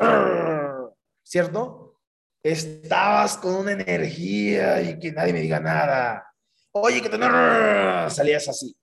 ¿cierto? 1.23 1.99
Estabas 2.43 3.37
con 3.37 3.55
una 3.55 3.71
energía 3.71 4.81
y 4.81 4.99
que 4.99 5.11
nadie 5.11 5.33
me 5.33 5.41
diga 5.41 5.59
nada. 5.59 6.31
Oye, 6.71 7.01
que 7.01 7.09
te 7.09 7.17
salías 7.17 8.47
así. 8.47 8.77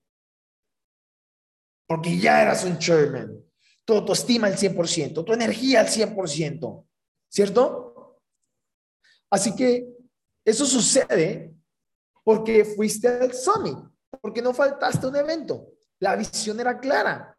Porque 1.86 2.18
ya 2.18 2.42
eras 2.42 2.64
un 2.64 2.78
chairman. 2.78 3.40
Tu 3.84 3.94
autoestima 3.94 4.48
al 4.48 4.56
100%, 4.56 5.24
tu 5.24 5.32
energía 5.32 5.80
al 5.80 5.88
100%, 5.88 6.86
¿cierto? 7.28 8.20
Así 9.30 9.54
que 9.54 9.86
eso 10.44 10.66
sucede 10.66 11.54
porque 12.24 12.64
fuiste 12.64 13.06
al 13.08 13.34
summit 13.34 13.93
porque 14.24 14.40
no 14.40 14.54
faltaste 14.54 15.06
un 15.06 15.16
evento. 15.16 15.74
La 15.98 16.16
visión 16.16 16.58
era 16.58 16.80
clara. 16.80 17.36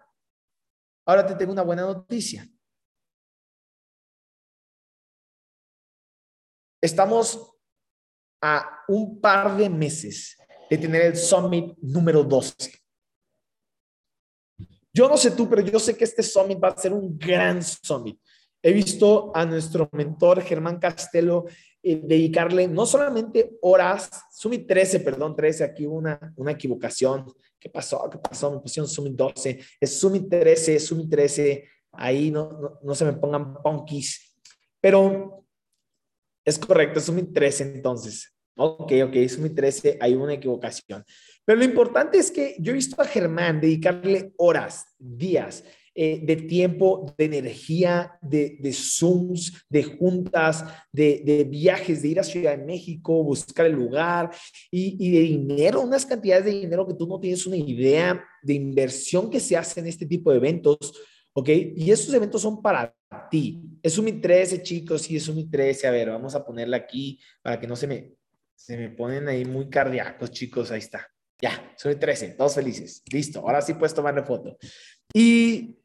Ahora 1.08 1.26
te 1.26 1.34
tengo 1.34 1.52
una 1.52 1.64
buena 1.64 1.82
noticia. 1.82 2.48
Estamos 6.80 7.58
a 8.40 8.84
un 8.88 9.20
par 9.20 9.58
de 9.58 9.68
meses 9.68 10.38
de 10.70 10.78
tener 10.78 11.02
el 11.02 11.18
Summit 11.18 11.76
número 11.82 12.24
12. 12.24 12.80
Yo 14.94 15.10
no 15.10 15.18
sé 15.18 15.32
tú, 15.32 15.50
pero 15.50 15.64
yo 15.64 15.80
sé 15.80 15.98
que 15.98 16.04
este 16.04 16.22
Summit 16.22 16.64
va 16.64 16.68
a 16.68 16.78
ser 16.78 16.94
un 16.94 17.18
gran 17.18 17.64
Summit. 17.64 18.22
He 18.62 18.72
visto 18.72 19.36
a 19.36 19.44
nuestro 19.44 19.90
mentor 19.92 20.44
Germán 20.44 20.78
Castelo 20.78 21.46
eh, 21.88 22.02
dedicarle 22.04 22.68
no 22.68 22.88
solamente 22.88 23.60
horas, 23.62 24.10
Summit 24.32 24.66
13, 24.66 25.02
perdón, 25.02 25.36
13, 25.36 25.64
aquí 25.64 25.86
una, 25.86 26.34
una 26.36 26.54
equivocación. 26.54 27.32
¿Qué 27.60 27.70
pasó? 27.70 28.10
¿Qué 28.10 28.18
pasó? 28.18 28.52
Me 28.52 28.60
pusieron 28.60 28.90
Summit 28.90 29.14
12. 29.14 29.60
Es 29.80 30.00
Summit 30.00 30.28
13, 30.28 30.80
Summit 30.80 31.08
13. 31.12 31.64
Ahí 31.92 32.32
no, 32.32 32.80
no, 32.82 32.96
se 32.96 33.06
me 33.06 33.14
pongan 33.14 33.62
punkis. 33.62 34.36
Pero 34.82 35.46
es 36.44 36.58
correcto, 36.58 37.00
Summit 37.00 37.32
13 37.32 37.76
entonces. 37.76 38.34
Ok, 38.58 38.92
ok, 39.06 39.28
Summit 39.30 39.54
13, 39.54 40.00
hay 40.02 40.16
una 40.16 40.34
equivocación. 40.34 41.06
Pero 41.46 41.60
lo 41.60 41.66
importante 41.66 42.18
es 42.18 42.32
que 42.32 42.56
yo 42.58 42.72
he 42.72 42.76
visto 42.76 43.00
a 43.00 43.06
Germán 43.06 43.62
dedicarle 43.62 44.34
horas, 44.38 44.88
días, 44.98 45.64
eh, 45.98 46.20
de 46.22 46.36
tiempo, 46.36 47.16
de 47.18 47.24
energía, 47.24 48.20
de, 48.22 48.58
de 48.60 48.74
Zooms, 48.74 49.66
de 49.70 49.84
juntas, 49.84 50.66
de, 50.92 51.24
de, 51.26 51.46
viajes, 51.46 52.02
de 52.02 52.10
ir 52.10 52.20
a 52.20 52.24
Ciudad 52.24 52.58
de 52.58 52.66
México, 52.66 53.24
buscar 53.24 53.66
el 53.66 53.72
lugar 53.72 54.30
y, 54.70 54.98
y 55.00 55.12
de 55.12 55.20
dinero, 55.22 55.80
unas 55.80 56.06
cantidades 56.06 56.44
de 56.44 56.52
dinero 56.52 56.86
que 56.86 56.96
tú 56.96 57.08
no 57.08 57.18
tienes 57.18 57.48
una 57.48 57.56
idea 57.56 58.22
de 58.44 58.54
inversión 58.54 59.30
que 59.30 59.40
se 59.40 59.56
hace 59.56 59.80
en 59.80 59.88
este 59.88 60.06
tipo 60.06 60.32
de 60.32 60.38
eventos. 60.38 60.78
¿ok? 61.32 61.50
Y 61.76 61.92
esos 61.92 62.14
eventos 62.14 62.42
son 62.42 62.62
para 62.62 62.94
ti. 63.30 63.62
Es 63.82 63.98
un 63.98 64.06
Mi 64.06 64.14
13, 64.14 64.64
chicos, 64.64 65.04
sí, 65.04 65.16
es 65.16 65.28
un 65.28 65.36
Mi 65.36 65.50
13. 65.50 65.88
A 65.88 65.92
ver, 65.92 66.10
vamos 66.10 66.36
a 66.36 66.46
ponerla 66.46 66.78
aquí 66.78 67.20
para 67.42 67.60
que 67.60 67.68
no 67.68 67.76
se 67.76 67.88
me, 67.88 68.14
se 68.54 68.78
me 68.78 68.90
ponen 68.90 69.28
ahí 69.28 69.46
muy 69.46 69.70
cardíacos, 69.70 70.32
chicos. 70.32 70.72
Ahí 70.72 70.80
está. 70.80 71.08
Ya, 71.42 71.74
soy 71.78 71.96
13, 71.96 72.30
todos 72.32 72.56
felices. 72.56 73.04
Listo, 73.12 73.40
ahora 73.40 73.62
sí 73.62 73.74
puedes 73.74 73.94
tomarle 73.94 74.24
foto. 74.24 74.58
Y 75.14 75.78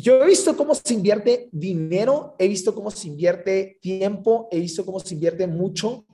yo 0.00 0.22
he 0.22 0.26
visto 0.26 0.56
cómo 0.56 0.74
se 0.74 0.94
invierte 0.94 1.48
dinero, 1.52 2.34
he 2.38 2.48
visto 2.48 2.74
cómo 2.74 2.90
se 2.90 3.08
invierte 3.08 3.78
tiempo, 3.80 4.48
he 4.50 4.58
visto 4.60 4.84
cómo 4.84 5.00
se 5.00 5.14
invierte 5.14 5.46
mucho 5.46 6.06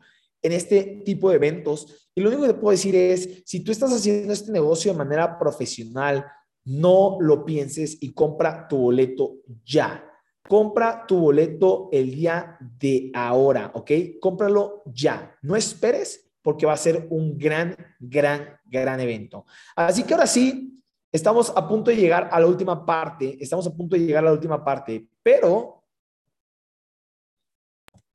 en 0.43 0.53
este 0.53 1.03
tipo 1.05 1.31
de 1.31 1.37
eventos. 1.37 2.11
Y 2.15 2.21
lo 2.21 2.29
único 2.29 2.43
que 2.43 2.53
te 2.53 2.59
puedo 2.59 2.73
decir 2.73 2.95
es, 2.95 3.43
si 3.47 3.61
tú 3.61 3.73
estás 3.73 3.93
haciendo 3.93 4.33
este 4.33 4.53
negocio 4.53 4.93
de 4.93 4.99
manera 4.99 5.39
profesional, 5.39 6.27
no 6.65 7.17
lo 7.21 7.45
pienses 7.45 7.99
y 8.01 8.13
compra 8.13 8.69
tu 8.69 8.79
boleto 8.79 9.37
ya. 9.65 10.05
Compra 10.49 11.05
tu 11.07 11.19
boleto 11.19 11.89
el 11.93 12.15
día 12.15 12.59
de 12.61 13.11
ahora, 13.15 13.71
¿ok? 13.75 13.91
Cómpralo 14.21 14.83
ya. 14.87 15.37
No 15.43 15.57
esperes 15.57 16.31
porque 16.43 16.67
va 16.67 16.73
a 16.73 16.77
ser 16.77 17.07
un 17.11 17.39
gran, 17.39 17.77
gran, 17.99 18.49
gran 18.65 19.01
evento. 19.01 19.47
Así 19.77 20.03
que 20.03 20.15
ahora 20.15 20.27
sí, 20.27 20.72
Estamos 21.13 21.53
a 21.55 21.69
punto 21.69 21.91
de 21.91 21.97
llegar 21.99 22.31
a 22.33 22.41
la 22.41 22.47
última 22.47 22.87
parte, 22.87 23.37
estamos 23.39 23.67
a 23.67 23.75
punto 23.75 23.97
de 23.97 24.07
llegar 24.07 24.25
a 24.25 24.29
la 24.29 24.33
última 24.33 24.65
parte, 24.65 25.07
pero 25.23 25.85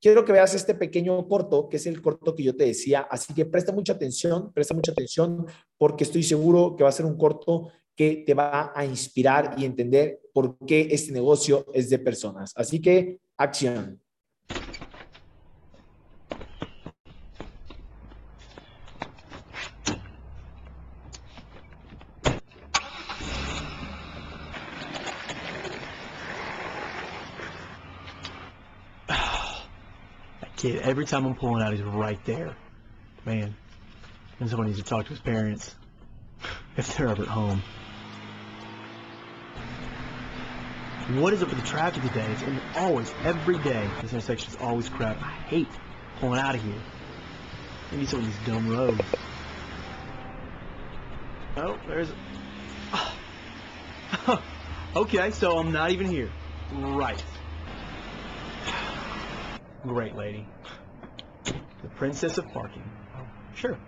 quiero 0.00 0.24
que 0.24 0.32
veas 0.32 0.52
este 0.54 0.74
pequeño 0.74 1.28
corto, 1.28 1.68
que 1.68 1.76
es 1.76 1.86
el 1.86 2.02
corto 2.02 2.34
que 2.34 2.42
yo 2.42 2.56
te 2.56 2.64
decía, 2.64 3.02
así 3.08 3.32
que 3.34 3.46
presta 3.46 3.70
mucha 3.70 3.92
atención, 3.92 4.52
presta 4.52 4.74
mucha 4.74 4.90
atención, 4.90 5.46
porque 5.76 6.02
estoy 6.02 6.24
seguro 6.24 6.74
que 6.76 6.82
va 6.82 6.88
a 6.88 6.92
ser 6.92 7.06
un 7.06 7.16
corto 7.16 7.70
que 7.94 8.24
te 8.26 8.34
va 8.34 8.72
a 8.74 8.84
inspirar 8.84 9.54
y 9.56 9.64
entender 9.64 10.20
por 10.32 10.58
qué 10.66 10.88
este 10.90 11.12
negocio 11.12 11.66
es 11.72 11.90
de 11.90 11.98
personas. 12.00 12.52
Así 12.56 12.80
que, 12.80 13.20
acción. 13.36 14.00
Every 30.88 31.04
time 31.04 31.26
I'm 31.26 31.34
pulling 31.34 31.62
out, 31.62 31.72
he's 31.72 31.82
right 31.82 32.22
there. 32.24 32.56
Man, 33.26 33.54
and 34.40 34.48
someone 34.48 34.68
needs 34.68 34.78
to 34.78 34.84
talk 34.84 35.04
to 35.04 35.10
his 35.10 35.20
parents 35.20 35.74
if 36.76 36.96
they're 36.96 37.08
ever 37.08 37.22
at 37.22 37.28
home. 37.28 37.62
What 41.20 41.32
is 41.32 41.42
up 41.42 41.48
with 41.48 41.60
the 41.60 41.66
traffic 41.66 42.02
today? 42.02 42.26
It's 42.30 42.42
always, 42.76 43.12
every 43.24 43.58
day, 43.58 43.88
this 44.02 44.12
intersection 44.12 44.50
is 44.50 44.56
always 44.60 44.88
crap. 44.88 45.20
I 45.22 45.30
hate 45.30 45.68
pulling 46.20 46.38
out 46.38 46.54
of 46.54 46.62
here. 46.62 46.80
Maybe 47.90 48.06
some 48.06 48.20
of 48.20 48.26
these 48.26 48.46
dumb 48.46 48.68
roads. 48.70 49.00
Oh, 51.56 51.78
there's... 51.86 52.12
okay, 54.96 55.30
so 55.30 55.58
I'm 55.58 55.72
not 55.72 55.90
even 55.90 56.06
here. 56.06 56.30
Right. 56.72 57.22
Great 59.82 60.14
lady. 60.14 60.46
The 61.82 61.88
princess 61.88 62.38
of 62.38 62.48
parking. 62.52 62.82
Oh, 63.16 63.26
sure. 63.54 63.78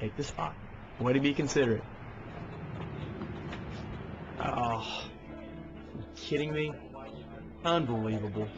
Take 0.00 0.16
the 0.16 0.24
spot. 0.24 0.54
Way 0.98 1.12
to 1.12 1.20
be 1.20 1.34
considerate. 1.34 1.82
Oh, 4.40 5.04
you 5.96 6.04
kidding 6.16 6.52
me? 6.52 6.72
Unbelievable. 7.64 8.48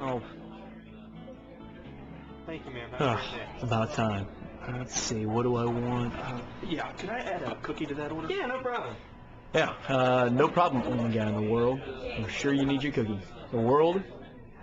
Oh. 0.00 0.22
Thank 2.46 2.66
you, 2.66 2.72
ma'am. 2.72 2.90
oh 2.98 3.20
about 3.62 3.94
time. 3.94 4.26
Let's 4.72 5.00
see, 5.00 5.24
what 5.24 5.44
do 5.44 5.56
I 5.56 5.64
want? 5.64 6.14
Uh, 6.14 6.40
yeah, 6.68 6.92
can 6.92 7.10
I 7.10 7.20
add 7.20 7.42
a 7.42 7.54
cookie 7.56 7.86
to 7.86 7.94
that 7.94 8.12
order? 8.12 8.32
Yeah, 8.32 8.46
no 8.46 8.60
problem. 8.60 8.94
Yeah, 9.54 9.74
uh, 9.88 10.28
no 10.30 10.48
problem, 10.48 10.82
only 10.86 11.16
guy 11.16 11.28
in 11.28 11.34
the 11.34 11.50
world. 11.50 11.80
I'm 12.16 12.28
sure 12.28 12.52
you 12.52 12.66
need 12.66 12.82
your 12.82 12.92
cookie. 12.92 13.18
The 13.50 13.56
world 13.56 14.02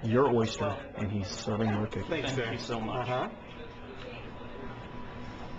your 0.03 0.33
oyster, 0.33 0.75
and 0.95 1.11
he's 1.11 1.27
serving 1.27 1.69
your 1.69 1.87
cookie. 1.87 2.07
Thanks, 2.09 2.31
Thank 2.31 2.45
sir. 2.45 2.51
you 2.51 2.59
so 2.59 2.79
much. 2.79 3.07
Uh-huh. 3.07 3.27
What 3.27 3.46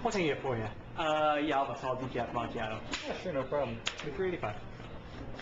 can 0.03 0.21
I 0.21 0.25
get 0.25 0.43
for 0.43 0.57
you? 0.57 0.65
Uh, 0.97 1.41
yeah, 1.43 1.61
I'll 1.61 1.75
tall 1.75 1.97
decaf 1.97 2.33
macchiato. 2.33 2.81
Yeah, 3.07 3.17
sure, 3.23 3.33
no 3.33 3.43
problem. 3.43 3.77
Be 4.05 4.11
385 4.11 4.57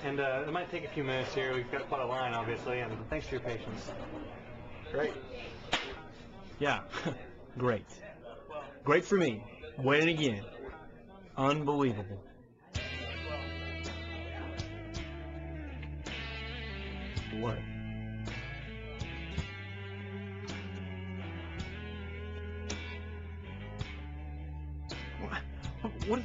And 0.05 0.21
uh, 0.21 0.45
it 0.47 0.53
might 0.53 0.71
take 0.71 0.85
a 0.85 0.89
few 0.89 1.05
minutes 1.05 1.35
here. 1.35 1.55
We've 1.55 1.71
got 1.71 1.89
quite 1.89 2.03
a 2.03 2.07
line, 2.07 2.35
obviously, 2.35 2.81
and 2.81 2.93
thanks 3.09 3.27
for 3.27 3.37
your 3.37 3.43
patience. 3.43 3.91
Great. 4.93 5.13
Yeah, 6.59 6.81
great. 7.59 7.87
Great 8.85 9.05
for 9.05 9.17
me. 9.17 9.43
Winning 9.79 10.09
again. 10.17 10.45
Unbelievable. 11.37 12.21
What? 17.41 17.59
What? 26.07 26.21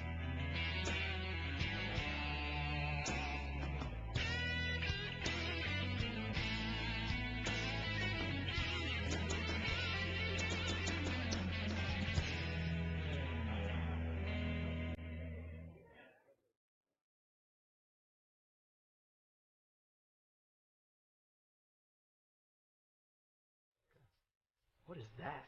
What 24.85 24.97
is 24.99 25.03
that? 25.17 25.45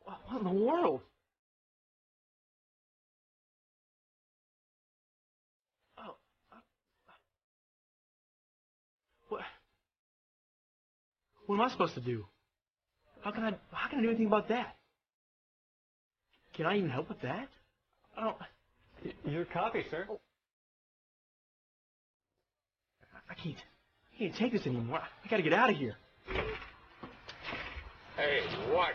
What 0.00 0.18
in 0.40 0.44
the 0.44 0.50
world? 0.50 1.00
What 11.50 11.56
am 11.56 11.62
I 11.62 11.68
supposed 11.68 11.94
to 11.94 12.00
do? 12.00 12.26
How 13.24 13.32
can 13.32 13.42
I, 13.42 13.54
how 13.72 13.88
can 13.88 13.98
I 13.98 14.02
do 14.02 14.08
anything 14.08 14.28
about 14.28 14.46
that? 14.50 14.76
Can 16.54 16.64
I 16.64 16.78
even 16.78 16.90
help 16.90 17.08
with 17.08 17.20
that? 17.22 17.48
I 18.16 18.20
don't, 18.22 18.36
Your 19.24 19.46
copy, 19.46 19.84
sir. 19.90 20.06
Oh. 20.08 20.20
I 23.28 23.34
can't, 23.34 23.56
I 23.56 24.16
can't 24.16 24.36
take 24.36 24.52
this 24.52 24.64
anymore. 24.64 25.00
I 25.00 25.28
gotta 25.28 25.42
get 25.42 25.52
out 25.52 25.70
of 25.70 25.76
here. 25.76 25.96
Hey, 28.16 28.42
watch 28.72 28.94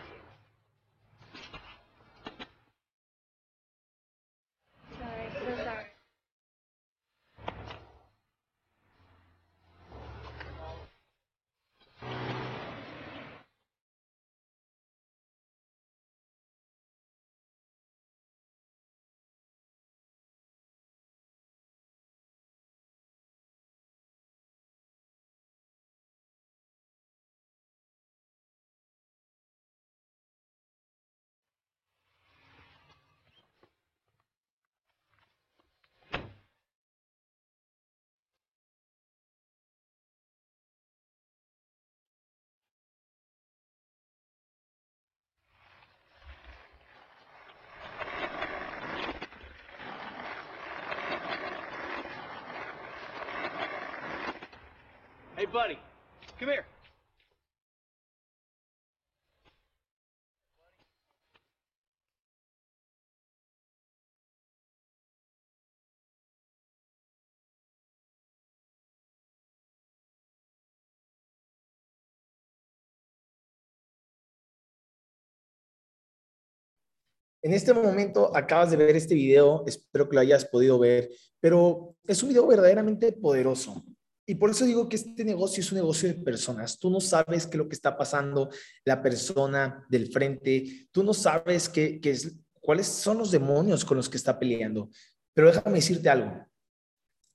En 77.42 77.54
este 77.54 77.72
momento 77.72 78.36
acabas 78.36 78.72
de 78.72 78.76
ver 78.76 78.94
este 78.94 79.14
video, 79.14 79.64
espero 79.66 80.08
que 80.08 80.16
lo 80.16 80.20
hayas 80.20 80.44
podido 80.44 80.78
ver, 80.78 81.08
pero 81.40 81.96
es 82.04 82.22
un 82.22 82.28
video 82.28 82.46
verdaderamente 82.46 83.12
poderoso. 83.12 83.84
Y 84.28 84.34
por 84.34 84.50
eso 84.50 84.64
digo 84.64 84.88
que 84.88 84.96
este 84.96 85.24
negocio 85.24 85.60
es 85.60 85.70
un 85.70 85.78
negocio 85.78 86.08
de 86.08 86.14
personas. 86.14 86.78
Tú 86.78 86.90
no 86.90 87.00
sabes 87.00 87.46
qué 87.46 87.52
es 87.52 87.58
lo 87.58 87.68
que 87.68 87.76
está 87.76 87.96
pasando 87.96 88.50
la 88.84 89.00
persona 89.00 89.86
del 89.88 90.10
frente, 90.10 90.88
tú 90.90 91.04
no 91.04 91.14
sabes 91.14 91.68
qué, 91.68 92.00
qué 92.00 92.10
es, 92.10 92.36
cuáles 92.60 92.88
son 92.88 93.18
los 93.18 93.30
demonios 93.30 93.84
con 93.84 93.96
los 93.96 94.08
que 94.08 94.16
está 94.16 94.36
peleando. 94.36 94.90
Pero 95.32 95.48
déjame 95.48 95.76
decirte 95.76 96.08
algo. 96.08 96.44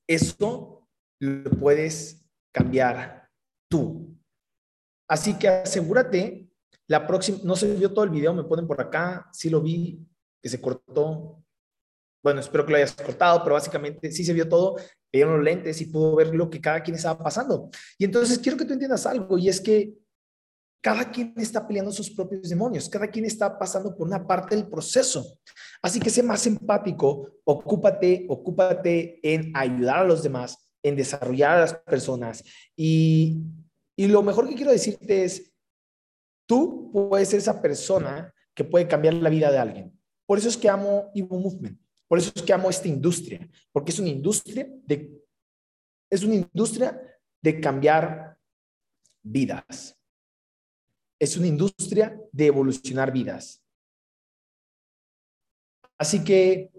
Esto 0.05 0.89
lo 1.19 1.51
puedes 1.51 2.25
cambiar 2.51 3.29
tú. 3.69 4.17
Así 5.07 5.37
que 5.37 5.47
asegúrate 5.47 6.49
la 6.87 7.07
próxima, 7.07 7.39
no 7.43 7.55
se 7.55 7.73
vio 7.75 7.93
todo 7.93 8.03
el 8.03 8.11
video, 8.11 8.33
me 8.33 8.43
ponen 8.43 8.67
por 8.67 8.81
acá, 8.81 9.29
sí 9.31 9.49
lo 9.49 9.61
vi, 9.61 10.05
que 10.41 10.49
se 10.49 10.59
cortó. 10.59 11.40
Bueno, 12.24 12.39
espero 12.39 12.65
que 12.65 12.72
lo 12.72 12.78
hayas 12.78 12.93
cortado, 12.93 13.41
pero 13.43 13.55
básicamente 13.55 14.11
sí 14.11 14.24
se 14.24 14.34
vio 14.34 14.47
todo, 14.47 14.76
vieron 15.11 15.36
los 15.36 15.43
lentes 15.43 15.82
y 15.82 15.86
pudo 15.86 16.15
ver 16.15 16.36
lo 16.36 16.49
que 16.49 16.61
cada 16.61 16.82
quien 16.82 16.95
estaba 16.95 17.22
pasando. 17.22 17.69
Y 17.97 18.05
entonces 18.05 18.39
quiero 18.39 18.57
que 18.57 18.65
tú 18.65 18.74
entiendas 18.74 19.05
algo, 19.05 19.38
y 19.38 19.49
es 19.49 19.59
que 19.59 19.93
cada 20.84 21.11
quien 21.11 21.34
está 21.38 21.67
peleando 21.67 21.91
sus 21.91 22.09
propios 22.11 22.49
demonios, 22.49 22.89
cada 22.89 23.07
quien 23.07 23.26
está 23.26 23.57
pasando 23.57 23.95
por 23.95 24.07
una 24.07 24.26
parte 24.26 24.55
del 24.55 24.67
proceso. 24.67 25.39
Así 25.82 25.99
que 25.99 26.09
sé 26.09 26.24
más 26.24 26.45
empático, 26.47 27.28
ocúpate, 27.43 28.26
ocúpate 28.30 29.19
en 29.24 29.51
ayudar 29.55 29.99
a 29.99 30.03
los 30.03 30.24
demás, 30.24 30.74
en 30.84 30.95
desarrollar 30.95 31.57
a 31.57 31.61
las 31.61 31.74
personas. 31.74 32.43
Y, 32.76 33.41
y 33.95 34.07
lo 34.07 34.24
mejor 34.24 34.47
que 34.47 34.55
quiero 34.55 34.72
decirte 34.72 35.24
es, 35.24 35.51
Tú 36.51 36.91
puedes 36.91 37.30
ser 37.30 37.39
esa 37.39 37.61
persona 37.61 38.34
que 38.53 38.65
puede 38.65 38.86
cambiar 38.86 39.13
la 39.13 39.30
vida 39.30 39.49
de 39.49 39.57
alguien. 39.57 39.97
Por 40.26 40.38
eso 40.38 40.49
es 40.49 40.57
que 40.57 40.67
amo 40.67 41.09
Evo 41.15 41.39
Movement. 41.39 41.80
Por 42.12 42.20
eso 42.20 42.30
es 42.36 42.41
que 42.41 42.51
amo 42.51 42.70
esta 42.70 42.89
industria, 42.89 43.49
porque 43.72 43.91
es 43.91 43.99
una 43.99 44.09
industria 44.09 44.68
de 44.84 45.18
es 46.09 46.26
una 46.26 46.36
industria 46.36 47.01
de 47.41 47.62
cambiar 47.62 48.38
vidas. 49.24 49.97
Es 51.18 51.38
una 51.38 51.47
industria 51.47 52.22
de 52.34 52.47
evolucionar 52.47 53.14
vidas. 53.14 53.64
Así 55.97 56.22
que 56.22 56.70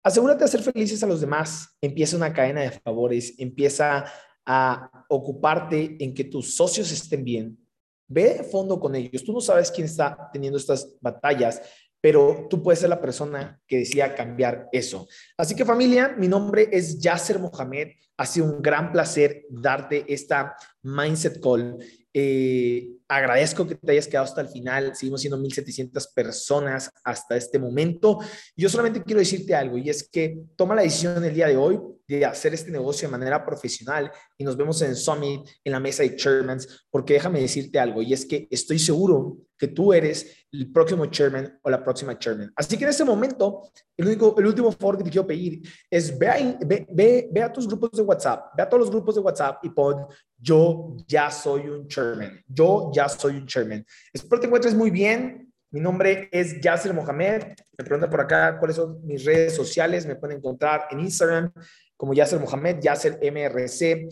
asegúrate 0.00 0.38
de 0.38 0.44
hacer 0.44 0.62
felices 0.62 1.02
a 1.02 1.08
los 1.08 1.20
demás. 1.22 1.76
Empieza 1.80 2.16
una 2.16 2.32
cadena 2.32 2.60
de 2.60 2.70
favores, 2.70 3.34
empieza 3.36 4.04
a 4.46 5.04
ocuparte 5.08 5.96
en 5.98 6.14
que 6.14 6.22
tus 6.22 6.54
socios 6.54 6.92
estén 6.92 7.24
bien, 7.24 7.68
Ve 8.10 8.34
de 8.34 8.44
fondo 8.44 8.80
con 8.80 8.94
ellos. 8.94 9.22
Tú 9.22 9.34
no 9.34 9.40
sabes 9.40 9.70
quién 9.70 9.84
está 9.84 10.30
teniendo 10.32 10.56
estas 10.56 10.96
batallas, 11.00 11.60
pero 12.00 12.46
tú 12.48 12.62
puedes 12.62 12.80
ser 12.80 12.90
la 12.90 13.00
persona 13.00 13.60
que 13.66 13.78
decida 13.78 14.14
cambiar 14.14 14.68
eso. 14.72 15.08
Así 15.36 15.54
que 15.54 15.64
familia, 15.64 16.14
mi 16.16 16.28
nombre 16.28 16.68
es 16.70 16.98
Yasser 17.00 17.38
Mohamed. 17.38 17.88
Ha 18.16 18.26
sido 18.26 18.46
un 18.46 18.62
gran 18.62 18.92
placer 18.92 19.44
darte 19.48 20.04
esta 20.08 20.54
Mindset 20.82 21.40
Call. 21.40 21.78
Eh, 22.12 22.88
agradezco 23.06 23.66
que 23.66 23.74
te 23.74 23.92
hayas 23.92 24.06
quedado 24.06 24.24
hasta 24.24 24.40
el 24.40 24.48
final. 24.48 24.94
Seguimos 24.94 25.20
siendo 25.20 25.38
1.700 25.38 26.14
personas 26.14 26.90
hasta 27.04 27.36
este 27.36 27.58
momento. 27.58 28.18
Yo 28.56 28.68
solamente 28.68 29.02
quiero 29.02 29.20
decirte 29.20 29.54
algo 29.54 29.78
y 29.78 29.90
es 29.90 30.08
que 30.08 30.40
toma 30.56 30.74
la 30.74 30.82
decisión 30.82 31.24
el 31.24 31.34
día 31.34 31.48
de 31.48 31.56
hoy 31.56 31.78
de 32.06 32.24
hacer 32.24 32.54
este 32.54 32.70
negocio 32.70 33.06
de 33.06 33.12
manera 33.12 33.44
profesional 33.44 34.10
y 34.36 34.44
nos 34.44 34.56
vemos 34.56 34.80
en 34.82 34.96
Summit, 34.96 35.46
en 35.62 35.72
la 35.72 35.80
mesa 35.80 36.02
de 36.02 36.16
Chairmans, 36.16 36.86
porque 36.90 37.14
déjame 37.14 37.40
decirte 37.40 37.78
algo 37.78 38.02
y 38.02 38.12
es 38.12 38.24
que 38.24 38.48
estoy 38.50 38.78
seguro 38.78 39.36
que 39.58 39.68
tú 39.68 39.92
eres 39.92 40.46
el 40.52 40.70
próximo 40.72 41.06
Chairman 41.06 41.58
o 41.62 41.70
la 41.70 41.82
próxima 41.82 42.18
Chairman. 42.18 42.52
Así 42.54 42.78
que 42.78 42.84
en 42.84 42.90
este 42.90 43.04
momento, 43.04 43.70
el, 43.96 44.06
único, 44.06 44.34
el 44.38 44.46
último 44.46 44.70
favor 44.72 44.98
que 44.98 45.04
te 45.04 45.10
quiero 45.10 45.26
pedir 45.26 45.62
es 45.90 46.16
ve 46.16 46.28
a, 46.28 46.58
ve, 46.64 46.86
ve, 46.90 47.28
ve 47.30 47.42
a 47.42 47.52
tus 47.52 47.66
grupos 47.66 47.90
de 47.92 48.02
WhatsApp, 48.02 48.52
ve 48.56 48.62
a 48.62 48.68
todos 48.68 48.82
los 48.82 48.90
grupos 48.90 49.16
de 49.16 49.20
WhatsApp 49.20 49.64
y 49.64 49.70
pon 49.70 50.06
yo 50.40 50.96
ya 51.06 51.30
soy 51.30 51.68
un 51.68 51.88
Chairman, 51.88 52.42
yo 52.46 52.90
ya 52.94 53.08
soy 53.08 53.36
un 53.36 53.46
Chairman. 53.46 53.84
Espero 54.12 54.40
te 54.40 54.46
encuentres 54.46 54.74
muy 54.74 54.90
bien. 54.90 55.52
Mi 55.70 55.80
nombre 55.80 56.30
es 56.32 56.60
Yasser 56.60 56.94
Mohamed. 56.94 57.42
Me 57.76 57.84
pregunta 57.84 58.08
por 58.08 58.22
acá 58.22 58.58
cuáles 58.58 58.76
son 58.76 59.04
mis 59.04 59.24
redes 59.24 59.54
sociales. 59.54 60.06
Me 60.06 60.16
pueden 60.16 60.38
encontrar 60.38 60.86
en 60.90 61.00
Instagram 61.00 61.52
como 61.96 62.14
Yasser 62.14 62.40
Mohamed, 62.40 62.78
Yasser 62.80 63.18
MRC. 63.20 64.08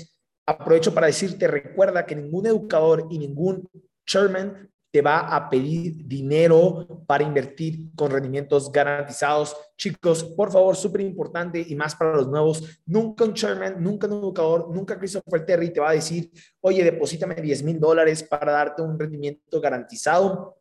Aprovecho 0.46 0.92
para 0.92 1.06
decirte, 1.06 1.48
recuerda 1.48 2.04
que 2.04 2.14
ningún 2.14 2.46
educador 2.46 3.06
y 3.10 3.18
ningún 3.18 3.66
chairman 4.06 4.70
te 4.96 5.02
va 5.02 5.18
a 5.18 5.50
pedir 5.50 6.06
dinero 6.06 7.04
para 7.06 7.22
invertir 7.22 7.94
con 7.94 8.10
rendimientos 8.10 8.72
garantizados. 8.72 9.54
Chicos, 9.76 10.24
por 10.24 10.50
favor, 10.50 10.74
súper 10.74 11.02
importante 11.02 11.62
y 11.68 11.74
más 11.74 11.94
para 11.94 12.16
los 12.16 12.28
nuevos, 12.28 12.80
nunca 12.86 13.24
un 13.24 13.34
chairman, 13.34 13.76
nunca 13.78 14.06
un 14.06 14.14
educador, 14.14 14.74
nunca 14.74 14.98
Christopher 14.98 15.44
Terry 15.44 15.70
te 15.70 15.80
va 15.80 15.90
a 15.90 15.92
decir, 15.92 16.32
oye, 16.62 16.82
deposítame 16.82 17.34
10 17.34 17.62
mil 17.64 17.78
dólares 17.78 18.22
para 18.22 18.52
darte 18.52 18.80
un 18.80 18.98
rendimiento 18.98 19.60
garantizado. 19.60 20.56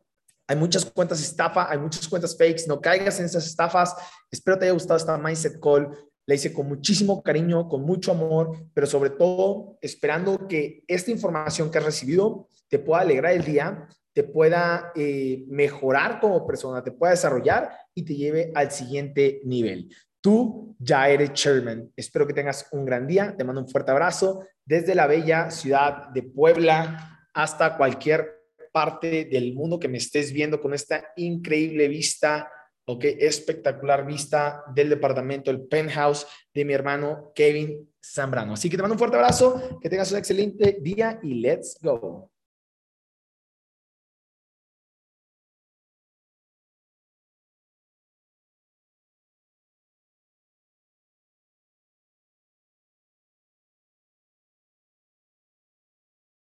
Hay 0.46 0.56
muchas 0.56 0.84
cuentas 0.84 1.22
estafa, 1.22 1.70
hay 1.70 1.78
muchas 1.78 2.06
cuentas 2.06 2.36
fakes, 2.36 2.64
no 2.68 2.78
caigas 2.78 3.18
en 3.18 3.24
esas 3.24 3.46
estafas. 3.46 3.96
Espero 4.30 4.58
te 4.58 4.66
haya 4.66 4.74
gustado 4.74 4.98
esta 4.98 5.16
Mindset 5.16 5.58
Call. 5.60 5.96
La 6.26 6.34
hice 6.34 6.52
con 6.52 6.68
muchísimo 6.68 7.22
cariño, 7.22 7.70
con 7.70 7.84
mucho 7.84 8.12
amor, 8.12 8.54
pero 8.74 8.86
sobre 8.86 9.08
todo 9.08 9.78
esperando 9.80 10.46
que 10.46 10.84
esta 10.88 11.10
información 11.10 11.70
que 11.70 11.78
has 11.78 11.84
recibido 11.84 12.50
te 12.68 12.78
pueda 12.78 13.00
alegrar 13.00 13.32
el 13.32 13.44
día, 13.44 13.88
te 14.16 14.24
pueda 14.24 14.92
eh, 14.94 15.44
mejorar 15.46 16.20
como 16.20 16.46
persona, 16.46 16.82
te 16.82 16.90
pueda 16.90 17.10
desarrollar 17.10 17.70
y 17.94 18.02
te 18.02 18.14
lleve 18.14 18.50
al 18.54 18.70
siguiente 18.70 19.42
nivel. 19.44 19.94
Tú 20.22 20.74
ya 20.78 21.10
eres 21.10 21.34
chairman. 21.34 21.92
Espero 21.94 22.26
que 22.26 22.32
tengas 22.32 22.66
un 22.72 22.86
gran 22.86 23.06
día. 23.06 23.34
Te 23.36 23.44
mando 23.44 23.60
un 23.60 23.68
fuerte 23.68 23.90
abrazo 23.90 24.42
desde 24.64 24.94
la 24.94 25.06
bella 25.06 25.50
ciudad 25.50 26.08
de 26.14 26.22
Puebla 26.22 27.28
hasta 27.34 27.76
cualquier 27.76 28.40
parte 28.72 29.26
del 29.26 29.52
mundo 29.52 29.78
que 29.78 29.88
me 29.88 29.98
estés 29.98 30.32
viendo 30.32 30.62
con 30.62 30.72
esta 30.72 31.12
increíble 31.16 31.86
vista, 31.86 32.50
ok, 32.86 33.04
espectacular 33.18 34.06
vista 34.06 34.64
del 34.74 34.88
departamento, 34.88 35.50
el 35.50 35.66
penthouse 35.66 36.26
de 36.54 36.64
mi 36.64 36.72
hermano 36.72 37.32
Kevin 37.34 37.86
Zambrano. 38.02 38.54
Así 38.54 38.70
que 38.70 38.76
te 38.76 38.82
mando 38.82 38.94
un 38.94 38.98
fuerte 38.98 39.18
abrazo, 39.18 39.78
que 39.78 39.90
tengas 39.90 40.10
un 40.10 40.16
excelente 40.16 40.78
día 40.80 41.20
y 41.22 41.34
let's 41.34 41.76
go. 41.82 42.30